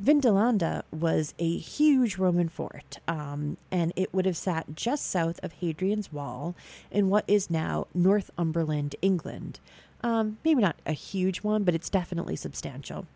Vindolanda 0.01 0.85
was 0.93 1.35
a 1.41 1.59
huge 1.59 2.19
Roman 2.19 2.49
fort, 2.49 2.99
um, 3.09 3.57
and 3.73 3.93
it 3.97 4.15
would 4.15 4.27
have 4.27 4.37
sat 4.37 4.77
just 4.77 5.11
south 5.11 5.41
of 5.43 5.55
Hadrian's 5.55 6.13
Wall 6.13 6.55
in 6.91 7.09
what 7.09 7.25
is 7.27 7.51
now 7.51 7.89
Northumberland, 7.95 8.95
England. 9.03 9.59
Um, 10.05 10.39
maybe 10.45 10.63
not 10.63 10.77
a 10.87 10.93
huge 10.93 11.39
one, 11.39 11.65
but 11.65 11.75
it's 11.75 11.91
definitely 11.91 12.37
substantial. 12.37 13.07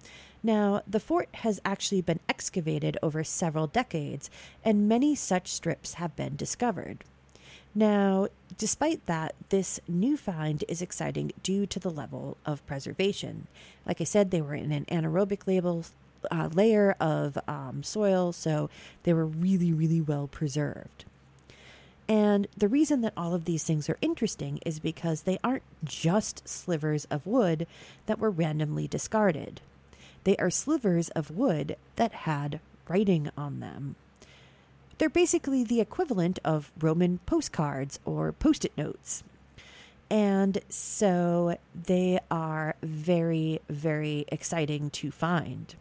Now, 0.43 0.83
the 0.85 0.99
fort 0.99 1.29
has 1.35 1.61
actually 1.65 2.01
been 2.01 2.19
excavated 2.29 2.99
over 3.01 3.23
several 3.23 3.69
decades, 3.69 4.29
and 4.65 4.89
many 4.89 5.15
such 5.15 5.53
strips 5.53 5.95
have 5.95 6.17
been 6.17 6.35
discovered. 6.35 7.05
Now, 7.75 8.29
despite 8.59 9.07
that, 9.07 9.35
this 9.49 9.81
new 9.89 10.17
find 10.17 10.63
is 10.69 10.83
exciting 10.83 11.33
due 11.43 11.67
to 11.67 11.79
the 11.79 11.91
level 11.91 12.37
of 12.45 12.67
preservation. 12.67 13.47
Like 13.87 14.01
I 14.01 14.05
said, 14.05 14.31
they 14.31 14.43
were 14.43 14.55
in 14.55 14.73
an 14.73 14.85
anaerobic 14.87 15.47
label, 15.47 15.85
uh, 16.31 16.51
layer 16.53 16.95
of 17.01 17.39
um, 17.49 17.83
soil, 17.83 18.33
so 18.33 18.69
they 19.05 19.15
were 19.15 19.27
really, 19.27 19.73
really 19.73 20.01
well 20.03 20.27
preserved. 20.27 21.07
And 22.09 22.47
the 22.57 22.69
reason 22.69 23.01
that 23.01 23.15
all 23.17 23.33
of 23.33 23.47
these 23.47 23.65
things 23.65 23.89
are 23.89 23.97
interesting 24.03 24.59
is 24.67 24.79
because 24.79 25.23
they 25.23 25.39
aren't 25.43 25.63
just 25.83 26.47
slivers 26.47 27.07
of 27.07 27.27
wood 27.27 27.67
that 28.05 28.19
were 28.19 28.31
randomly 28.31 28.87
discarded. 28.87 29.63
They 30.25 30.37
are 30.37 30.51
slivers 30.51 31.09
of 31.11 31.31
wood 31.31 31.77
that 31.97 32.13
had 32.13 32.61
writing 32.87 33.31
on 33.37 33.61
them. 33.61 33.97
They're 34.99 35.09
basically 35.09 35.65
the 35.65 35.81
equivalent 35.81 36.39
of 36.45 36.71
Roman 36.79 37.19
postcards 37.27 37.99
or 38.05 38.33
post 38.33 38.65
it 38.65 38.73
notes. 38.77 39.25
And 40.11 40.59
so 40.69 41.57
they 41.75 42.21
are 42.31 42.75
very, 42.83 43.61
very 43.69 44.27
exciting 44.29 44.91
to 44.91 45.11
find. 45.11 45.75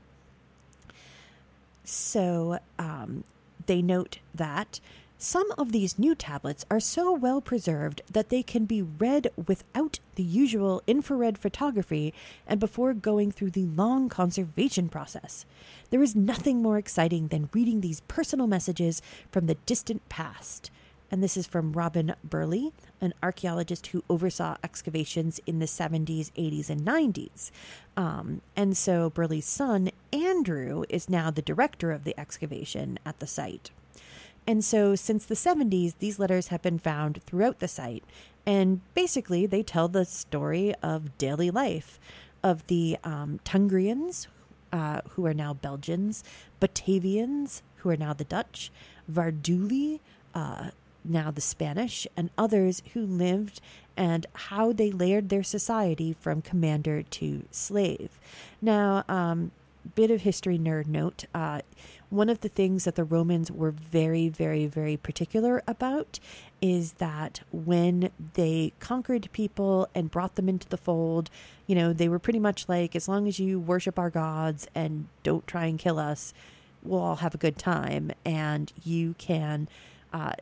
So 1.84 2.60
um, 2.80 3.26
they 3.66 3.82
note 3.82 4.20
that 4.34 4.80
some 5.22 5.52
of 5.56 5.72
these 5.72 6.00
new 6.00 6.16
tablets 6.16 6.66
are 6.72 6.80
so 6.80 7.14
well 7.14 7.42
preserved 7.42 8.02
that 8.12 8.30
they 8.30 8.42
can 8.42 8.66
be 8.66 8.82
read 8.82 9.32
without 9.48 10.00
the 10.16 10.24
usual 10.24 10.82
infrared 10.88 11.38
photography 11.38 12.12
and 12.48 12.60
before 12.60 12.96
going 12.96 13.32
through 13.32 13.52
the 13.52 13.68
long 13.68 14.10
conservation 14.10 14.90
process. 14.90 15.46
There 15.92 16.02
is 16.02 16.16
nothing 16.16 16.64
more 16.64 16.80
exciting 16.80 17.28
than 17.28 17.52
reading 17.54 17.82
these 17.82 18.02
personal 18.08 18.48
messages 18.48 19.00
from 19.32 19.46
the 19.46 19.60
distant 19.68 20.10
past. 20.10 20.72
And 21.12 21.22
this 21.22 21.38
is 21.38 21.46
from 21.46 21.74
Robin 21.74 22.16
Birley, 22.28 22.72
an 23.00 23.14
archaeologist 23.22 23.88
who 23.88 24.04
oversaw 24.10 24.58
excavations 24.64 25.40
in 25.46 25.60
the 25.60 25.68
70s, 25.68 26.32
80s, 26.32 26.68
and 26.68 26.82
90s. 26.82 27.52
Um, 27.96 28.42
and 28.56 28.76
so 28.76 29.12
Birley's 29.12 29.46
son, 29.46 29.92
Andrew, 30.12 30.84
is 30.90 31.10
now 31.10 31.30
the 31.30 31.44
director 31.44 31.92
of 31.92 32.06
the 32.06 32.20
excavation 32.20 32.98
at 33.06 33.20
the 33.20 33.28
site. 33.28 33.70
And 34.48 34.64
so, 34.64 34.96
since 34.96 35.26
the 35.26 35.36
70s, 35.36 35.96
these 36.00 36.20
letters 36.20 36.48
have 36.48 36.62
been 36.62 36.80
found 36.80 37.22
throughout 37.24 37.60
the 37.60 37.68
site. 37.68 38.04
And 38.46 38.82
basically, 38.96 39.46
they 39.46 39.64
tell 39.64 39.88
the 39.88 40.06
story 40.06 40.74
of 40.82 41.18
daily 41.18 41.52
life 41.52 42.00
of 42.44 42.66
the 42.68 42.98
um, 43.04 43.40
Tungrians, 43.46 44.28
uh, 44.74 45.02
who 45.10 45.26
are 45.26 45.34
now 45.34 45.54
Belgians, 45.54 46.24
Batavians, 46.60 47.62
who 47.78 47.90
are 47.90 47.98
now 47.98 48.14
the 48.14 48.24
Dutch, 48.24 48.72
Varduli, 49.12 50.00
uh, 50.34 50.72
now 51.04 51.32
the 51.32 51.42
Spanish, 51.42 52.08
and 52.16 52.30
others 52.38 52.82
who 52.94 53.06
lived 53.06 53.62
and 53.98 54.26
how 54.34 54.72
they 54.72 54.92
layered 54.92 55.30
their 55.30 55.44
society 55.44 56.16
from 56.20 56.42
commander 56.42 57.04
to 57.04 57.44
slave. 57.52 58.20
Now, 58.62 59.04
um, 59.08 59.52
bit 59.96 60.12
of 60.12 60.22
history 60.22 60.58
nerd 60.58 60.88
note. 60.88 61.26
Uh, 61.34 61.62
one 62.12 62.30
of 62.30 62.42
the 62.42 62.50
things 62.50 62.84
that 62.84 62.96
the 62.96 63.06
Romans 63.06 63.50
were 63.50 63.72
very, 63.72 64.28
very, 64.28 64.68
very 64.68 64.98
particular 64.98 65.64
about 65.66 66.20
is 66.62 66.94
that 66.94 67.40
when 67.52 68.12
they 68.34 68.74
conquered 68.80 69.30
people 69.32 69.88
and 69.96 70.12
brought 70.12 70.36
them 70.36 70.50
into 70.50 70.68
the 70.68 70.78
fold, 70.78 71.30
you 71.68 71.74
know, 71.74 71.94
they 71.94 72.10
were 72.10 72.20
pretty 72.20 72.38
much 72.38 72.68
like, 72.68 72.98
as 72.98 73.08
long 73.08 73.30
as 73.30 73.40
you 73.40 73.60
worship 73.60 73.98
our 73.98 74.10
gods 74.10 74.68
and 74.76 75.08
don't 75.24 75.48
try 75.48 75.66
and 75.66 75.80
kill 75.80 75.98
us, 75.98 76.34
we'll 76.84 77.00
all 77.00 77.16
have 77.16 77.34
a 77.34 77.40
good 77.40 77.58
time. 77.58 78.12
And 78.26 78.72
you 78.84 79.16
can 79.18 79.70
uh, 80.12 80.34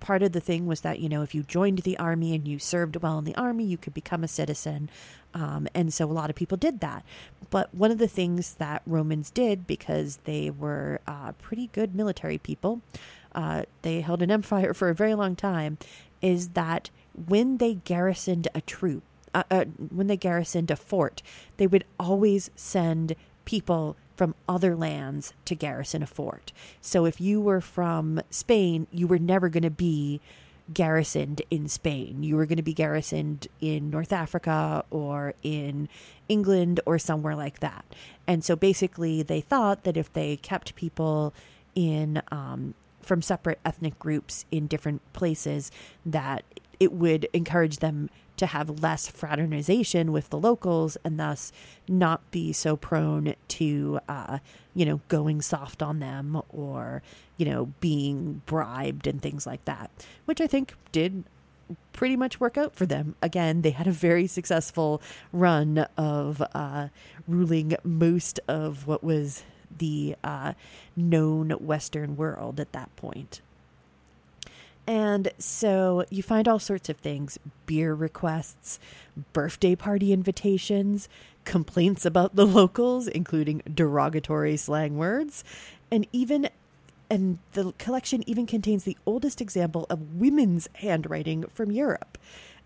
part 0.00 0.22
of 0.22 0.32
the 0.32 0.40
thing 0.40 0.66
was 0.66 0.82
that 0.82 1.00
you 1.00 1.08
know 1.08 1.22
if 1.22 1.34
you 1.34 1.42
joined 1.42 1.78
the 1.78 1.98
army 1.98 2.34
and 2.34 2.46
you 2.46 2.58
served 2.58 2.96
well 2.96 3.18
in 3.18 3.24
the 3.24 3.34
army 3.36 3.64
you 3.64 3.78
could 3.78 3.94
become 3.94 4.24
a 4.24 4.28
citizen. 4.28 4.90
Um, 5.34 5.68
and 5.74 5.92
so 5.92 6.06
a 6.06 6.12
lot 6.12 6.30
of 6.30 6.36
people 6.36 6.56
did 6.56 6.80
that. 6.80 7.04
But 7.50 7.74
one 7.74 7.90
of 7.90 7.98
the 7.98 8.08
things 8.08 8.54
that 8.54 8.82
romans 8.86 9.30
did 9.30 9.66
because 9.66 10.18
they 10.24 10.50
were 10.50 11.00
uh, 11.06 11.32
pretty 11.32 11.68
good 11.72 11.94
military 11.94 12.38
people 12.38 12.80
uh, 13.34 13.62
they 13.82 14.00
held 14.00 14.22
an 14.22 14.30
empire 14.38 14.74
for 14.74 14.88
a 14.88 14.94
very 14.94 15.14
long 15.14 15.36
time 15.36 15.78
is 16.20 16.50
that 16.50 16.90
when 17.26 17.58
they 17.58 17.74
garrisoned 17.74 18.48
a 18.54 18.60
troop 18.60 19.02
uh, 19.34 19.42
uh 19.50 19.64
when 19.64 20.06
they 20.06 20.16
garrisoned 20.16 20.70
a 20.70 20.76
fort 20.76 21.22
they 21.58 21.66
would 21.66 21.84
always 22.00 22.50
send 22.56 23.14
people 23.44 23.96
from 24.18 24.34
other 24.48 24.74
lands 24.74 25.32
to 25.44 25.54
garrison 25.54 26.02
a 26.02 26.06
fort. 26.06 26.52
So 26.80 27.04
if 27.04 27.20
you 27.20 27.40
were 27.40 27.60
from 27.60 28.20
Spain, 28.30 28.88
you 28.90 29.06
were 29.06 29.18
never 29.18 29.48
going 29.48 29.62
to 29.62 29.70
be 29.70 30.20
garrisoned 30.74 31.40
in 31.50 31.68
Spain. 31.68 32.24
You 32.24 32.34
were 32.36 32.44
going 32.44 32.56
to 32.56 32.62
be 32.62 32.74
garrisoned 32.74 33.46
in 33.60 33.90
North 33.90 34.12
Africa 34.12 34.84
or 34.90 35.34
in 35.44 35.88
England 36.28 36.80
or 36.84 36.98
somewhere 36.98 37.36
like 37.36 37.60
that. 37.60 37.84
And 38.26 38.44
so 38.44 38.56
basically, 38.56 39.22
they 39.22 39.40
thought 39.40 39.84
that 39.84 39.96
if 39.96 40.12
they 40.12 40.36
kept 40.36 40.74
people 40.74 41.32
in 41.76 42.20
um, 42.32 42.74
from 43.00 43.22
separate 43.22 43.60
ethnic 43.64 43.98
groups 44.00 44.44
in 44.50 44.66
different 44.66 45.00
places, 45.12 45.70
that 46.04 46.44
it 46.80 46.92
would 46.92 47.28
encourage 47.32 47.78
them 47.78 48.10
to 48.36 48.46
have 48.46 48.82
less 48.82 49.08
fraternization 49.08 50.12
with 50.12 50.30
the 50.30 50.38
locals 50.38 50.96
and 51.04 51.18
thus 51.18 51.52
not 51.88 52.30
be 52.30 52.52
so 52.52 52.76
prone 52.76 53.34
to, 53.48 53.98
uh, 54.08 54.38
you 54.74 54.86
know, 54.86 55.00
going 55.08 55.42
soft 55.42 55.82
on 55.82 55.98
them 55.98 56.40
or, 56.50 57.02
you 57.36 57.44
know, 57.44 57.66
being 57.80 58.42
bribed 58.46 59.06
and 59.06 59.20
things 59.20 59.46
like 59.46 59.64
that, 59.64 59.90
which 60.24 60.40
I 60.40 60.46
think 60.46 60.74
did 60.92 61.24
pretty 61.92 62.16
much 62.16 62.40
work 62.40 62.56
out 62.56 62.74
for 62.74 62.86
them. 62.86 63.16
Again, 63.20 63.62
they 63.62 63.70
had 63.70 63.86
a 63.86 63.92
very 63.92 64.26
successful 64.26 65.02
run 65.32 65.86
of 65.96 66.42
uh, 66.54 66.88
ruling 67.26 67.74
most 67.82 68.40
of 68.48 68.86
what 68.86 69.02
was 69.02 69.42
the 69.76 70.16
uh, 70.24 70.54
known 70.96 71.50
Western 71.50 72.16
world 72.16 72.60
at 72.60 72.72
that 72.72 72.94
point. 72.96 73.40
And 74.88 75.30
so 75.36 76.06
you 76.08 76.22
find 76.22 76.48
all 76.48 76.58
sorts 76.58 76.88
of 76.88 76.96
things 76.96 77.38
beer 77.66 77.92
requests, 77.92 78.80
birthday 79.34 79.76
party 79.76 80.14
invitations, 80.14 81.10
complaints 81.44 82.06
about 82.06 82.36
the 82.36 82.46
locals, 82.46 83.06
including 83.06 83.60
derogatory 83.72 84.56
slang 84.56 84.96
words, 84.96 85.44
and 85.90 86.06
even 86.10 86.48
and 87.10 87.38
the 87.52 87.72
collection 87.76 88.22
even 88.26 88.46
contains 88.46 88.84
the 88.84 88.96
oldest 89.04 89.42
example 89.42 89.86
of 89.90 90.14
women's 90.14 90.68
handwriting 90.76 91.44
from 91.52 91.70
Europe. 91.70 92.16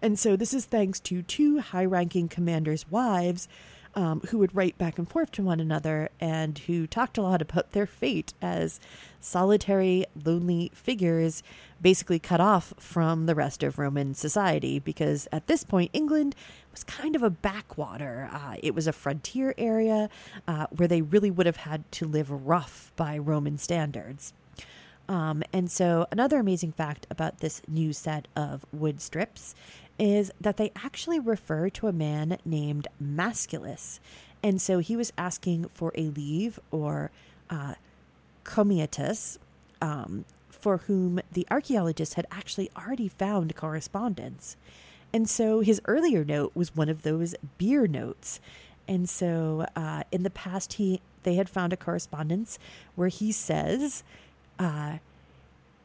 And 0.00 0.16
so 0.16 0.36
this 0.36 0.54
is 0.54 0.64
thanks 0.64 1.00
to 1.00 1.22
two 1.22 1.58
high 1.58 1.84
ranking 1.84 2.28
commanders' 2.28 2.88
wives 2.88 3.48
um, 3.94 4.20
who 4.28 4.38
would 4.38 4.54
write 4.54 4.78
back 4.78 4.98
and 4.98 5.08
forth 5.08 5.30
to 5.32 5.42
one 5.42 5.60
another 5.60 6.08
and 6.20 6.58
who 6.60 6.86
talked 6.86 7.18
a 7.18 7.22
lot 7.22 7.42
about 7.42 7.72
their 7.72 7.86
fate 7.86 8.32
as 8.40 8.80
solitary, 9.20 10.04
lonely 10.24 10.70
figures, 10.74 11.42
basically 11.80 12.18
cut 12.18 12.40
off 12.40 12.72
from 12.78 13.26
the 13.26 13.34
rest 13.34 13.62
of 13.62 13.78
Roman 13.78 14.14
society. 14.14 14.78
Because 14.78 15.28
at 15.32 15.46
this 15.46 15.64
point, 15.64 15.90
England 15.92 16.34
was 16.70 16.84
kind 16.84 17.14
of 17.14 17.22
a 17.22 17.30
backwater. 17.30 18.28
Uh, 18.32 18.56
it 18.62 18.74
was 18.74 18.86
a 18.86 18.92
frontier 18.92 19.54
area 19.58 20.08
uh, 20.48 20.66
where 20.70 20.88
they 20.88 21.02
really 21.02 21.30
would 21.30 21.46
have 21.46 21.56
had 21.56 21.90
to 21.92 22.06
live 22.06 22.30
rough 22.30 22.92
by 22.96 23.18
Roman 23.18 23.58
standards. 23.58 24.32
Um, 25.08 25.42
and 25.52 25.70
so, 25.70 26.06
another 26.10 26.38
amazing 26.38 26.72
fact 26.72 27.06
about 27.10 27.38
this 27.38 27.62
new 27.68 27.92
set 27.92 28.28
of 28.36 28.64
wood 28.72 29.00
strips 29.00 29.54
is 29.98 30.32
that 30.40 30.56
they 30.56 30.72
actually 30.76 31.20
refer 31.20 31.68
to 31.70 31.86
a 31.86 31.92
man 31.92 32.38
named 32.44 32.88
Masculus. 33.00 34.00
And 34.42 34.60
so, 34.60 34.78
he 34.78 34.96
was 34.96 35.12
asking 35.18 35.66
for 35.74 35.92
a 35.94 36.02
leave 36.02 36.58
or 36.70 37.10
uh, 37.50 37.74
commeatus, 38.44 39.38
um, 39.80 40.24
for 40.48 40.78
whom 40.78 41.20
the 41.32 41.46
archaeologists 41.50 42.14
had 42.14 42.26
actually 42.30 42.70
already 42.76 43.08
found 43.08 43.54
correspondence. 43.56 44.56
And 45.12 45.28
so, 45.28 45.60
his 45.60 45.80
earlier 45.84 46.24
note 46.24 46.52
was 46.54 46.74
one 46.74 46.88
of 46.88 47.02
those 47.02 47.34
beer 47.58 47.86
notes. 47.86 48.40
And 48.88 49.08
so, 49.08 49.66
uh, 49.76 50.04
in 50.10 50.22
the 50.22 50.30
past, 50.30 50.74
he 50.74 51.00
they 51.22 51.34
had 51.34 51.48
found 51.48 51.72
a 51.72 51.76
correspondence 51.76 52.58
where 52.94 53.08
he 53.08 53.32
says, 53.32 54.02
uh, 54.58 54.98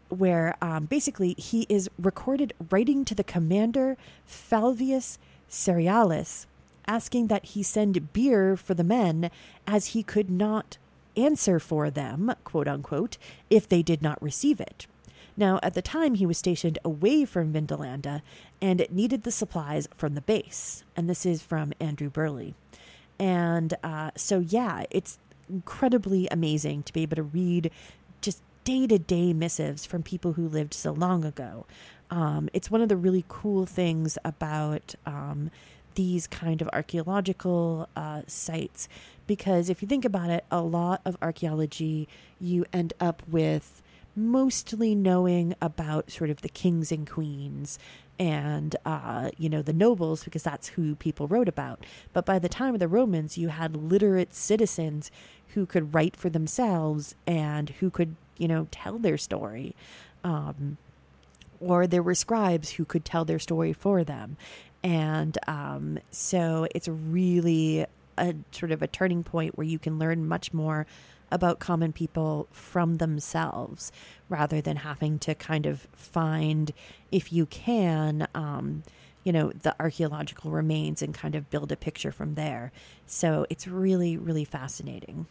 where 0.09 0.55
um, 0.61 0.85
basically 0.85 1.33
he 1.37 1.65
is 1.69 1.89
recorded 1.99 2.53
writing 2.69 3.03
to 3.05 3.15
the 3.15 3.23
commander 3.23 3.97
Flavius 4.25 5.19
Cerealis, 5.49 6.45
asking 6.87 7.27
that 7.27 7.45
he 7.45 7.63
send 7.63 8.13
beer 8.13 8.55
for 8.55 8.73
the 8.73 8.83
men, 8.83 9.29
as 9.65 9.87
he 9.87 10.03
could 10.03 10.29
not 10.29 10.77
answer 11.17 11.59
for 11.59 11.89
them, 11.89 12.33
quote 12.43 12.67
unquote, 12.67 13.17
if 13.49 13.67
they 13.67 13.81
did 13.81 14.01
not 14.01 14.21
receive 14.21 14.59
it. 14.59 14.87
Now, 15.35 15.59
at 15.61 15.75
the 15.75 15.83
time, 15.83 16.15
he 16.15 16.25
was 16.25 16.37
stationed 16.37 16.79
away 16.83 17.23
from 17.23 17.53
Vindolanda 17.53 18.23
and 18.59 18.87
needed 18.89 19.23
the 19.23 19.31
supplies 19.31 19.87
from 19.95 20.15
the 20.15 20.21
base. 20.21 20.83
And 20.95 21.07
this 21.07 21.25
is 21.25 21.43
from 21.43 21.73
Andrew 21.79 22.09
Birley. 22.09 22.55
And 23.19 23.75
uh, 23.83 24.11
so, 24.15 24.39
yeah, 24.39 24.85
it's 24.89 25.19
incredibly 25.47 26.27
amazing 26.29 26.83
to 26.83 26.93
be 26.93 27.03
able 27.03 27.17
to 27.17 27.23
read 27.23 27.71
day 28.67 28.85
to 28.85 28.99
day 28.99 29.31
missives 29.31 29.85
from 29.85 30.03
people 30.03 30.33
who 30.33 30.45
lived 30.45 30.73
so 30.73 30.91
long 30.91 31.23
ago. 31.23 31.65
Um, 32.11 32.49
it's 32.51 32.69
one 32.69 32.81
of 32.81 32.89
the 32.89 32.97
really 32.97 33.23
cool 33.29 33.65
things 33.65 34.17
about 34.25 34.93
um, 35.05 35.51
these 35.95 36.27
kind 36.27 36.61
of 36.61 36.67
archaeological 36.73 37.87
uh, 37.95 38.23
sites 38.27 38.89
because 39.25 39.69
if 39.69 39.81
you 39.81 39.87
think 39.87 40.03
about 40.03 40.29
it, 40.29 40.43
a 40.51 40.59
lot 40.59 40.99
of 41.05 41.15
archaeology, 41.21 42.09
you 42.41 42.65
end 42.73 42.91
up 42.99 43.23
with 43.25 43.81
mostly 44.17 44.93
knowing 44.93 45.55
about 45.61 46.11
sort 46.11 46.29
of 46.29 46.41
the 46.41 46.49
kings 46.49 46.91
and 46.91 47.09
queens 47.09 47.79
and 48.19 48.75
uh, 48.85 49.29
you 49.37 49.47
know 49.47 49.61
the 49.61 49.71
nobles 49.71 50.25
because 50.25 50.43
that's 50.43 50.69
who 50.69 50.95
people 50.95 51.27
wrote 51.27 51.47
about 51.47 51.85
but 52.13 52.25
by 52.25 52.39
the 52.39 52.49
time 52.49 52.73
of 52.73 52.79
the 52.79 52.87
romans 52.87 53.37
you 53.37 53.49
had 53.49 53.75
literate 53.77 54.33
citizens 54.33 55.11
who 55.49 55.67
could 55.67 55.93
write 55.93 56.15
for 56.15 56.29
themselves 56.29 57.13
and 57.27 57.69
who 57.79 57.91
could 57.91 58.15
you 58.37 58.47
know 58.47 58.67
tell 58.71 58.97
their 58.97 59.17
story 59.17 59.75
um, 60.23 60.77
or 61.59 61.87
there 61.87 62.03
were 62.03 62.15
scribes 62.15 62.71
who 62.71 62.85
could 62.85 63.05
tell 63.05 63.25
their 63.25 63.39
story 63.39 63.73
for 63.73 64.03
them 64.03 64.37
and 64.83 65.37
um, 65.47 65.99
so 66.11 66.67
it's 66.73 66.87
really 66.87 67.85
a 68.17 68.35
sort 68.51 68.71
of 68.71 68.81
a 68.81 68.87
turning 68.87 69.23
point 69.23 69.57
where 69.57 69.67
you 69.67 69.79
can 69.79 69.99
learn 69.99 70.27
much 70.27 70.53
more 70.53 70.85
about 71.31 71.59
common 71.59 71.91
people 71.91 72.47
from 72.51 72.97
themselves 72.97 73.91
rather 74.29 74.61
than 74.61 74.77
having 74.77 75.19
to 75.19 75.35
kind 75.35 75.65
of 75.65 75.87
find, 75.93 76.71
if 77.11 77.33
you 77.33 77.45
can, 77.45 78.27
um, 78.33 78.83
you 79.23 79.33
know, 79.33 79.51
the 79.61 79.75
archaeological 79.79 80.51
remains 80.51 81.01
and 81.01 81.13
kind 81.13 81.35
of 81.35 81.49
build 81.49 81.71
a 81.71 81.75
picture 81.75 82.11
from 82.11 82.35
there. 82.35 82.71
So 83.05 83.45
it's 83.49 83.67
really, 83.67 84.15
really 84.15 84.45
fascinating. 84.45 85.27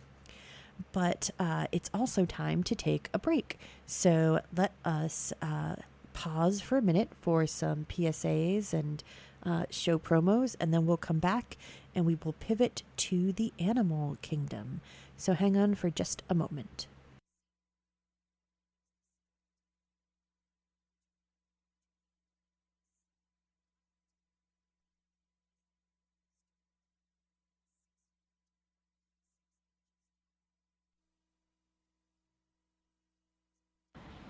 But 0.93 1.31
uh, 1.39 1.67
it's 1.73 1.91
also 1.93 2.25
time 2.25 2.63
to 2.65 2.75
take 2.75 3.09
a 3.13 3.19
break. 3.19 3.59
So 3.87 4.41
let 4.57 4.73
us 4.85 5.33
uh, 5.43 5.77
pause 6.13 6.61
for 6.61 6.79
a 6.79 6.83
minute 6.83 7.11
for 7.21 7.47
some 7.47 7.87
PSAs 7.89 8.73
and 8.73 9.03
uh, 9.45 9.65
show 9.71 9.99
promos, 9.99 10.57
and 10.59 10.75
then 10.75 10.87
we'll 10.87 10.97
come 10.97 11.19
back 11.19 11.57
and 11.95 12.05
we 12.05 12.17
will 12.25 12.35
pivot 12.35 12.83
to 12.97 13.33
the 13.33 13.53
animal 13.59 14.17
kingdom. 14.23 14.81
So 15.17 15.35
hang 15.35 15.57
on 15.57 15.75
for 15.75 15.89
just 15.89 16.23
a 16.29 16.35
moment. 16.35 16.89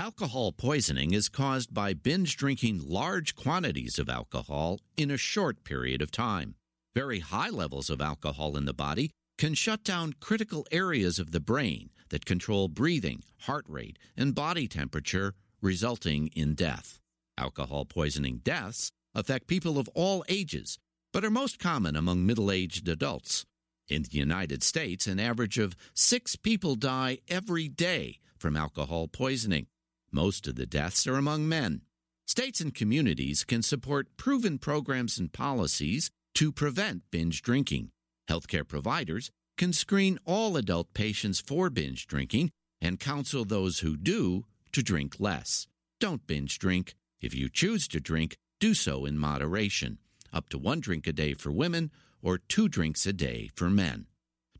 Alcohol 0.00 0.50
poisoning 0.52 1.12
is 1.12 1.28
caused 1.28 1.74
by 1.74 1.92
binge 1.92 2.34
drinking 2.34 2.80
large 2.82 3.36
quantities 3.36 3.98
of 3.98 4.08
alcohol 4.08 4.80
in 4.96 5.10
a 5.10 5.18
short 5.18 5.62
period 5.62 6.00
of 6.00 6.10
time. 6.10 6.54
Very 6.94 7.18
high 7.18 7.50
levels 7.50 7.90
of 7.90 8.00
alcohol 8.00 8.56
in 8.56 8.64
the 8.64 8.72
body 8.72 9.10
can 9.36 9.52
shut 9.52 9.84
down 9.84 10.14
critical 10.18 10.66
areas 10.72 11.18
of 11.18 11.32
the 11.32 11.38
brain 11.38 11.90
that 12.08 12.24
control 12.24 12.66
breathing, 12.66 13.22
heart 13.40 13.66
rate, 13.68 13.98
and 14.16 14.34
body 14.34 14.66
temperature, 14.66 15.34
resulting 15.60 16.28
in 16.28 16.54
death. 16.54 16.98
Alcohol 17.36 17.84
poisoning 17.84 18.40
deaths 18.42 18.88
affect 19.14 19.48
people 19.48 19.78
of 19.78 19.90
all 19.94 20.24
ages, 20.30 20.78
but 21.12 21.26
are 21.26 21.30
most 21.30 21.58
common 21.58 21.94
among 21.94 22.24
middle 22.24 22.50
aged 22.50 22.88
adults. 22.88 23.44
In 23.86 24.04
the 24.04 24.16
United 24.16 24.62
States, 24.62 25.06
an 25.06 25.20
average 25.20 25.58
of 25.58 25.76
six 25.92 26.36
people 26.36 26.74
die 26.74 27.18
every 27.28 27.68
day 27.68 28.20
from 28.38 28.56
alcohol 28.56 29.06
poisoning. 29.06 29.66
Most 30.12 30.46
of 30.48 30.56
the 30.56 30.66
deaths 30.66 31.06
are 31.06 31.16
among 31.16 31.48
men. 31.48 31.82
States 32.26 32.60
and 32.60 32.74
communities 32.74 33.44
can 33.44 33.62
support 33.62 34.16
proven 34.16 34.58
programs 34.58 35.18
and 35.18 35.32
policies 35.32 36.10
to 36.34 36.52
prevent 36.52 37.02
binge 37.10 37.42
drinking. 37.42 37.90
Healthcare 38.28 38.66
providers 38.66 39.30
can 39.56 39.72
screen 39.72 40.18
all 40.24 40.56
adult 40.56 40.94
patients 40.94 41.40
for 41.40 41.70
binge 41.70 42.06
drinking 42.06 42.50
and 42.80 42.98
counsel 42.98 43.44
those 43.44 43.80
who 43.80 43.96
do 43.96 44.44
to 44.72 44.82
drink 44.82 45.16
less. 45.18 45.66
Don't 45.98 46.26
binge 46.26 46.58
drink. 46.58 46.94
If 47.20 47.34
you 47.34 47.48
choose 47.48 47.86
to 47.88 48.00
drink, 48.00 48.36
do 48.58 48.74
so 48.74 49.04
in 49.04 49.18
moderation, 49.18 49.98
up 50.32 50.48
to 50.50 50.58
one 50.58 50.80
drink 50.80 51.06
a 51.06 51.12
day 51.12 51.34
for 51.34 51.52
women 51.52 51.90
or 52.22 52.38
two 52.38 52.68
drinks 52.68 53.06
a 53.06 53.12
day 53.12 53.50
for 53.54 53.68
men. 53.68 54.06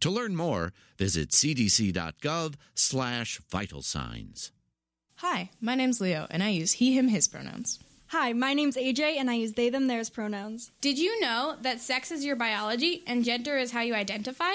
To 0.01 0.11
learn 0.11 0.35
more, 0.35 0.73
visit 0.99 1.31
cdc.gov 1.31 2.55
slash 2.75 3.41
vital 3.51 3.83
signs. 3.83 4.53
Hi, 5.23 5.51
my 5.61 5.75
name's 5.75 6.01
Leo, 6.01 6.27
and 6.31 6.43
I 6.43 6.49
use 6.49 6.73
he, 6.73 6.97
him, 6.97 7.09
his 7.09 7.29
pronouns. 7.29 7.79
Hi, 8.07 8.33
my 8.33 8.55
name's 8.55 8.79
AJ, 8.79 9.19
and 9.19 9.31
I 9.31 9.35
use 9.35 9.53
they, 9.53 9.69
them, 9.69 9.87
theirs 9.87 10.09
pronouns. 10.09 10.71
Did 10.81 10.99
you 10.99 11.21
know 11.21 11.57
that 11.61 11.83
sex 11.83 12.11
is 12.11 12.25
your 12.25 12.37
biology 12.37 13.03
and 13.07 13.23
gender 13.23 13.59
is 13.59 13.71
how 13.71 13.83
you 13.83 13.95
identify? 13.95 14.53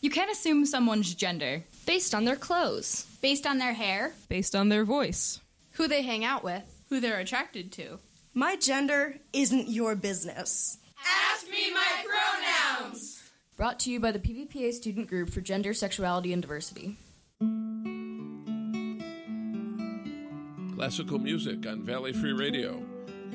You 0.00 0.08
can't 0.08 0.30
assume 0.30 0.64
someone's 0.64 1.14
gender 1.14 1.64
based 1.84 2.14
on 2.14 2.24
their 2.24 2.36
clothes, 2.36 3.04
based 3.20 3.46
on 3.46 3.58
their 3.58 3.74
hair, 3.74 4.14
based 4.30 4.56
on 4.56 4.70
their 4.70 4.86
voice, 4.86 5.38
who 5.72 5.86
they 5.86 6.00
hang 6.00 6.24
out 6.24 6.42
with, 6.42 6.62
who 6.88 6.98
they're 6.98 7.20
attracted 7.20 7.70
to. 7.72 7.98
My 8.32 8.56
gender 8.56 9.16
isn't 9.34 9.68
your 9.68 9.96
business. 9.96 10.78
Ask 11.30 11.46
me 11.50 11.74
my 11.74 12.06
pronouns! 12.78 13.22
Brought 13.54 13.78
to 13.80 13.90
you 13.90 14.00
by 14.00 14.12
the 14.12 14.18
PVPA 14.18 14.72
Student 14.72 15.08
Group 15.08 15.28
for 15.28 15.42
Gender, 15.42 15.74
Sexuality, 15.74 16.32
and 16.32 16.40
Diversity. 16.40 16.96
Classical 20.80 21.18
music 21.18 21.66
on 21.66 21.82
Valley 21.82 22.10
Free 22.10 22.32
Radio. 22.32 22.82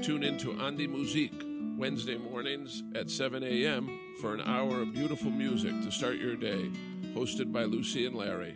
Tune 0.01 0.23
in 0.23 0.35
to 0.39 0.53
Andi 0.53 0.89
Musique 0.89 1.43
Wednesday 1.77 2.17
mornings 2.17 2.81
at 2.95 3.07
7 3.07 3.43
a.m. 3.43 3.99
for 4.19 4.33
an 4.33 4.41
hour 4.41 4.81
of 4.81 4.93
beautiful 4.93 5.29
music 5.29 5.79
to 5.83 5.91
start 5.91 6.15
your 6.15 6.35
day. 6.35 6.71
Hosted 7.13 7.51
by 7.51 7.65
Lucy 7.65 8.07
and 8.07 8.15
Larry. 8.15 8.55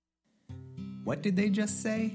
What 1.03 1.23
did 1.23 1.35
they 1.35 1.49
just 1.49 1.81
say? 1.81 2.13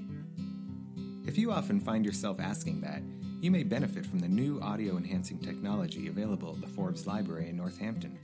If 1.26 1.36
you 1.36 1.50
often 1.50 1.80
find 1.80 2.04
yourself 2.04 2.38
asking 2.38 2.82
that, 2.82 3.02
you 3.40 3.50
may 3.50 3.64
benefit 3.64 4.06
from 4.06 4.20
the 4.20 4.28
new 4.28 4.60
audio 4.60 4.96
enhancing 4.96 5.40
technology 5.40 6.06
available 6.06 6.54
at 6.54 6.60
the 6.60 6.68
Forbes 6.68 7.04
Library 7.04 7.48
in 7.48 7.56
Northampton. 7.56 8.16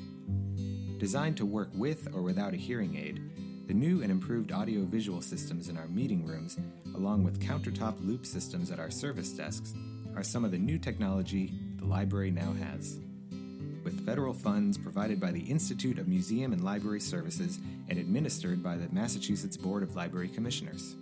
Designed 0.98 1.36
to 1.38 1.46
work 1.46 1.70
with 1.74 2.08
or 2.14 2.22
without 2.22 2.54
a 2.54 2.56
hearing 2.56 2.96
aid, 2.96 3.66
the 3.66 3.74
new 3.74 4.02
and 4.02 4.10
improved 4.12 4.52
audio 4.52 4.84
visual 4.84 5.20
systems 5.20 5.68
in 5.68 5.76
our 5.76 5.88
meeting 5.88 6.24
rooms, 6.24 6.56
along 6.94 7.24
with 7.24 7.40
countertop 7.40 7.96
loop 8.06 8.24
systems 8.24 8.70
at 8.70 8.78
our 8.78 8.90
service 8.90 9.30
desks, 9.30 9.74
are 10.14 10.22
some 10.22 10.44
of 10.44 10.52
the 10.52 10.58
new 10.58 10.78
technology 10.78 11.52
the 11.78 11.84
library 11.84 12.30
now 12.30 12.52
has. 12.52 13.00
With 13.92 14.06
federal 14.06 14.32
funds 14.32 14.78
provided 14.78 15.20
by 15.20 15.32
the 15.32 15.40
Institute 15.42 15.98
of 15.98 16.08
Museum 16.08 16.54
and 16.54 16.64
Library 16.64 17.00
Services 17.00 17.58
and 17.90 17.98
administered 17.98 18.62
by 18.62 18.78
the 18.78 18.88
Massachusetts 18.90 19.58
Board 19.58 19.82
of 19.82 19.94
Library 19.94 20.28
Commissioners. 20.28 20.96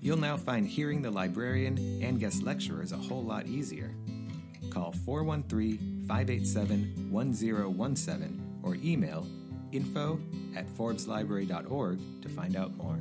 You'll 0.00 0.16
now 0.16 0.36
find 0.36 0.66
hearing 0.66 1.02
the 1.02 1.10
librarian 1.10 1.78
and 2.02 2.18
guest 2.18 2.42
lecturers 2.42 2.90
a 2.90 2.96
whole 2.96 3.22
lot 3.22 3.46
easier. 3.46 3.94
Call 4.70 4.90
413 4.90 6.04
587 6.08 7.10
1017 7.12 8.60
or 8.64 8.74
email 8.74 9.24
info 9.70 10.20
at 10.56 10.66
forbeslibrary.org 10.76 12.00
to 12.22 12.28
find 12.28 12.56
out 12.56 12.76
more. 12.76 12.98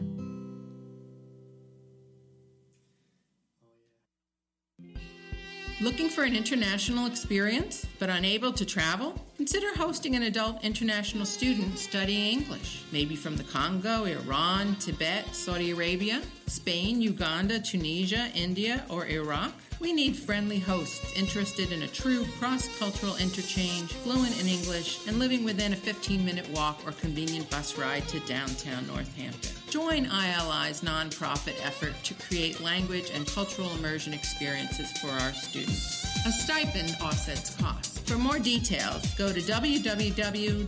Looking 5.81 6.09
for 6.09 6.25
an 6.25 6.35
international 6.35 7.07
experience 7.07 7.87
but 7.99 8.09
unable 8.09 8.51
to 8.53 8.65
travel? 8.65 9.13
Consider 9.37 9.75
hosting 9.75 10.15
an 10.15 10.23
adult 10.23 10.63
international 10.63 11.25
student 11.25 11.77
studying 11.77 12.39
English, 12.39 12.83
maybe 12.91 13.15
from 13.15 13.37
the 13.37 13.43
Congo, 13.43 14.05
Iran, 14.05 14.75
Tibet, 14.77 15.35
Saudi 15.35 15.71
Arabia, 15.71 16.21
Spain, 16.47 17.01
Uganda, 17.01 17.59
Tunisia, 17.59 18.29
India, 18.33 18.83
or 18.89 19.05
Iraq. 19.05 19.51
We 19.79 19.93
need 19.93 20.17
friendly 20.17 20.59
hosts 20.59 21.13
interested 21.15 21.71
in 21.71 21.83
a 21.83 21.87
true 21.87 22.25
cross 22.37 22.67
cultural 22.77 23.15
interchange, 23.15 23.93
fluent 23.93 24.39
in 24.41 24.47
English, 24.47 25.07
and 25.07 25.19
living 25.19 25.45
within 25.45 25.71
a 25.71 25.77
15 25.77 26.25
minute 26.25 26.49
walk 26.49 26.81
or 26.85 26.91
convenient 26.91 27.49
bus 27.49 27.77
ride 27.77 28.05
to 28.09 28.19
downtown 28.21 28.85
Northampton. 28.87 29.55
Join 29.69 30.05
ILI's 30.05 30.81
nonprofit 30.81 31.55
effort 31.65 31.93
to 32.03 32.13
create 32.15 32.59
language 32.59 33.09
and 33.13 33.25
cultural 33.27 33.71
immersion 33.77 34.13
experiences 34.13 34.91
for 34.97 35.11
our 35.11 35.31
students. 35.31 36.03
A 36.25 36.31
stipend 36.31 36.97
offsets 37.01 37.55
costs. 37.55 37.88
For 38.09 38.17
more 38.17 38.39
details, 38.39 39.05
go 39.13 39.31
to 39.31 39.39
www.ili.edu 39.39 40.65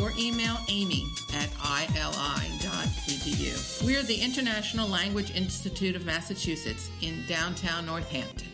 or 0.00 0.12
email 0.16 0.56
amy 0.68 1.04
at 1.34 1.50
ili.edu. 1.90 3.84
We're 3.84 4.04
the 4.04 4.20
International 4.22 4.86
Language 4.88 5.34
Institute 5.34 5.96
of 5.96 6.06
Massachusetts 6.06 6.88
in 7.02 7.24
downtown 7.26 7.84
Northampton. 7.84 8.46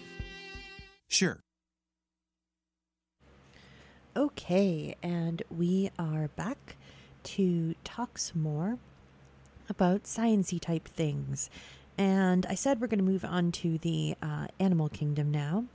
Sure. 1.08 1.38
Okay, 4.16 4.96
and 5.02 5.42
we 5.50 5.90
are 5.98 6.28
back 6.28 6.76
to 7.24 7.74
talk 7.84 8.16
some 8.16 8.40
more 8.40 8.78
about 9.68 10.04
sciency 10.04 10.58
type 10.58 10.88
things. 10.88 11.50
And 11.98 12.46
I 12.46 12.54
said 12.54 12.80
we're 12.80 12.86
going 12.86 13.00
to 13.00 13.04
move 13.04 13.26
on 13.26 13.52
to 13.52 13.76
the 13.76 14.16
uh, 14.22 14.46
animal 14.58 14.88
kingdom 14.88 15.30
now. 15.30 15.66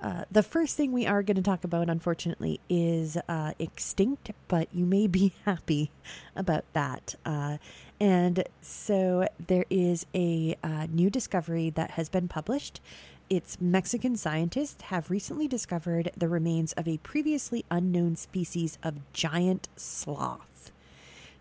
Uh, 0.00 0.24
the 0.30 0.42
first 0.42 0.76
thing 0.76 0.92
we 0.92 1.06
are 1.06 1.22
going 1.22 1.36
to 1.36 1.42
talk 1.42 1.64
about, 1.64 1.90
unfortunately, 1.90 2.60
is 2.68 3.16
uh, 3.28 3.52
extinct, 3.58 4.30
but 4.46 4.68
you 4.72 4.86
may 4.86 5.06
be 5.06 5.32
happy 5.44 5.90
about 6.36 6.64
that. 6.72 7.16
Uh, 7.24 7.58
and 8.00 8.44
so 8.60 9.26
there 9.44 9.64
is 9.70 10.06
a 10.14 10.56
uh, 10.62 10.86
new 10.90 11.10
discovery 11.10 11.70
that 11.70 11.92
has 11.92 12.08
been 12.08 12.28
published. 12.28 12.80
Its 13.28 13.60
Mexican 13.60 14.16
scientists 14.16 14.82
have 14.84 15.10
recently 15.10 15.48
discovered 15.48 16.10
the 16.16 16.28
remains 16.28 16.72
of 16.74 16.86
a 16.86 16.98
previously 16.98 17.64
unknown 17.70 18.16
species 18.16 18.78
of 18.82 19.12
giant 19.12 19.68
sloth. 19.76 20.70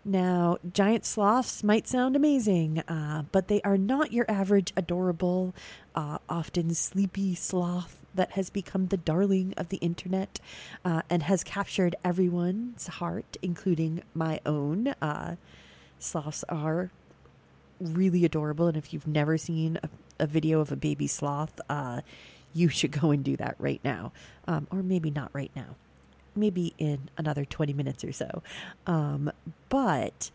Now, 0.03 0.57
giant 0.73 1.05
sloths 1.05 1.63
might 1.63 1.87
sound 1.87 2.15
amazing, 2.15 2.79
uh, 2.79 3.23
but 3.31 3.49
they 3.49 3.61
are 3.61 3.77
not 3.77 4.13
your 4.13 4.25
average 4.29 4.73
adorable, 4.75 5.53
uh, 5.95 6.17
often 6.29 6.73
sleepy 6.73 7.35
sloth 7.35 8.05
that 8.17 8.31
has 8.31 8.49
become 8.49 8.87
the 8.87 8.97
darling 8.97 9.53
of 9.55 9.69
the 9.69 9.77
internet 9.77 10.39
uh, 10.83 11.01
and 11.09 11.23
has 11.23 11.43
captured 11.43 11.95
everyone's 12.03 12.87
heart, 12.87 13.37
including 13.41 14.03
my 14.13 14.41
own. 14.45 14.89
Uh, 15.01 15.35
sloths 15.99 16.43
are 16.49 16.91
really 17.79 18.25
adorable, 18.25 18.67
and 18.67 18.75
if 18.75 18.91
you've 18.91 19.07
never 19.07 19.37
seen 19.37 19.79
a, 19.81 19.89
a 20.19 20.27
video 20.27 20.59
of 20.59 20.71
a 20.71 20.75
baby 20.75 21.07
sloth, 21.07 21.61
uh, 21.69 22.01
you 22.53 22.69
should 22.69 22.91
go 22.91 23.11
and 23.11 23.23
do 23.23 23.37
that 23.37 23.55
right 23.59 23.81
now, 23.83 24.11
um, 24.47 24.67
or 24.71 24.81
maybe 24.83 25.11
not 25.11 25.29
right 25.33 25.51
now, 25.55 25.75
maybe 26.35 26.73
in 26.77 27.09
another 27.17 27.45
twenty 27.45 27.73
minutes 27.73 28.03
or 28.03 28.11
so. 28.11 28.41
Um, 28.87 29.31
but 29.69 30.31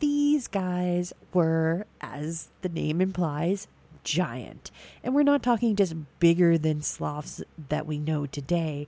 these 0.00 0.48
guys 0.48 1.12
were, 1.32 1.86
as 2.00 2.48
the 2.60 2.68
name 2.68 3.00
implies, 3.00 3.68
giant. 4.04 4.70
And 5.02 5.14
we're 5.14 5.22
not 5.22 5.42
talking 5.42 5.76
just 5.76 5.94
bigger 6.18 6.58
than 6.58 6.82
sloths 6.82 7.42
that 7.68 7.86
we 7.86 7.98
know 7.98 8.26
today. 8.26 8.86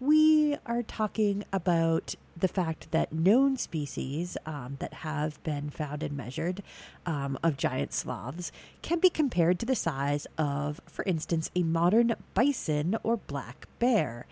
We 0.00 0.56
are 0.64 0.82
talking 0.82 1.44
about 1.52 2.14
the 2.36 2.48
fact 2.48 2.92
that 2.92 3.12
known 3.12 3.56
species 3.56 4.36
um, 4.46 4.76
that 4.78 4.94
have 4.94 5.42
been 5.42 5.70
found 5.70 6.02
and 6.02 6.16
measured 6.16 6.62
um, 7.04 7.36
of 7.42 7.56
giant 7.56 7.92
sloths 7.92 8.52
can 8.80 9.00
be 9.00 9.10
compared 9.10 9.58
to 9.58 9.66
the 9.66 9.74
size 9.74 10.26
of, 10.36 10.80
for 10.86 11.02
instance, 11.04 11.50
a 11.56 11.62
modern 11.62 12.14
bison 12.34 12.96
or 13.02 13.16
black 13.16 13.66
bear. 13.78 14.26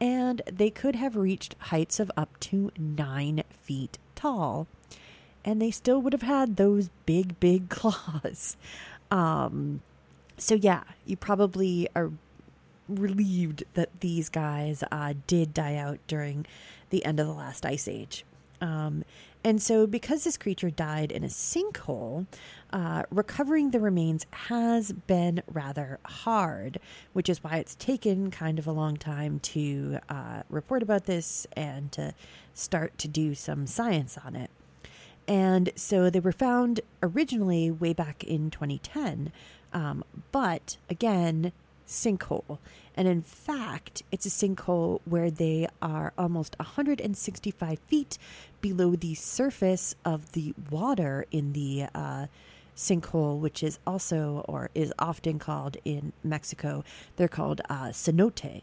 And 0.00 0.42
they 0.50 0.70
could 0.70 0.96
have 0.96 1.14
reached 1.14 1.54
heights 1.58 2.00
of 2.00 2.10
up 2.16 2.40
to 2.40 2.72
nine 2.76 3.44
feet 3.48 3.98
tall. 4.16 4.66
And 5.44 5.62
they 5.62 5.70
still 5.70 6.02
would 6.02 6.12
have 6.12 6.22
had 6.22 6.56
those 6.56 6.90
big, 7.06 7.38
big 7.38 7.68
claws. 7.68 8.56
Um, 9.12 9.82
so 10.38 10.54
yeah, 10.56 10.82
you 11.06 11.16
probably 11.16 11.88
are 11.94 12.10
relieved 12.88 13.62
that 13.74 14.00
these 14.00 14.28
guys 14.28 14.82
uh, 14.90 15.14
did 15.26 15.54
die 15.54 15.76
out 15.76 15.98
during 16.08 16.46
the 16.90 17.04
end 17.04 17.20
of 17.20 17.26
the 17.26 17.32
last 17.32 17.64
ice 17.64 17.86
age. 17.86 18.24
Um, 18.60 19.04
and 19.44 19.60
so, 19.60 19.88
because 19.88 20.22
this 20.22 20.36
creature 20.36 20.70
died 20.70 21.10
in 21.10 21.24
a 21.24 21.28
sinkhole, 21.28 22.26
uh, 22.72 23.02
recovering 23.10 23.72
the 23.72 23.80
remains 23.80 24.24
has 24.30 24.92
been 24.92 25.42
rather 25.52 25.98
hard, 26.04 26.78
which 27.12 27.28
is 27.28 27.42
why 27.42 27.56
it's 27.56 27.74
taken 27.74 28.30
kind 28.30 28.60
of 28.60 28.68
a 28.68 28.72
long 28.72 28.96
time 28.96 29.40
to 29.40 29.98
uh, 30.08 30.42
report 30.48 30.82
about 30.82 31.06
this 31.06 31.46
and 31.56 31.90
to 31.92 32.14
start 32.54 32.96
to 32.98 33.08
do 33.08 33.34
some 33.34 33.66
science 33.66 34.16
on 34.24 34.36
it. 34.36 34.50
And 35.28 35.70
so 35.76 36.10
they 36.10 36.20
were 36.20 36.32
found 36.32 36.80
originally 37.02 37.70
way 37.70 37.92
back 37.92 38.24
in 38.24 38.50
2010, 38.50 39.32
um, 39.72 40.04
but 40.32 40.76
again, 40.90 41.52
sinkhole. 41.86 42.58
And 42.96 43.08
in 43.08 43.22
fact, 43.22 44.02
it's 44.10 44.26
a 44.26 44.30
sinkhole 44.30 45.00
where 45.04 45.30
they 45.30 45.68
are 45.80 46.12
almost 46.18 46.58
165 46.58 47.78
feet 47.78 48.18
below 48.60 48.96
the 48.96 49.14
surface 49.14 49.94
of 50.04 50.32
the 50.32 50.54
water 50.70 51.26
in 51.30 51.52
the 51.52 51.86
uh, 51.94 52.26
sinkhole, 52.76 53.38
which 53.38 53.62
is 53.62 53.78
also 53.86 54.44
or 54.48 54.70
is 54.74 54.92
often 54.98 55.38
called 55.38 55.76
in 55.84 56.12
Mexico, 56.22 56.84
they're 57.16 57.28
called 57.28 57.60
uh, 57.68 57.88
cenote. 57.88 58.62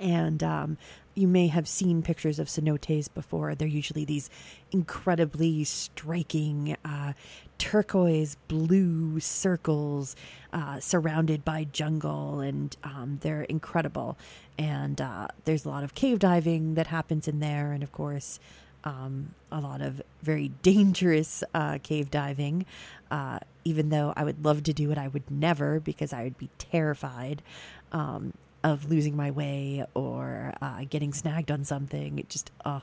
And 0.00 0.42
um, 0.42 0.78
you 1.16 1.26
may 1.26 1.46
have 1.48 1.66
seen 1.66 2.02
pictures 2.02 2.38
of 2.38 2.46
cenotes 2.46 3.12
before. 3.12 3.54
They're 3.54 3.66
usually 3.66 4.04
these 4.04 4.28
incredibly 4.70 5.64
striking 5.64 6.76
uh, 6.84 7.14
turquoise 7.58 8.36
blue 8.48 9.18
circles 9.20 10.14
uh, 10.52 10.78
surrounded 10.78 11.44
by 11.44 11.64
jungle, 11.64 12.40
and 12.40 12.76
um, 12.84 13.18
they're 13.22 13.42
incredible. 13.42 14.18
And 14.58 15.00
uh, 15.00 15.28
there's 15.44 15.64
a 15.64 15.70
lot 15.70 15.84
of 15.84 15.94
cave 15.94 16.18
diving 16.18 16.74
that 16.74 16.88
happens 16.88 17.26
in 17.26 17.40
there, 17.40 17.72
and 17.72 17.82
of 17.82 17.92
course, 17.92 18.38
um, 18.84 19.34
a 19.50 19.60
lot 19.60 19.80
of 19.80 20.02
very 20.22 20.48
dangerous 20.62 21.42
uh, 21.54 21.78
cave 21.82 22.10
diving. 22.10 22.66
Uh, 23.10 23.38
even 23.64 23.88
though 23.88 24.12
I 24.16 24.24
would 24.24 24.44
love 24.44 24.62
to 24.64 24.72
do 24.72 24.90
it, 24.92 24.98
I 24.98 25.08
would 25.08 25.30
never 25.30 25.80
because 25.80 26.12
I 26.12 26.24
would 26.24 26.36
be 26.36 26.50
terrified 26.58 27.42
um, 27.92 28.32
of 28.66 28.90
losing 28.90 29.16
my 29.16 29.30
way 29.30 29.84
or 29.94 30.52
uh, 30.60 30.84
getting 30.90 31.12
snagged 31.12 31.50
on 31.50 31.64
something. 31.64 32.18
It 32.18 32.28
just, 32.28 32.50
oh. 32.64 32.82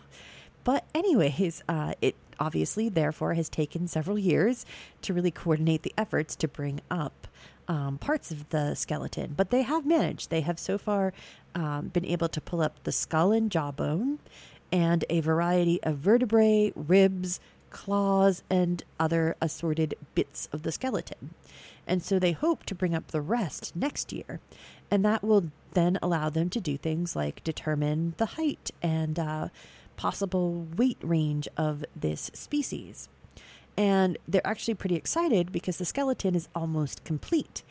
But, 0.64 0.86
anyways, 0.96 1.62
uh, 1.68 1.94
it 2.02 2.16
obviously, 2.40 2.88
therefore, 2.88 3.34
has 3.34 3.50
taken 3.50 3.90
several 3.90 4.18
years 4.18 4.66
to 5.02 5.14
really 5.14 5.30
coordinate 5.30 5.84
the 5.84 5.94
efforts 5.98 6.38
to 6.38 6.48
bring 6.48 6.80
up 6.90 7.28
um, 7.68 7.98
parts 7.98 8.32
of 8.32 8.48
the 8.50 8.76
skeleton. 8.76 9.34
But 9.36 9.50
they 9.50 9.64
have 9.64 9.86
managed. 9.86 10.30
They 10.30 10.42
have 10.42 10.58
so 10.58 10.78
far 10.78 11.12
um, 11.54 11.90
been 11.90 12.06
able 12.06 12.30
to 12.30 12.40
pull 12.40 12.62
up 12.62 12.82
the 12.84 12.94
skull 12.94 13.34
and 13.34 13.52
jawbone 13.52 14.20
and 14.72 15.04
a 15.10 15.20
variety 15.20 15.84
of 15.84 15.98
vertebrae, 15.98 16.72
ribs, 16.76 17.42
claws, 17.72 18.42
and 18.50 18.84
other 19.00 19.36
assorted 19.42 19.96
bits 20.16 20.48
of 20.54 20.64
the 20.64 20.72
skeleton. 20.72 21.34
And 21.86 22.02
so 22.02 22.20
they 22.20 22.32
hope 22.32 22.66
to 22.68 22.76
bring 22.76 22.96
up 22.96 23.08
the 23.08 23.22
rest 23.22 23.76
next 23.76 24.14
year. 24.14 24.40
And 24.92 25.04
that 25.06 25.24
will 25.24 25.52
then 25.74 25.98
allow 26.02 26.30
them 26.30 26.50
to 26.52 26.62
do 26.62 26.78
things 26.78 27.16
like 27.16 27.44
determine 27.44 28.14
the 28.18 28.28
height 28.28 28.72
and 28.82 29.18
uh, 29.18 29.50
possible 29.96 30.68
weight 30.76 30.98
range 31.02 31.48
of 31.58 31.84
this 31.96 32.30
species. 32.34 33.10
And 33.76 34.18
they're 34.28 34.46
actually 34.46 34.76
pretty 34.76 34.96
excited 34.96 35.52
because 35.52 35.78
the 35.78 35.86
skeleton 35.86 36.36
is 36.36 36.48
almost 36.54 37.04
complete. 37.04 37.64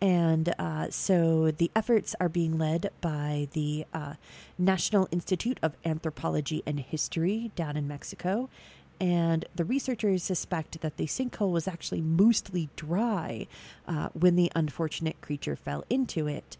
And 0.00 0.54
uh, 0.58 0.88
so 0.90 1.50
the 1.50 1.70
efforts 1.76 2.14
are 2.18 2.30
being 2.30 2.56
led 2.56 2.90
by 3.02 3.48
the 3.52 3.84
uh, 3.92 4.14
National 4.56 5.06
Institute 5.10 5.58
of 5.62 5.76
Anthropology 5.84 6.62
and 6.66 6.80
History 6.80 7.50
down 7.54 7.76
in 7.76 7.86
Mexico. 7.86 8.48
And 9.00 9.46
the 9.56 9.64
researchers 9.64 10.22
suspect 10.22 10.80
that 10.82 10.98
the 10.98 11.06
sinkhole 11.06 11.52
was 11.52 11.66
actually 11.66 12.02
mostly 12.02 12.68
dry 12.76 13.46
uh, 13.88 14.10
when 14.12 14.36
the 14.36 14.52
unfortunate 14.54 15.20
creature 15.22 15.56
fell 15.56 15.84
into 15.88 16.26
it. 16.26 16.58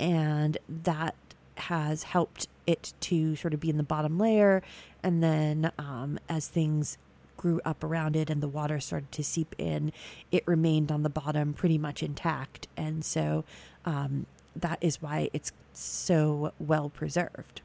And 0.00 0.56
that 0.68 1.14
has 1.56 2.04
helped 2.04 2.48
it 2.66 2.94
to 3.00 3.36
sort 3.36 3.52
of 3.52 3.60
be 3.60 3.68
in 3.68 3.76
the 3.76 3.82
bottom 3.82 4.18
layer. 4.18 4.62
And 5.02 5.22
then 5.22 5.70
um, 5.78 6.18
as 6.28 6.48
things 6.48 6.96
grew 7.36 7.60
up 7.64 7.84
around 7.84 8.16
it 8.16 8.30
and 8.30 8.42
the 8.42 8.48
water 8.48 8.80
started 8.80 9.12
to 9.12 9.24
seep 9.24 9.54
in, 9.58 9.92
it 10.30 10.42
remained 10.46 10.90
on 10.90 11.02
the 11.02 11.10
bottom 11.10 11.52
pretty 11.52 11.76
much 11.76 12.02
intact. 12.02 12.68
And 12.76 13.04
so 13.04 13.44
um, 13.84 14.26
that 14.56 14.78
is 14.80 15.02
why 15.02 15.28
it's 15.32 15.52
so 15.74 16.52
well 16.58 16.88
preserved. 16.88 17.60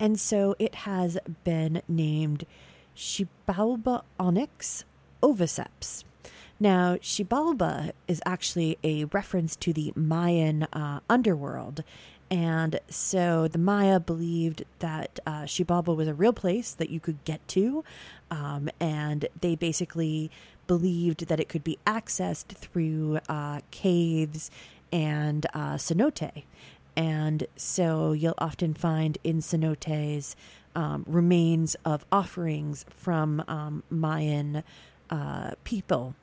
And 0.00 0.18
so 0.18 0.56
it 0.58 0.74
has 0.74 1.18
been 1.44 1.82
named 1.86 2.46
Xibalba 3.00 4.02
onyx 4.18 4.84
oviceps. 5.22 6.04
Now, 6.62 6.96
Xibalba 6.96 7.92
is 8.06 8.20
actually 8.26 8.76
a 8.84 9.06
reference 9.06 9.56
to 9.56 9.72
the 9.72 9.94
Mayan 9.96 10.64
uh, 10.64 11.00
underworld, 11.08 11.82
and 12.30 12.78
so 12.90 13.48
the 13.48 13.58
Maya 13.58 13.98
believed 13.98 14.64
that 14.80 15.18
uh, 15.26 15.44
Xibalba 15.44 15.96
was 15.96 16.08
a 16.08 16.14
real 16.14 16.34
place 16.34 16.72
that 16.74 16.90
you 16.90 17.00
could 17.00 17.24
get 17.24 17.46
to. 17.48 17.82
Um, 18.30 18.68
and 18.78 19.26
they 19.40 19.56
basically 19.56 20.30
believed 20.68 21.26
that 21.26 21.40
it 21.40 21.48
could 21.48 21.64
be 21.64 21.78
accessed 21.86 22.48
through 22.48 23.18
uh, 23.28 23.60
caves 23.72 24.50
and 24.92 25.46
uh, 25.54 25.74
cenote. 25.74 26.44
And 26.96 27.46
so 27.56 28.12
you'll 28.12 28.34
often 28.38 28.74
find 28.74 29.18
in 29.24 29.38
cenotes 29.38 30.36
um, 30.74 31.04
remains 31.06 31.76
of 31.84 32.04
offerings 32.12 32.84
from 32.90 33.42
um, 33.48 33.82
Mayan 33.90 34.62
uh, 35.10 35.52
people. 35.64 36.14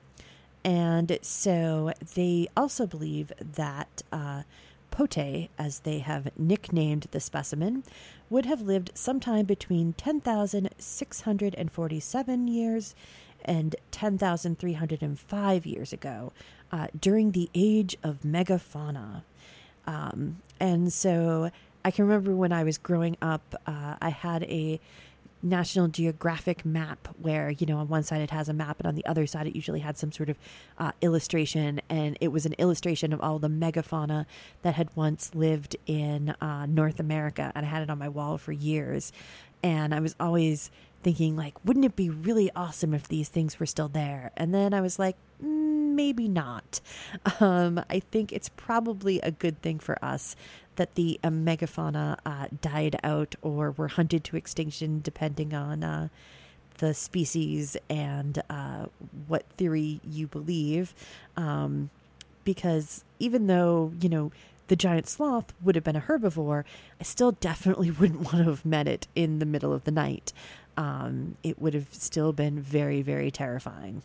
And 0.64 1.18
so 1.22 1.94
they 2.16 2.48
also 2.58 2.86
believe 2.86 3.32
that 3.40 4.02
uh, 4.12 4.44
Pote, 4.92 5.50
as 5.58 5.80
they 5.82 6.00
have 6.00 6.32
nicknamed 6.38 7.08
the 7.12 7.20
specimen, 7.20 7.84
would 8.30 8.46
have 8.46 8.62
lived 8.62 8.92
sometime 8.94 9.46
between 9.46 9.94
10,647 9.94 12.48
years 12.48 12.96
and 13.46 13.76
10,305 13.92 15.66
years 15.66 15.94
ago 15.94 16.34
uh, 16.72 16.88
during 17.00 17.32
the 17.32 17.50
age 17.54 17.96
of 18.04 18.22
megafauna. 18.22 19.22
Um, 19.86 20.42
and 20.60 20.92
so 20.92 21.52
I 21.88 21.92
can 21.92 22.06
remember 22.06 22.36
when 22.36 22.52
I 22.52 22.66
was 22.66 22.78
growing 22.78 23.16
up, 23.22 23.56
uh, 23.66 23.96
I 24.02 24.10
had 24.10 24.44
a 24.44 24.78
National 25.42 25.88
Geographic 25.88 26.66
map 26.66 27.08
where, 27.22 27.50
you 27.50 27.66
know, 27.66 27.78
on 27.78 27.88
one 27.88 28.04
side 28.04 28.20
it 28.20 28.30
has 28.32 28.50
a 28.50 28.54
map 28.54 28.78
and 28.80 28.88
on 28.88 28.96
the 28.96 29.06
other 29.06 29.26
side 29.26 29.48
it 29.48 29.56
usually 29.56 29.80
had 29.80 29.98
some 29.98 30.12
sort 30.12 30.28
of 30.28 30.38
uh, 30.80 30.92
illustration. 31.00 31.80
And 31.88 32.18
it 32.20 32.28
was 32.28 32.46
an 32.46 32.56
illustration 32.58 33.14
of 33.14 33.22
all 33.22 33.40
the 33.40 33.48
megafauna 33.48 34.26
that 34.64 34.76
had 34.76 34.90
once 34.98 35.34
lived 35.34 35.78
in 35.86 36.36
uh, 36.42 36.66
North 36.66 37.00
America. 37.00 37.54
And 37.56 37.66
I 37.66 37.70
had 37.70 37.84
it 37.84 37.90
on 37.90 37.98
my 37.98 38.10
wall 38.10 38.38
for 38.38 38.52
years. 38.52 39.14
And 39.64 39.96
I 39.96 40.02
was 40.02 40.14
always 40.20 40.70
thinking, 41.04 41.38
like, 41.38 41.54
wouldn't 41.64 41.86
it 41.86 41.96
be 41.96 42.10
really 42.10 42.52
awesome 42.54 42.94
if 42.94 43.08
these 43.08 43.30
things 43.30 43.62
were 43.62 43.66
still 43.66 43.88
there? 43.88 44.32
And 44.36 44.54
then 44.54 44.74
I 44.74 44.82
was 44.82 45.00
like, 45.00 45.16
mm, 45.42 45.94
maybe 45.94 46.28
not. 46.28 46.82
Um, 47.40 47.84
I 47.90 48.00
think 48.00 48.34
it's 48.34 48.50
probably 48.50 49.20
a 49.22 49.30
good 49.32 49.62
thing 49.62 49.80
for 49.80 50.04
us 50.04 50.36
that 50.78 50.96
the 50.96 51.20
uh, 51.24 51.30
megafauna 51.30 52.18
uh, 52.26 52.48
died 52.62 53.00
out 53.04 53.36
or 53.42 53.72
were 53.72 53.90
hunted 53.90 54.24
to 54.24 54.38
extinction, 54.38 55.02
depending 55.04 55.54
on 55.54 55.84
uh, 55.84 56.08
the 56.78 56.94
species 56.94 57.78
and 57.90 58.42
uh, 58.50 58.86
what 59.28 59.44
theory 59.58 60.00
you 60.10 60.28
believe. 60.28 60.94
Um, 61.36 61.90
because 62.44 63.04
even 63.20 63.48
though, 63.48 63.92
you 64.00 64.08
know, 64.08 64.32
the 64.68 64.76
giant 64.76 65.08
sloth 65.08 65.54
would 65.62 65.76
have 65.76 65.84
been 65.84 65.96
a 65.96 66.02
herbivore, 66.02 66.64
I 67.00 67.04
still 67.04 67.34
definitely 67.34 67.92
wouldn't 68.00 68.22
want 68.22 68.38
to 68.38 68.44
have 68.46 68.66
met 68.66 68.88
it 68.88 69.08
in 69.16 69.40
the 69.40 69.46
middle 69.46 69.74
of 69.74 69.84
the 69.84 69.92
night. 69.92 70.32
Um, 70.78 71.38
it 71.44 71.60
would 71.60 71.74
have 71.74 71.94
still 71.94 72.34
been 72.34 72.60
very, 72.60 73.02
very 73.02 73.32
terrifying. 73.32 74.04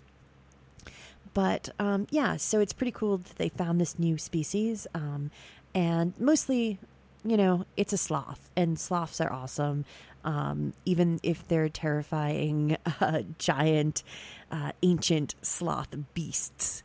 But 1.35 1.71
um, 1.79 2.07
yeah, 2.11 2.37
so 2.37 2.61
it's 2.61 2.73
pretty 2.73 2.93
cool 2.93 3.19
that 3.19 3.37
they 3.37 3.49
found 3.49 3.81
this 3.81 3.99
new 3.99 4.19
species. 4.19 4.87
Um, 4.95 5.31
and 5.75 6.13
mostly, 6.19 6.79
you 7.25 7.37
know, 7.37 7.65
it's 7.77 7.93
a 7.93 7.99
sloth, 7.99 8.51
and 8.57 8.79
sloths 8.79 9.21
are 9.21 9.33
awesome. 9.33 9.85
Um, 10.25 10.73
even 10.85 11.19
if 11.25 11.47
they're 11.49 11.69
terrifying, 11.69 12.77
uh, 13.01 13.23
giant, 13.39 14.05
uh, 14.51 14.73
ancient 14.83 15.35
sloth 15.43 15.89
beasts. 16.15 16.83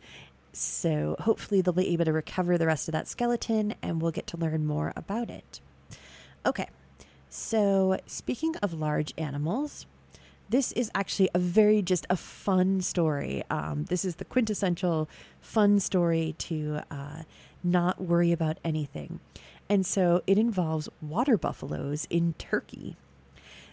So 0.53 1.15
hopefully 1.19 1.61
they'll 1.61 1.73
be 1.73 1.89
able 1.89 2.05
to 2.05 2.13
recover 2.13 2.57
the 2.57 2.65
rest 2.65 2.87
of 2.87 2.93
that 2.93 3.07
skeleton 3.07 3.75
and 3.83 4.01
we'll 4.01 4.11
get 4.11 4.25
to 4.27 4.37
learn 4.37 4.65
more 4.65 4.91
about 4.95 5.29
it. 5.29 5.61
Okay, 6.47 6.67
so 7.29 7.99
speaking 8.07 8.55
of 8.57 8.73
large 8.73 9.13
animals, 9.19 9.85
this 10.49 10.71
is 10.71 10.89
actually 10.95 11.29
a 11.35 11.39
very 11.39 11.81
just 11.81 12.07
a 12.09 12.15
fun 12.15 12.81
story. 12.81 13.43
Um, 13.51 13.85
this 13.85 14.05
is 14.05 14.15
the 14.15 14.25
quintessential 14.25 15.09
fun 15.41 15.79
story 15.79 16.35
to 16.39 16.79
uh, 16.89 17.23
not 17.71 18.01
worry 18.01 18.31
about 18.31 18.57
anything. 18.63 19.19
And 19.69 19.85
so 19.85 20.21
it 20.25 20.37
involves 20.37 20.89
water 21.01 21.37
buffaloes 21.37 22.07
in 22.09 22.33
Turkey. 22.37 22.95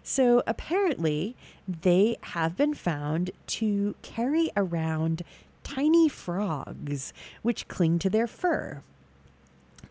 So 0.03 0.43
apparently, 0.47 1.35
they 1.67 2.17
have 2.21 2.57
been 2.57 2.75
found 2.75 3.31
to 3.47 3.95
carry 4.03 4.51
around 4.57 5.23
tiny 5.63 6.09
frogs 6.09 7.13
which 7.43 7.69
cling 7.69 7.99
to 8.01 8.11
their 8.11 8.27
fur. 8.27 8.83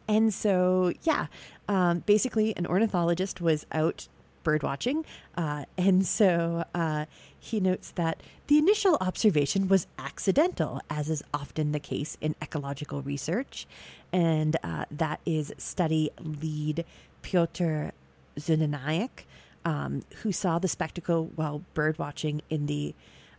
And 0.07 0.33
so, 0.33 0.93
yeah, 1.03 1.27
um, 1.67 1.99
basically, 1.99 2.55
an 2.55 2.67
ornithologist 2.67 3.41
was 3.41 3.65
out 3.71 4.07
bird 4.43 4.63
watching. 4.63 5.05
Uh, 5.35 5.65
and 5.77 6.05
so 6.05 6.65
uh, 6.73 7.05
he 7.39 7.59
notes 7.59 7.91
that 7.91 8.21
the 8.47 8.57
initial 8.57 8.97
observation 9.01 9.67
was 9.67 9.87
accidental, 9.97 10.81
as 10.89 11.09
is 11.09 11.23
often 11.33 11.71
the 11.71 11.79
case 11.79 12.17
in 12.21 12.35
ecological 12.41 13.01
research. 13.01 13.65
And 14.11 14.57
uh, 14.63 14.85
that 14.91 15.19
is 15.25 15.53
study 15.57 16.11
lead 16.19 16.85
Piotr 17.21 17.89
Zduniak, 18.37 19.25
um, 19.65 20.03
who 20.21 20.31
saw 20.31 20.59
the 20.59 20.67
spectacle 20.67 21.31
while 21.35 21.63
bird 21.73 21.97
watching 21.97 22.41
in 22.49 22.65
the 22.67 22.93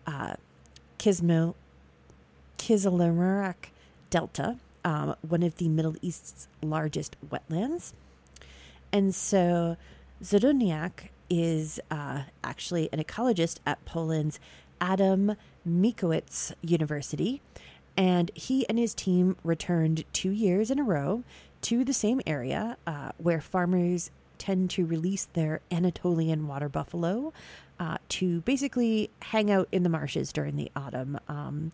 uh, 0.07 0.35
Kizilirmak 0.99 1.55
Delta, 4.11 4.59
um, 4.85 5.15
one 5.27 5.43
of 5.43 5.57
the 5.57 5.69
Middle 5.69 5.97
East's 6.03 6.49
largest 6.63 7.17
wetlands. 7.29 7.93
And 8.93 9.15
so 9.15 9.77
Zduniak 10.25 11.11
is 11.29 11.79
uh, 11.91 12.23
actually 12.43 12.89
an 12.93 12.99
ecologist 12.99 13.59
at 13.67 13.85
Poland's 13.85 14.41
Adam 14.81 15.37
Mickiewicz 15.69 16.55
University, 16.63 17.43
and 17.95 18.31
he 18.35 18.67
and 18.69 18.79
his 18.79 18.95
team 18.95 19.37
returned 19.45 20.05
two 20.15 20.31
years 20.31 20.71
in 20.71 20.79
a 20.79 20.83
row 20.83 21.25
to 21.61 21.85
the 21.85 21.93
same 21.93 22.23
area 22.27 22.79
uh, 22.87 23.11
where 23.19 23.41
farmers 23.41 24.11
tend 24.39 24.71
to 24.71 24.87
release 24.87 25.27
their 25.35 25.61
Anatolian 25.71 26.49
water 26.49 26.71
buffalo 26.71 27.35
uh, 27.79 27.99
to 28.09 28.41
basically 28.43 29.11
hang 29.21 29.51
out 29.51 29.69
in 29.73 29.83
the 29.83 29.89
marshes 29.91 30.33
during 30.33 30.57
the 30.57 30.71
autumn. 30.75 31.19
Um, 31.29 31.73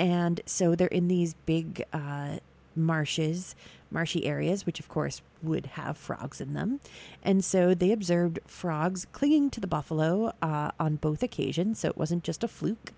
and 0.00 0.40
so 0.46 0.74
they're 0.74 0.88
in 0.88 1.06
these 1.06 1.34
big 1.46 1.84
uh, 1.92 2.38
marshes, 2.76 3.54
marshy 3.90 4.26
areas, 4.26 4.66
which 4.66 4.80
of 4.80 4.88
course 4.88 5.22
would 5.42 5.66
have 5.66 5.96
frogs 5.96 6.40
in 6.40 6.54
them. 6.54 6.80
And 7.22 7.44
so 7.44 7.74
they 7.74 7.92
observed 7.92 8.40
frogs 8.46 9.06
clinging 9.12 9.50
to 9.50 9.60
the 9.60 9.66
buffalo 9.66 10.32
uh, 10.42 10.72
on 10.80 10.96
both 10.96 11.22
occasions. 11.22 11.80
So 11.80 11.88
it 11.88 11.96
wasn't 11.96 12.24
just 12.24 12.42
a 12.42 12.48
fluke 12.48 12.92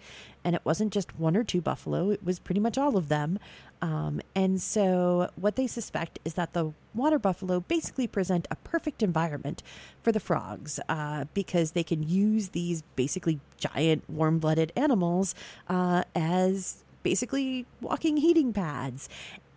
and 0.45 0.55
it 0.55 0.63
wasn't 0.65 0.93
just 0.93 1.19
one 1.19 1.37
or 1.37 1.43
two 1.43 1.61
buffalo, 1.61 2.11
it 2.11 2.25
was 2.25 2.39
pretty 2.39 2.61
much 2.61 2.79
all 2.79 2.97
of 2.97 3.09
them. 3.09 3.39
Um, 3.83 4.21
and 4.35 4.63
so 4.63 5.29
what 5.37 5.57
they 5.57 5.67
suspect 5.67 6.19
is 6.25 6.35
that 6.35 6.53
the 6.53 6.73
water 6.95 7.19
buffalo 7.19 7.61
basically 7.61 8.07
present 8.07 8.47
a 8.51 8.57
perfect 8.57 9.03
environment 9.03 9.63
for 10.03 10.13
the 10.13 10.21
frogs 10.21 10.81
uh, 10.89 11.25
because 11.35 11.73
they 11.73 11.83
can 11.83 12.09
use 12.09 12.51
these 12.51 12.83
basically 12.95 13.41
giant 13.59 14.09
warm 14.09 14.39
blooded 14.39 14.73
animals 14.77 15.35
uh, 15.69 16.05
as 16.15 16.85
basically 17.03 17.67
walking 17.81 18.17
heating 18.17 18.53
pads. 18.53 19.09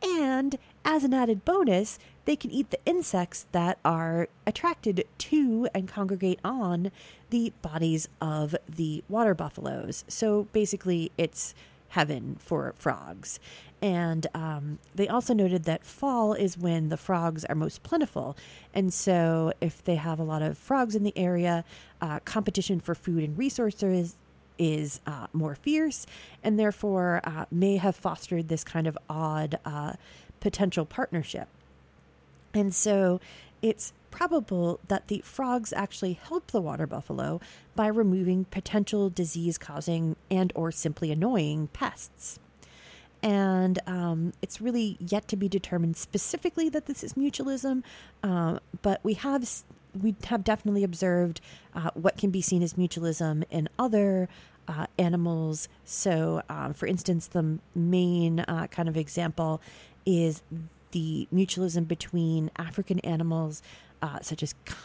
And 0.02 0.58
as 0.86 1.04
an 1.04 1.14
added 1.14 1.46
bonus, 1.46 2.00
they 2.26 2.36
can 2.36 2.52
eat 2.52 2.70
the 2.70 2.80
insects 2.86 3.48
that 3.52 3.80
are 3.84 4.28
attracted 4.46 5.06
to 5.18 5.68
and 5.74 5.88
congregate 5.88 6.40
on 6.44 6.92
the 7.30 7.52
bodies 7.62 8.08
of 8.22 8.56
the 8.68 9.04
water 9.10 9.34
buffaloes. 9.34 10.06
So 10.08 10.48
basically, 10.54 11.12
it's 11.18 11.54
heaven 11.90 12.38
for 12.40 12.74
frogs. 12.78 13.40
And 13.82 14.28
um, 14.34 14.80
they 14.94 15.08
also 15.08 15.34
noted 15.34 15.64
that 15.64 15.86
fall 15.86 16.34
is 16.34 16.58
when 16.58 16.90
the 16.90 16.98
frogs 16.98 17.46
are 17.46 17.56
most 17.56 17.82
plentiful. 17.84 18.38
And 18.74 18.94
so, 18.94 19.54
if 19.62 19.84
they 19.84 19.96
have 19.96 20.20
a 20.20 20.24
lot 20.24 20.42
of 20.42 20.58
frogs 20.58 20.96
in 20.96 21.04
the 21.04 21.18
area, 21.18 21.64
uh, 22.02 22.20
competition 22.26 22.80
for 22.80 22.94
food 22.94 23.24
and 23.24 23.38
resources 23.38 24.18
is 24.60 25.00
uh, 25.08 25.28
more 25.34 25.56
fierce 25.56 26.06
and 26.44 26.60
therefore 26.60 27.22
uh, 27.24 27.46
may 27.50 27.78
have 27.78 27.96
fostered 27.96 28.50
this 28.50 28.64
kind 28.64 28.86
of 28.86 28.98
odd 29.10 29.58
uh, 29.66 29.94
potential 30.40 30.86
partnership. 30.86 31.48
And 32.54 32.74
so 32.74 33.20
it's 33.62 33.94
probable 34.12 34.80
that 34.88 35.08
the 35.08 35.22
frogs 35.24 35.72
actually 35.74 36.14
help 36.14 36.52
the 36.52 36.62
water 36.62 36.86
buffalo 36.86 37.40
by 37.76 37.88
removing 37.88 38.46
potential 38.46 39.10
disease 39.10 39.58
causing 39.58 40.16
and 40.30 40.52
or 40.56 40.72
simply 40.72 41.12
annoying 41.12 41.70
pests 41.74 42.40
and 43.22 43.80
um, 43.86 44.34
it's 44.42 44.62
really 44.62 44.98
yet 45.00 45.28
to 45.28 45.36
be 45.36 45.50
determined 45.50 45.98
specifically 45.98 46.70
that 46.70 46.86
this 46.86 47.04
is 47.04 47.14
mutualism 47.14 47.84
uh, 48.24 48.60
but 48.82 49.00
we 49.04 49.14
have 49.14 49.48
we 50.00 50.16
have 50.26 50.44
definitely 50.44 50.84
observed 50.84 51.42
uh, 51.74 51.92
what 51.94 52.18
can 52.18 52.30
be 52.30 52.42
seen 52.42 52.62
as 52.62 52.74
mutualism 52.74 53.44
in 53.50 53.70
other 53.78 54.30
uh, 54.68 54.86
animals. 54.98 55.68
So, 55.84 56.44
um, 56.50 56.74
for 56.74 56.86
instance, 56.86 57.28
the 57.28 57.60
main 57.74 58.42
uh, 58.42 58.68
kind 58.68 58.88
of 58.88 58.96
example 58.96 59.62
is 60.06 60.44
the 60.92 61.28
mutualism 61.34 61.88
between 61.88 62.52
African 62.58 63.00
animals 63.00 63.62
uh, 64.02 64.20
such 64.22 64.44
as 64.44 64.54
c- 64.68 64.76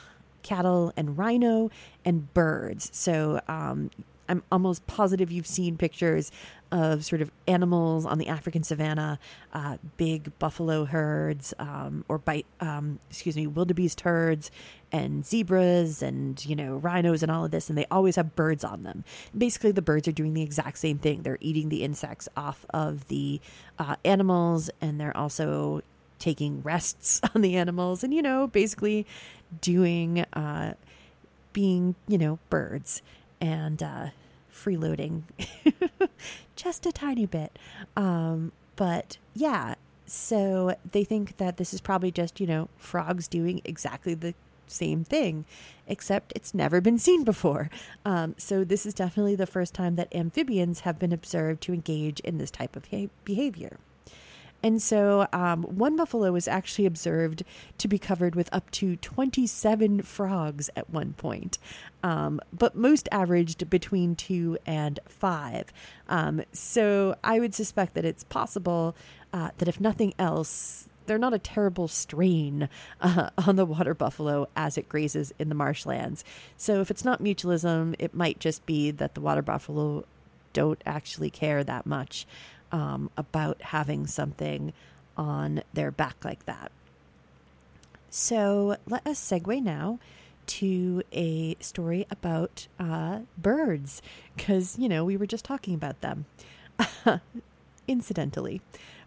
cattle 0.42 0.92
and 0.96 1.18
rhino 1.18 1.70
and 2.04 2.32
birds. 2.34 2.90
So, 2.92 3.40
um, 3.48 3.90
I'm 4.28 4.42
almost 4.50 4.86
positive 4.86 5.30
you've 5.30 5.46
seen 5.46 5.76
pictures 5.76 6.32
of 6.74 7.04
sort 7.04 7.22
of 7.22 7.30
animals 7.46 8.04
on 8.04 8.18
the 8.18 8.26
African 8.26 8.64
savannah, 8.64 9.20
uh, 9.52 9.76
big 9.96 10.36
buffalo 10.40 10.84
herds, 10.84 11.54
um, 11.60 12.04
or 12.08 12.18
bite, 12.18 12.46
um, 12.60 12.98
excuse 13.08 13.36
me, 13.36 13.46
wildebeest 13.46 14.00
herds, 14.00 14.50
and 14.90 15.24
zebras, 15.24 16.02
and 16.02 16.44
you 16.44 16.56
know 16.56 16.74
rhinos, 16.74 17.22
and 17.22 17.30
all 17.30 17.44
of 17.44 17.52
this, 17.52 17.68
and 17.68 17.78
they 17.78 17.86
always 17.92 18.16
have 18.16 18.34
birds 18.34 18.64
on 18.64 18.82
them. 18.82 19.04
Basically, 19.38 19.70
the 19.70 19.82
birds 19.82 20.08
are 20.08 20.12
doing 20.12 20.34
the 20.34 20.42
exact 20.42 20.78
same 20.78 20.98
thing. 20.98 21.22
They're 21.22 21.38
eating 21.40 21.68
the 21.68 21.84
insects 21.84 22.28
off 22.36 22.66
of 22.70 23.06
the 23.06 23.40
uh, 23.78 23.94
animals, 24.04 24.68
and 24.80 25.00
they're 25.00 25.16
also 25.16 25.82
taking 26.18 26.60
rests 26.62 27.20
on 27.36 27.40
the 27.40 27.56
animals, 27.56 28.02
and 28.02 28.12
you 28.12 28.20
know, 28.20 28.48
basically 28.48 29.06
doing, 29.60 30.20
uh, 30.32 30.74
being, 31.52 31.94
you 32.08 32.18
know, 32.18 32.40
birds 32.50 33.00
and 33.40 33.80
uh, 33.80 34.08
freeloading 34.54 35.22
just 36.56 36.86
a 36.86 36.92
tiny 36.92 37.26
bit. 37.26 37.58
Um, 37.96 38.52
but 38.76 39.18
yeah, 39.34 39.74
so 40.06 40.76
they 40.92 41.04
think 41.04 41.36
that 41.38 41.56
this 41.56 41.74
is 41.74 41.80
probably 41.80 42.10
just, 42.10 42.40
you 42.40 42.46
know, 42.46 42.68
frogs 42.76 43.28
doing 43.28 43.60
exactly 43.64 44.14
the 44.14 44.34
same 44.66 45.04
thing, 45.04 45.44
except 45.86 46.32
it's 46.34 46.54
never 46.54 46.80
been 46.80 46.98
seen 46.98 47.24
before. 47.24 47.70
Um, 48.04 48.34
so 48.38 48.64
this 48.64 48.86
is 48.86 48.94
definitely 48.94 49.36
the 49.36 49.46
first 49.46 49.74
time 49.74 49.96
that 49.96 50.14
amphibians 50.14 50.80
have 50.80 50.98
been 50.98 51.12
observed 51.12 51.62
to 51.62 51.72
engage 51.72 52.20
in 52.20 52.38
this 52.38 52.50
type 52.50 52.76
of 52.76 52.86
behavior. 53.24 53.78
And 54.64 54.80
so 54.80 55.26
um, 55.34 55.64
one 55.64 55.94
buffalo 55.94 56.32
was 56.32 56.48
actually 56.48 56.86
observed 56.86 57.42
to 57.76 57.86
be 57.86 57.98
covered 57.98 58.34
with 58.34 58.48
up 58.50 58.70
to 58.70 58.96
27 58.96 60.00
frogs 60.00 60.70
at 60.74 60.88
one 60.88 61.12
point, 61.12 61.58
um, 62.02 62.40
but 62.50 62.74
most 62.74 63.06
averaged 63.12 63.68
between 63.68 64.16
two 64.16 64.56
and 64.64 64.98
five. 65.06 65.70
Um, 66.08 66.42
so 66.52 67.14
I 67.22 67.40
would 67.40 67.54
suspect 67.54 67.92
that 67.92 68.06
it's 68.06 68.24
possible 68.24 68.96
uh, 69.34 69.50
that 69.58 69.68
if 69.68 69.82
nothing 69.82 70.14
else, 70.18 70.88
they're 71.04 71.18
not 71.18 71.34
a 71.34 71.38
terrible 71.38 71.86
strain 71.86 72.70
uh, 73.02 73.28
on 73.46 73.56
the 73.56 73.66
water 73.66 73.92
buffalo 73.92 74.48
as 74.56 74.78
it 74.78 74.88
grazes 74.88 75.30
in 75.38 75.50
the 75.50 75.54
marshlands. 75.54 76.24
So 76.56 76.80
if 76.80 76.90
it's 76.90 77.04
not 77.04 77.22
mutualism, 77.22 77.96
it 77.98 78.14
might 78.14 78.38
just 78.40 78.64
be 78.64 78.90
that 78.92 79.12
the 79.12 79.20
water 79.20 79.42
buffalo 79.42 80.06
don't 80.54 80.80
actually 80.86 81.28
care 81.28 81.62
that 81.64 81.84
much 81.84 82.26
um, 82.74 83.08
about 83.16 83.62
having 83.62 84.04
something 84.04 84.72
on 85.16 85.62
their 85.72 85.92
back 85.92 86.24
like 86.24 86.44
that. 86.46 86.72
So 88.10 88.76
let 88.86 89.06
us 89.06 89.20
segue 89.20 89.62
now 89.62 90.00
to 90.46 91.02
a 91.12 91.54
story 91.60 92.04
about 92.10 92.66
uh, 92.80 93.20
birds, 93.38 94.02
because, 94.36 94.76
you 94.76 94.88
know, 94.88 95.04
we 95.04 95.16
were 95.16 95.26
just 95.26 95.44
talking 95.44 95.74
about 95.74 96.00
them, 96.00 96.26
incidentally. 97.88 98.60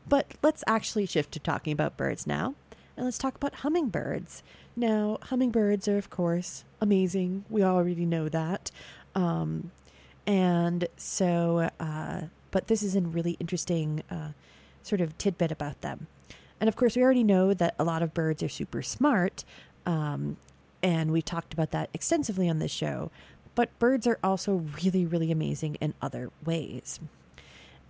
But 0.08 0.36
let's 0.42 0.64
actually 0.66 1.06
shift 1.06 1.34
to 1.34 1.40
talking 1.40 1.74
about 1.74 1.98
birds 1.98 2.26
now, 2.26 2.56
and 2.96 3.06
let's 3.06 3.18
talk 3.18 3.36
about 3.36 3.56
hummingbirds. 3.56 4.44
Now, 4.78 5.18
hummingbirds 5.24 5.90
are, 5.90 5.98
of 5.98 6.10
course, 6.10 6.64
amazing. 6.80 7.44
We 7.50 7.64
already 7.64 8.06
know 8.06 8.30
that. 8.30 8.72
Um, 9.14 9.72
and 10.26 10.88
so 10.96 11.70
uh, 11.80 12.22
but 12.52 12.68
this 12.68 12.84
is 12.84 12.96
a 12.96 13.02
really 13.02 13.38
interesting 13.40 14.04
uh, 14.10 14.30
sort 14.84 15.02
of 15.02 15.18
tidbit 15.18 15.52
about 15.52 15.82
them. 15.82 16.08
And 16.60 16.68
of 16.68 16.76
course, 16.76 16.96
we 16.96 17.04
already 17.04 17.24
know 17.24 17.54
that 17.54 17.76
a 17.78 17.84
lot 17.84 18.02
of 18.02 18.14
birds 18.14 18.42
are 18.42 18.50
super 18.50 18.82
smart, 18.82 19.44
um, 19.86 20.38
and 20.82 21.12
we 21.12 21.22
talked 21.22 21.54
about 21.54 21.72
that 21.72 21.90
extensively 21.94 22.50
on 22.50 22.60
this 22.60 22.72
show. 22.72 23.12
But 23.56 23.78
birds 23.80 24.06
are 24.06 24.20
also 24.24 24.66
really, 24.84 25.06
really 25.06 25.32
amazing 25.32 25.76
in 25.76 25.94
other 26.02 26.30
ways. 26.46 27.00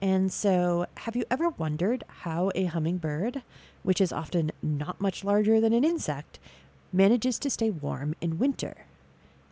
And 0.02 0.32
so, 0.32 0.86
have 0.98 1.16
you 1.16 1.26
ever 1.30 1.50
wondered 1.50 2.04
how 2.08 2.52
a 2.56 2.66
hummingbird, 2.66 3.42
which 3.84 4.00
is 4.00 4.14
often 4.14 4.52
not 4.62 5.02
much 5.02 5.24
larger 5.24 5.60
than 5.60 5.74
an 5.74 5.84
insect, 5.84 6.40
manages 6.94 7.40
to 7.40 7.50
stay 7.50 7.70
warm 7.70 8.16
in 8.22 8.38
winter? 8.38 8.87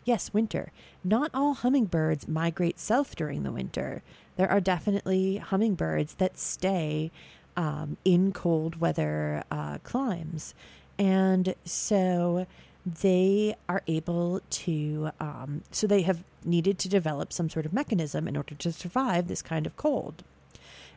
Yes, 0.06 0.32
winter. 0.32 0.72
Not 1.04 1.32
all 1.34 1.56
hummingbirds 1.56 2.28
migrate 2.28 2.80
south 2.80 3.16
during 3.16 3.42
the 3.42 3.52
winter. 3.52 4.04
There 4.38 4.50
are 4.50 4.62
definitely 4.62 5.38
hummingbirds 5.38 6.16
that 6.16 6.38
stay 6.38 7.12
um, 7.58 7.98
in 8.06 8.32
cold 8.32 8.80
weather 8.80 9.44
uh, 9.50 9.80
climes. 9.80 10.54
And 11.00 11.56
so 11.66 12.46
they 12.86 13.56
are 13.68 13.82
able 13.88 14.42
to, 14.48 15.10
um, 15.20 15.64
so 15.72 15.88
they 15.88 16.04
have 16.04 16.24
needed 16.44 16.78
to 16.80 16.90
develop 16.90 17.34
some 17.34 17.50
sort 17.50 17.66
of 17.66 17.74
mechanism 17.74 18.28
in 18.28 18.38
order 18.38 18.54
to 18.54 18.72
survive 18.72 19.28
this 19.28 19.42
kind 19.42 19.66
of 19.66 19.76
cold. 19.76 20.24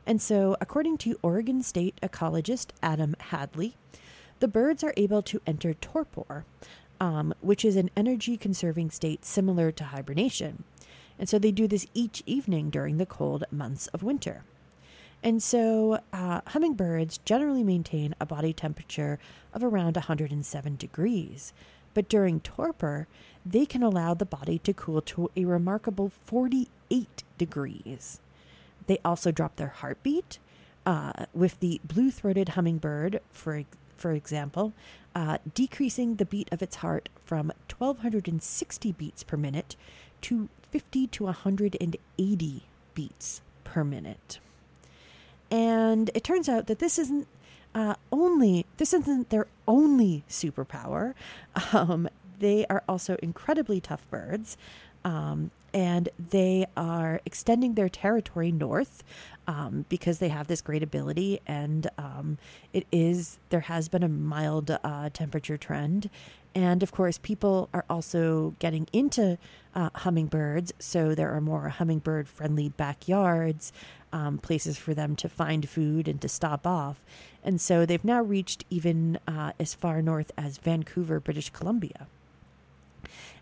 And 0.07 0.21
so, 0.21 0.57
according 0.61 0.99
to 0.99 1.19
Oregon 1.23 1.63
State 1.63 1.99
ecologist 2.03 2.69
Adam 2.83 3.15
Hadley, 3.19 3.75
the 4.41 4.49
birds 4.49 4.85
are 4.85 4.95
able 4.97 5.23
to 5.23 5.41
enter 5.47 5.75
torpor, 5.75 6.45
um, 7.01 7.35
which 7.41 7.65
is 7.65 7.77
an 7.77 7.91
energy 7.97 8.37
conserving 8.37 8.91
state 8.91 9.25
similar 9.25 9.71
to 9.73 9.85
hibernation. 9.85 10.65
And 11.19 11.29
so 11.29 11.39
they 11.39 11.53
do 11.53 11.67
this 11.67 11.87
each 11.95 12.23
evening 12.27 12.71
during 12.71 12.99
the 12.99 13.07
cold 13.07 13.45
months 13.51 13.89
of 13.89 14.03
winter. 14.03 14.43
And 15.23 15.43
so 15.43 16.01
uh, 16.13 16.43
hummingbirds 16.49 17.19
generally 17.25 17.65
maintain 17.65 18.15
a 18.21 18.27
body 18.27 18.53
temperature 18.53 19.19
of 19.53 19.65
around 19.65 19.97
107 19.97 20.77
degrees. 20.77 21.53
But 21.93 22.09
during 22.09 22.41
torpor, 22.41 23.09
they 23.45 23.67
can 23.67 23.83
allow 23.83 24.15
the 24.15 24.25
body 24.25 24.59
to 24.61 24.73
cool 24.73 25.01
to 25.03 25.31
a 25.37 25.45
remarkable 25.45 26.13
48 26.25 27.25
degrees. 27.37 28.21
They 28.87 28.99
also 29.05 29.33
drop 29.33 29.57
their 29.57 29.69
heartbeat. 29.69 30.39
Uh, 30.87 31.27
with 31.35 31.61
the 31.61 31.81
blue 31.85 32.11
throated 32.11 32.51
hummingbird, 32.51 33.21
for 33.31 33.65
for 33.99 34.13
example, 34.13 34.73
uh, 35.15 35.39
decreasing 35.55 36.17
the 36.17 36.25
beat 36.25 36.49
of 36.53 36.63
its 36.63 36.77
heart 36.77 37.09
from 37.25 37.53
1260 37.69 38.93
beats 38.93 39.23
per 39.23 39.37
minute 39.37 39.77
to 40.23 40.49
50 40.71 41.07
to 41.09 41.25
180 41.25 42.63
beats 42.95 43.41
per 43.65 43.85
minute. 43.85 44.39
And 45.51 46.11
it 46.15 46.25
turns 46.25 46.49
out 46.49 46.67
that 46.67 46.79
this 46.79 46.99
isn't 46.99 47.27
uh, 47.75 47.95
only 48.11 48.67
this 48.79 48.93
isn't 48.93 49.31
their 49.31 49.47
only 49.67 50.25
superpower. 50.29 51.15
Um, 51.73 52.09
they 52.39 52.65
are 52.67 52.85
also 52.89 53.17
incredibly 53.21 53.81
tough 53.81 54.09
birds. 54.11 54.57
Um, 55.05 55.51
and 55.75 56.09
they 56.19 56.67
are 56.77 57.21
extending 57.27 57.75
their 57.75 57.89
territory 57.89 58.53
north 58.53 59.03
um, 59.47 59.85
because 59.89 60.19
they 60.19 60.29
have 60.29 60.47
this 60.47 60.61
great 60.61 60.83
ability. 60.83 61.41
And 61.47 61.89
um, 61.99 62.39
it 62.73 62.87
is, 62.93 63.39
there 63.51 63.61
has 63.61 63.89
been 63.89 64.03
a 64.03 64.09
mild 64.09 64.71
uh, 64.71 65.11
temperature 65.13 65.57
trend. 65.57 66.11
And 66.55 66.83
of 66.83 66.93
course, 66.93 67.19
people 67.19 67.69
are 67.73 67.85
also 67.89 68.55
getting 68.59 68.89
into 68.93 69.39
uh, 69.75 69.91
hummingbirds. 69.95 70.73
So 70.79 71.15
there 71.15 71.33
are 71.35 71.41
more 71.41 71.69
hummingbird 71.69 72.29
friendly 72.29 72.71
backyards, 72.71 73.73
um, 74.13 74.39
places 74.39 74.79
for 74.79 74.95
them 74.95 75.15
to 75.17 75.29
find 75.29 75.69
food 75.69 76.09
and 76.09 76.21
to 76.21 76.29
stop 76.29 76.67
off. 76.67 77.01
And 77.45 77.61
so 77.61 77.87
they've 77.87 78.05
now 78.05 78.23
reached 78.23 78.65
even 78.71 79.19
uh, 79.29 79.53
as 79.61 79.75
far 79.75 80.03
north 80.03 80.33
as 80.37 80.59
Vancouver, 80.59 81.21
British 81.21 81.51
Columbia. 81.51 82.07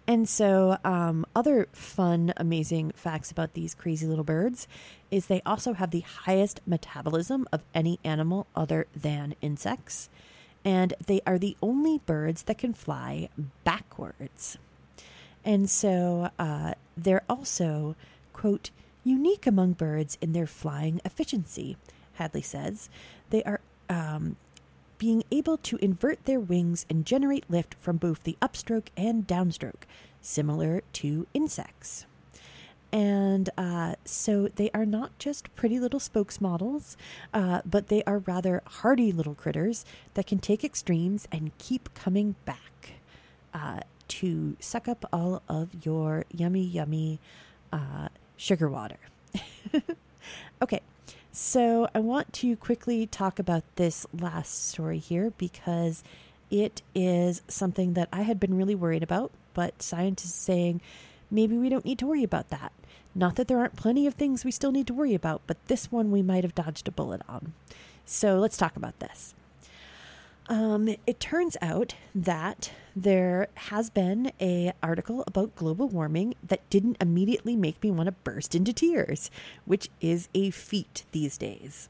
And 0.08 0.28
so, 0.28 0.78
um, 0.84 1.26
other 1.34 1.66
fun, 1.72 2.32
amazing 2.36 2.92
facts 2.94 3.32
about 3.32 3.54
these 3.54 3.74
crazy 3.74 4.06
little 4.06 4.24
birds 4.24 4.68
is 5.10 5.26
they 5.26 5.42
also 5.44 5.72
have 5.72 5.90
the 5.90 6.00
highest 6.00 6.60
metabolism 6.64 7.48
of 7.52 7.62
any 7.74 7.98
animal 8.04 8.46
other 8.54 8.86
than 8.94 9.34
insects. 9.40 10.08
And 10.64 10.94
they 11.06 11.20
are 11.26 11.38
the 11.38 11.56
only 11.60 11.98
birds 11.98 12.44
that 12.44 12.58
can 12.58 12.72
fly 12.72 13.28
backwards. 13.64 14.58
And 15.44 15.68
so, 15.68 16.30
uh, 16.38 16.74
they're 16.96 17.24
also, 17.28 17.96
quote, 18.32 18.70
unique 19.02 19.46
among 19.46 19.72
birds 19.72 20.18
in 20.20 20.32
their 20.32 20.46
flying 20.46 21.00
efficiency, 21.04 21.76
Hadley 22.14 22.42
says. 22.42 22.88
They 23.30 23.42
are 23.42 23.60
um, 23.88 24.36
being 24.98 25.24
able 25.30 25.56
to 25.58 25.76
invert 25.76 26.24
their 26.24 26.40
wings 26.40 26.86
and 26.88 27.04
generate 27.04 27.48
lift 27.50 27.74
from 27.74 27.96
both 27.96 28.22
the 28.24 28.36
upstroke 28.40 28.88
and 28.96 29.26
downstroke, 29.26 29.84
similar 30.20 30.82
to 30.94 31.26
insects. 31.34 32.06
And 32.92 33.50
uh, 33.58 33.96
so 34.04 34.48
they 34.48 34.70
are 34.72 34.86
not 34.86 35.18
just 35.18 35.54
pretty 35.56 35.78
little 35.78 36.00
spokesmodels, 36.00 36.96
uh, 37.34 37.60
but 37.66 37.88
they 37.88 38.02
are 38.04 38.18
rather 38.18 38.62
hardy 38.64 39.12
little 39.12 39.34
critters 39.34 39.84
that 40.14 40.26
can 40.26 40.38
take 40.38 40.64
extremes 40.64 41.26
and 41.32 41.56
keep 41.58 41.92
coming 41.94 42.36
back 42.44 42.92
uh, 43.52 43.80
to 44.08 44.56
suck 44.60 44.88
up 44.88 45.04
all 45.12 45.42
of 45.48 45.84
your 45.84 46.24
yummy, 46.32 46.62
yummy 46.62 47.18
uh, 47.72 48.08
sugar 48.36 48.68
water. 48.68 48.98
okay, 50.62 50.80
so 51.38 51.86
I 51.94 52.00
want 52.00 52.32
to 52.32 52.56
quickly 52.56 53.06
talk 53.06 53.38
about 53.38 53.62
this 53.76 54.06
last 54.18 54.68
story 54.68 54.96
here 54.98 55.34
because 55.36 56.02
it 56.50 56.80
is 56.94 57.42
something 57.46 57.92
that 57.92 58.08
I 58.10 58.22
had 58.22 58.40
been 58.40 58.56
really 58.56 58.74
worried 58.74 59.02
about, 59.02 59.32
but 59.52 59.82
scientists 59.82 60.34
saying 60.34 60.80
maybe 61.30 61.58
we 61.58 61.68
don't 61.68 61.84
need 61.84 61.98
to 61.98 62.06
worry 62.06 62.22
about 62.24 62.48
that. 62.48 62.72
Not 63.14 63.36
that 63.36 63.48
there 63.48 63.58
aren't 63.58 63.76
plenty 63.76 64.06
of 64.06 64.14
things 64.14 64.46
we 64.46 64.50
still 64.50 64.72
need 64.72 64.86
to 64.86 64.94
worry 64.94 65.12
about, 65.12 65.42
but 65.46 65.62
this 65.66 65.92
one 65.92 66.10
we 66.10 66.22
might 66.22 66.42
have 66.42 66.54
dodged 66.54 66.88
a 66.88 66.90
bullet 66.90 67.20
on. 67.28 67.52
So 68.06 68.38
let's 68.38 68.56
talk 68.56 68.74
about 68.74 68.98
this. 69.00 69.34
Um, 70.48 70.88
it 71.06 71.18
turns 71.18 71.56
out 71.60 71.94
that 72.14 72.70
there 72.94 73.48
has 73.54 73.90
been 73.90 74.30
a 74.40 74.72
article 74.82 75.24
about 75.26 75.56
global 75.56 75.88
warming 75.88 76.34
that 76.42 76.68
didn't 76.70 76.98
immediately 77.00 77.56
make 77.56 77.82
me 77.82 77.90
want 77.90 78.06
to 78.06 78.12
burst 78.12 78.54
into 78.54 78.72
tears, 78.72 79.30
which 79.64 79.90
is 80.00 80.28
a 80.34 80.50
feat 80.50 81.04
these 81.10 81.36
days. 81.36 81.88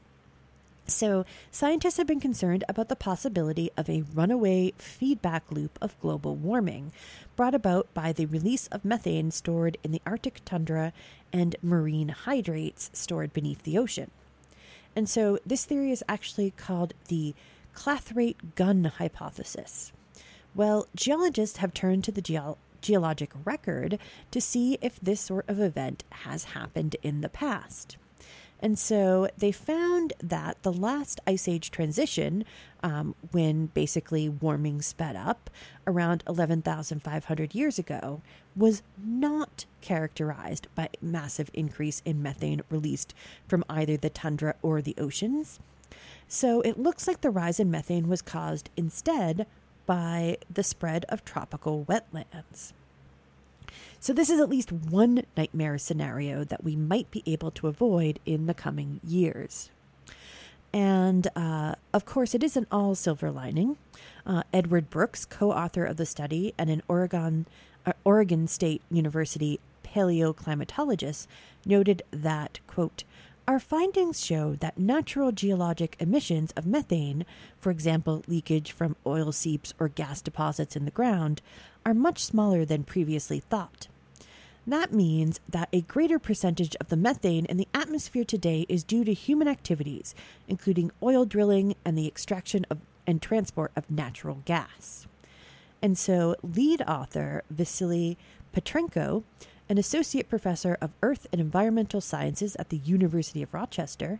So, 0.89 1.25
scientists 1.51 1.97
have 1.97 2.07
been 2.07 2.21
concerned 2.21 2.63
about 2.69 2.87
the 2.87 2.95
possibility 2.95 3.69
of 3.75 3.89
a 3.89 4.05
runaway 4.13 4.73
feedback 4.77 5.51
loop 5.51 5.77
of 5.81 5.99
global 5.99 6.33
warming 6.33 6.93
brought 7.35 7.53
about 7.53 7.93
by 7.93 8.13
the 8.13 8.25
release 8.25 8.67
of 8.67 8.85
methane 8.85 9.29
stored 9.31 9.77
in 9.83 9.91
the 9.91 10.01
Arctic 10.05 10.41
tundra 10.45 10.93
and 11.33 11.57
marine 11.61 12.09
hydrates 12.09 12.89
stored 12.93 13.33
beneath 13.33 13.63
the 13.63 13.77
ocean. 13.77 14.11
And 14.95 15.09
so, 15.09 15.39
this 15.45 15.65
theory 15.65 15.91
is 15.91 16.05
actually 16.07 16.51
called 16.51 16.93
the 17.09 17.35
clathrate 17.77 18.55
gun 18.55 18.85
hypothesis. 18.85 19.93
Well, 20.55 20.87
geologists 20.95 21.57
have 21.57 21.75
turned 21.75 22.03
to 22.05 22.11
the 22.11 22.23
geo- 22.23 22.57
geologic 22.81 23.29
record 23.45 23.99
to 24.31 24.41
see 24.41 24.79
if 24.81 24.99
this 24.99 25.21
sort 25.21 25.47
of 25.47 25.59
event 25.59 26.03
has 26.23 26.55
happened 26.55 26.95
in 27.03 27.21
the 27.21 27.29
past. 27.29 27.97
And 28.59 28.79
so 28.79 29.29
they 29.37 29.51
found 29.51 30.13
that 30.19 30.63
the 30.63 30.73
last 30.73 31.19
ice 31.27 31.47
age 31.47 31.69
transition, 31.69 32.45
um, 32.81 33.13
when 33.29 33.67
basically 33.67 34.27
warming 34.27 34.81
sped 34.81 35.15
up 35.15 35.51
around 35.85 36.23
11,500 36.27 37.53
years 37.53 37.77
ago, 37.77 38.23
was 38.55 38.81
not 38.97 39.65
characterized 39.81 40.67
by 40.73 40.89
massive 40.99 41.51
increase 41.53 42.01
in 42.05 42.23
methane 42.23 42.63
released 42.71 43.13
from 43.47 43.63
either 43.69 43.97
the 43.97 44.09
tundra 44.09 44.55
or 44.63 44.81
the 44.81 44.95
oceans. 44.97 45.59
So 46.27 46.61
it 46.61 46.79
looks 46.79 47.07
like 47.07 47.21
the 47.21 47.29
rise 47.29 47.59
in 47.59 47.71
methane 47.71 48.07
was 48.07 48.21
caused 48.21 48.69
instead 48.75 49.47
by 49.85 50.37
the 50.53 50.63
spread 50.63 51.05
of 51.09 51.23
tropical 51.23 51.85
wetlands. 51.85 52.73
So, 53.99 54.13
this 54.13 54.29
is 54.29 54.39
at 54.39 54.49
least 54.49 54.71
one 54.71 55.23
nightmare 55.35 55.77
scenario 55.77 56.43
that 56.43 56.63
we 56.63 56.75
might 56.75 57.09
be 57.09 57.23
able 57.25 57.51
to 57.51 57.67
avoid 57.67 58.19
in 58.25 58.45
the 58.45 58.53
coming 58.53 58.99
years. 59.03 59.71
And 60.71 61.27
uh, 61.35 61.75
of 61.93 62.05
course, 62.05 62.35
it 62.35 62.43
isn't 62.43 62.67
all 62.71 62.93
silver 62.93 63.31
lining. 63.31 63.77
Uh, 64.25 64.43
Edward 64.53 64.89
Brooks, 64.89 65.25
co 65.25 65.51
author 65.51 65.83
of 65.83 65.97
the 65.97 66.05
study 66.05 66.53
and 66.57 66.69
an 66.69 66.83
Oregon, 66.87 67.47
uh, 67.85 67.93
Oregon 68.03 68.47
State 68.47 68.81
University 68.91 69.59
paleoclimatologist, 69.83 71.25
noted 71.65 72.03
that, 72.11 72.59
quote, 72.67 73.03
our 73.47 73.59
findings 73.59 74.23
show 74.23 74.55
that 74.55 74.77
natural 74.77 75.31
geologic 75.31 75.95
emissions 75.99 76.51
of 76.57 76.65
methane, 76.65 77.25
for 77.57 77.71
example, 77.71 78.23
leakage 78.27 78.73
from 78.73 78.97
oil 79.05 79.31
seeps 79.31 79.73
or 79.79 79.87
gas 79.87 80.21
deposits 80.21 80.75
in 80.75 80.83
the 80.83 80.91
ground, 80.91 81.41
are 81.85 81.93
much 81.93 82.23
smaller 82.23 82.65
than 82.65 82.83
previously 82.83 83.39
thought. 83.39 83.87
That 84.67 84.91
means 84.91 85.39
that 85.47 85.69
a 85.71 85.79
greater 85.79 86.19
percentage 86.19 86.75
of 86.81 86.89
the 86.89 86.97
methane 86.97 87.45
in 87.45 87.55
the 87.55 87.69
atmosphere 87.73 88.25
today 88.25 88.65
is 88.67 88.83
due 88.83 89.05
to 89.05 89.13
human 89.13 89.47
activities, 89.47 90.13
including 90.49 90.91
oil 91.01 91.23
drilling 91.23 91.75
and 91.85 91.97
the 91.97 92.07
extraction 92.07 92.65
of 92.69 92.79
and 93.07 93.21
transport 93.21 93.71
of 93.77 93.89
natural 93.89 94.41
gas. 94.43 95.07
And 95.81 95.97
so, 95.97 96.35
lead 96.43 96.81
author 96.81 97.43
Vasily 97.49 98.17
Petrenko 98.53 99.23
an 99.69 99.77
associate 99.77 100.29
professor 100.29 100.77
of 100.79 100.91
earth 101.01 101.27
and 101.31 101.41
environmental 101.41 101.99
sciences 101.99 102.55
at 102.57 102.69
the 102.69 102.77
University 102.77 103.43
of 103.43 103.53
Rochester, 103.53 104.19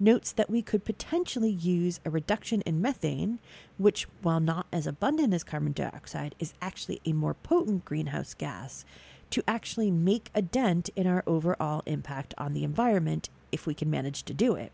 notes 0.00 0.32
that 0.32 0.50
we 0.50 0.62
could 0.62 0.84
potentially 0.84 1.50
use 1.50 2.00
a 2.04 2.10
reduction 2.10 2.62
in 2.62 2.82
methane, 2.82 3.38
which, 3.76 4.08
while 4.22 4.40
not 4.40 4.66
as 4.72 4.86
abundant 4.86 5.32
as 5.34 5.44
carbon 5.44 5.72
dioxide, 5.72 6.34
is 6.38 6.54
actually 6.60 7.00
a 7.04 7.12
more 7.12 7.34
potent 7.34 7.84
greenhouse 7.84 8.34
gas, 8.34 8.84
to 9.30 9.42
actually 9.46 9.90
make 9.90 10.30
a 10.34 10.42
dent 10.42 10.90
in 10.96 11.06
our 11.06 11.22
overall 11.26 11.82
impact 11.86 12.34
on 12.38 12.52
the 12.52 12.64
environment 12.64 13.28
if 13.52 13.66
we 13.66 13.74
can 13.74 13.90
manage 13.90 14.22
to 14.24 14.34
do 14.34 14.54
it. 14.54 14.72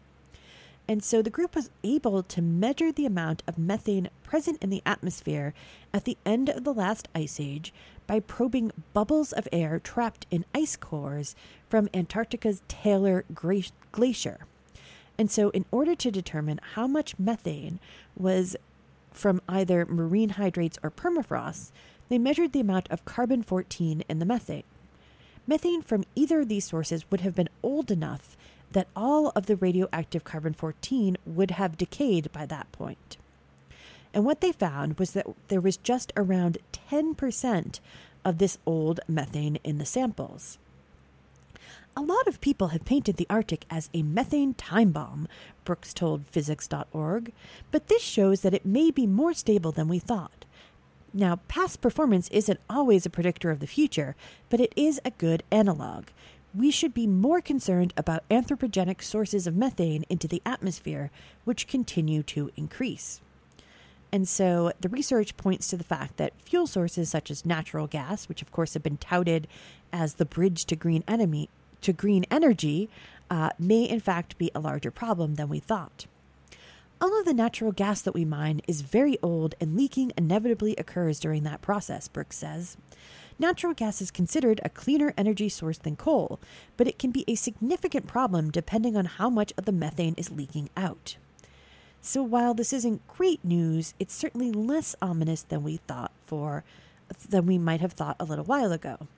And 0.86 1.02
so 1.02 1.22
the 1.22 1.30
group 1.30 1.54
was 1.54 1.70
able 1.82 2.22
to 2.22 2.42
measure 2.42 2.92
the 2.92 3.06
amount 3.06 3.42
of 3.48 3.58
methane 3.58 4.10
present 4.22 4.62
in 4.62 4.68
the 4.68 4.82
atmosphere 4.84 5.54
at 5.94 6.04
the 6.04 6.18
end 6.26 6.50
of 6.50 6.64
the 6.64 6.74
last 6.74 7.08
ice 7.14 7.40
age 7.40 7.72
by 8.06 8.20
probing 8.20 8.72
bubbles 8.92 9.32
of 9.32 9.48
air 9.52 9.78
trapped 9.78 10.26
in 10.30 10.44
ice 10.54 10.76
cores 10.76 11.34
from 11.68 11.88
Antarctica's 11.94 12.62
Taylor 12.68 13.24
Glacier. 13.34 14.46
And 15.16 15.30
so, 15.30 15.50
in 15.50 15.64
order 15.70 15.94
to 15.94 16.10
determine 16.10 16.60
how 16.74 16.86
much 16.86 17.18
methane 17.18 17.78
was 18.16 18.56
from 19.12 19.40
either 19.48 19.86
marine 19.86 20.30
hydrates 20.30 20.78
or 20.82 20.90
permafrost, 20.90 21.70
they 22.08 22.18
measured 22.18 22.52
the 22.52 22.60
amount 22.60 22.90
of 22.90 23.04
carbon 23.04 23.42
14 23.42 24.02
in 24.08 24.18
the 24.18 24.26
methane. 24.26 24.64
Methane 25.46 25.82
from 25.82 26.04
either 26.14 26.40
of 26.40 26.48
these 26.48 26.64
sources 26.64 27.10
would 27.10 27.20
have 27.20 27.34
been 27.34 27.48
old 27.62 27.90
enough 27.90 28.36
that 28.72 28.88
all 28.96 29.30
of 29.36 29.46
the 29.46 29.56
radioactive 29.56 30.24
carbon 30.24 30.52
14 30.52 31.16
would 31.24 31.52
have 31.52 31.78
decayed 31.78 32.32
by 32.32 32.44
that 32.46 32.70
point. 32.72 33.16
And 34.14 34.24
what 34.24 34.40
they 34.40 34.52
found 34.52 34.98
was 35.00 35.10
that 35.10 35.26
there 35.48 35.60
was 35.60 35.76
just 35.76 36.12
around 36.16 36.58
10% 36.90 37.80
of 38.24 38.38
this 38.38 38.58
old 38.64 39.00
methane 39.08 39.58
in 39.64 39.78
the 39.78 39.84
samples. 39.84 40.56
A 41.96 42.00
lot 42.00 42.28
of 42.28 42.40
people 42.40 42.68
have 42.68 42.84
painted 42.84 43.16
the 43.16 43.26
Arctic 43.28 43.66
as 43.70 43.90
a 43.92 44.02
methane 44.02 44.54
time 44.54 44.92
bomb, 44.92 45.26
Brooks 45.64 45.92
told 45.92 46.26
physics.org, 46.28 47.32
but 47.72 47.88
this 47.88 48.02
shows 48.02 48.40
that 48.40 48.54
it 48.54 48.64
may 48.64 48.92
be 48.92 49.06
more 49.06 49.34
stable 49.34 49.72
than 49.72 49.88
we 49.88 49.98
thought. 49.98 50.44
Now, 51.12 51.40
past 51.48 51.80
performance 51.80 52.28
isn't 52.28 52.60
always 52.70 53.04
a 53.04 53.10
predictor 53.10 53.50
of 53.50 53.60
the 53.60 53.66
future, 53.66 54.14
but 54.48 54.60
it 54.60 54.72
is 54.76 55.00
a 55.04 55.10
good 55.10 55.42
analog. 55.50 56.06
We 56.54 56.70
should 56.70 56.94
be 56.94 57.06
more 57.08 57.40
concerned 57.40 57.92
about 57.96 58.28
anthropogenic 58.28 59.02
sources 59.02 59.48
of 59.48 59.56
methane 59.56 60.04
into 60.08 60.28
the 60.28 60.42
atmosphere, 60.46 61.10
which 61.44 61.66
continue 61.66 62.22
to 62.24 62.50
increase. 62.56 63.20
And 64.14 64.28
so 64.28 64.70
the 64.80 64.88
research 64.88 65.36
points 65.36 65.66
to 65.66 65.76
the 65.76 65.82
fact 65.82 66.18
that 66.18 66.40
fuel 66.44 66.68
sources 66.68 67.08
such 67.10 67.32
as 67.32 67.44
natural 67.44 67.88
gas, 67.88 68.28
which 68.28 68.42
of 68.42 68.52
course 68.52 68.74
have 68.74 68.82
been 68.84 68.96
touted 68.96 69.48
as 69.92 70.14
the 70.14 70.24
bridge 70.24 70.66
to 70.66 70.76
green 70.76 71.02
enemy 71.08 71.48
to 71.80 71.92
green 71.92 72.24
energy, 72.30 72.88
uh, 73.28 73.50
may 73.58 73.82
in 73.82 73.98
fact 73.98 74.38
be 74.38 74.52
a 74.54 74.60
larger 74.60 74.92
problem 74.92 75.34
than 75.34 75.48
we 75.48 75.58
thought. 75.58 76.06
All 77.00 77.18
of 77.18 77.24
the 77.24 77.34
natural 77.34 77.72
gas 77.72 78.02
that 78.02 78.14
we 78.14 78.24
mine 78.24 78.60
is 78.68 78.82
very 78.82 79.18
old, 79.20 79.56
and 79.60 79.76
leaking 79.76 80.12
inevitably 80.16 80.76
occurs 80.76 81.18
during 81.18 81.42
that 81.42 81.60
process, 81.60 82.06
Brooks 82.06 82.36
says. 82.36 82.76
Natural 83.40 83.74
gas 83.74 84.00
is 84.00 84.12
considered 84.12 84.60
a 84.62 84.68
cleaner 84.68 85.12
energy 85.18 85.48
source 85.48 85.78
than 85.78 85.96
coal, 85.96 86.38
but 86.76 86.86
it 86.86 87.00
can 87.00 87.10
be 87.10 87.24
a 87.26 87.34
significant 87.34 88.06
problem 88.06 88.52
depending 88.52 88.96
on 88.96 89.06
how 89.06 89.28
much 89.28 89.52
of 89.58 89.64
the 89.64 89.72
methane 89.72 90.14
is 90.16 90.30
leaking 90.30 90.70
out. 90.76 91.16
So 92.06 92.22
while 92.22 92.52
this 92.52 92.74
isn't 92.74 93.08
great 93.08 93.42
news, 93.42 93.94
it's 93.98 94.12
certainly 94.12 94.52
less 94.52 94.94
ominous 95.00 95.40
than 95.40 95.64
we 95.64 95.78
thought 95.78 96.12
for 96.26 96.62
than 97.30 97.46
we 97.46 97.56
might 97.56 97.80
have 97.80 97.94
thought 97.94 98.16
a 98.20 98.26
little 98.26 98.44
while 98.44 98.72
ago. 98.72 99.08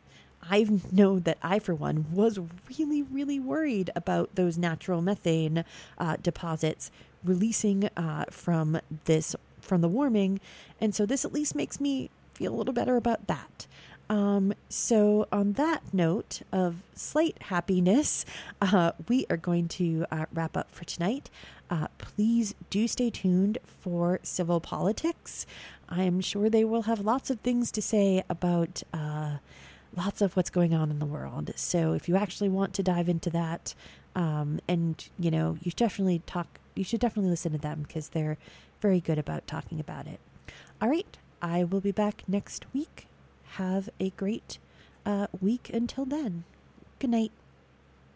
I 0.41 0.68
know 0.93 1.18
that 1.18 1.37
I, 1.43 1.59
for 1.59 1.74
one, 1.74 2.07
was 2.12 2.39
really, 2.78 3.03
really 3.03 3.41
worried 3.41 3.91
about 3.97 4.37
those 4.37 4.57
natural 4.57 5.03
methane 5.03 5.64
uh, 5.99 6.16
deposits 6.22 6.93
releasing 7.24 7.91
uh, 7.97 8.26
from 8.30 8.78
this 9.07 9.34
from 9.61 9.80
the 9.80 9.89
warming, 9.89 10.39
and 10.80 10.95
so 10.95 11.05
this 11.05 11.24
at 11.24 11.32
least 11.32 11.57
makes 11.57 11.80
me 11.80 12.09
feel 12.34 12.55
a 12.55 12.57
little 12.57 12.72
better 12.72 12.97
about 12.97 13.26
that. 13.26 13.66
Um, 14.09 14.54
so, 14.68 15.26
on 15.32 15.54
that 15.54 15.82
note 15.92 16.42
of 16.52 16.76
slight 16.94 17.42
happiness, 17.42 18.24
uh, 18.61 18.92
we 19.09 19.26
are 19.28 19.36
going 19.36 19.66
to 19.68 20.07
uh, 20.12 20.26
wrap 20.32 20.57
up 20.57 20.70
for 20.70 20.84
tonight. 20.84 21.28
Uh, 21.68 21.88
please 21.98 22.54
do 22.70 22.86
stay 22.86 23.11
tuned 23.11 23.59
for 23.64 24.20
civil 24.22 24.61
politics. 24.61 25.44
I 25.88 26.04
am 26.04 26.20
sure 26.20 26.48
they 26.48 26.64
will 26.64 26.82
have 26.82 27.00
lots 27.00 27.30
of 27.30 27.40
things 27.40 27.72
to 27.72 27.82
say 27.82 28.22
about 28.30 28.84
uh, 28.94 29.38
lots 29.96 30.20
of 30.20 30.36
what's 30.36 30.50
going 30.50 30.72
on 30.72 30.90
in 30.90 31.00
the 31.00 31.07
world. 31.07 31.50
So, 31.57 31.92
if 31.92 32.09
you 32.09 32.16
actually 32.16 32.48
want 32.48 32.74
to 32.74 32.84
dive 32.84 33.09
into 33.09 33.30
that, 33.30 33.74
um, 34.14 34.61
and 34.68 35.04
you 35.18 35.32
know, 35.32 35.59
you 35.62 35.72
definitely 35.72 36.22
talk. 36.26 36.61
You 36.76 36.84
should 36.84 37.00
definitely 37.00 37.30
listen 37.30 37.52
to 37.52 37.59
them 37.59 37.82
because 37.82 38.11
they're 38.11 38.38
very 38.80 39.00
good 39.00 39.18
about 39.18 39.48
talking 39.48 39.80
about 39.80 40.07
it. 40.07 40.20
All 40.80 40.88
right, 40.88 41.18
I 41.42 41.64
will 41.64 41.80
be 41.80 41.90
back 41.90 42.22
next 42.28 42.66
week 42.72 43.09
have 43.53 43.88
a 44.01 44.11
great 44.11 44.59
uh, 45.05 45.26
week 45.40 45.70
until 45.72 46.05
then. 46.05 46.44
Good 46.99 47.11
night. 47.11 47.32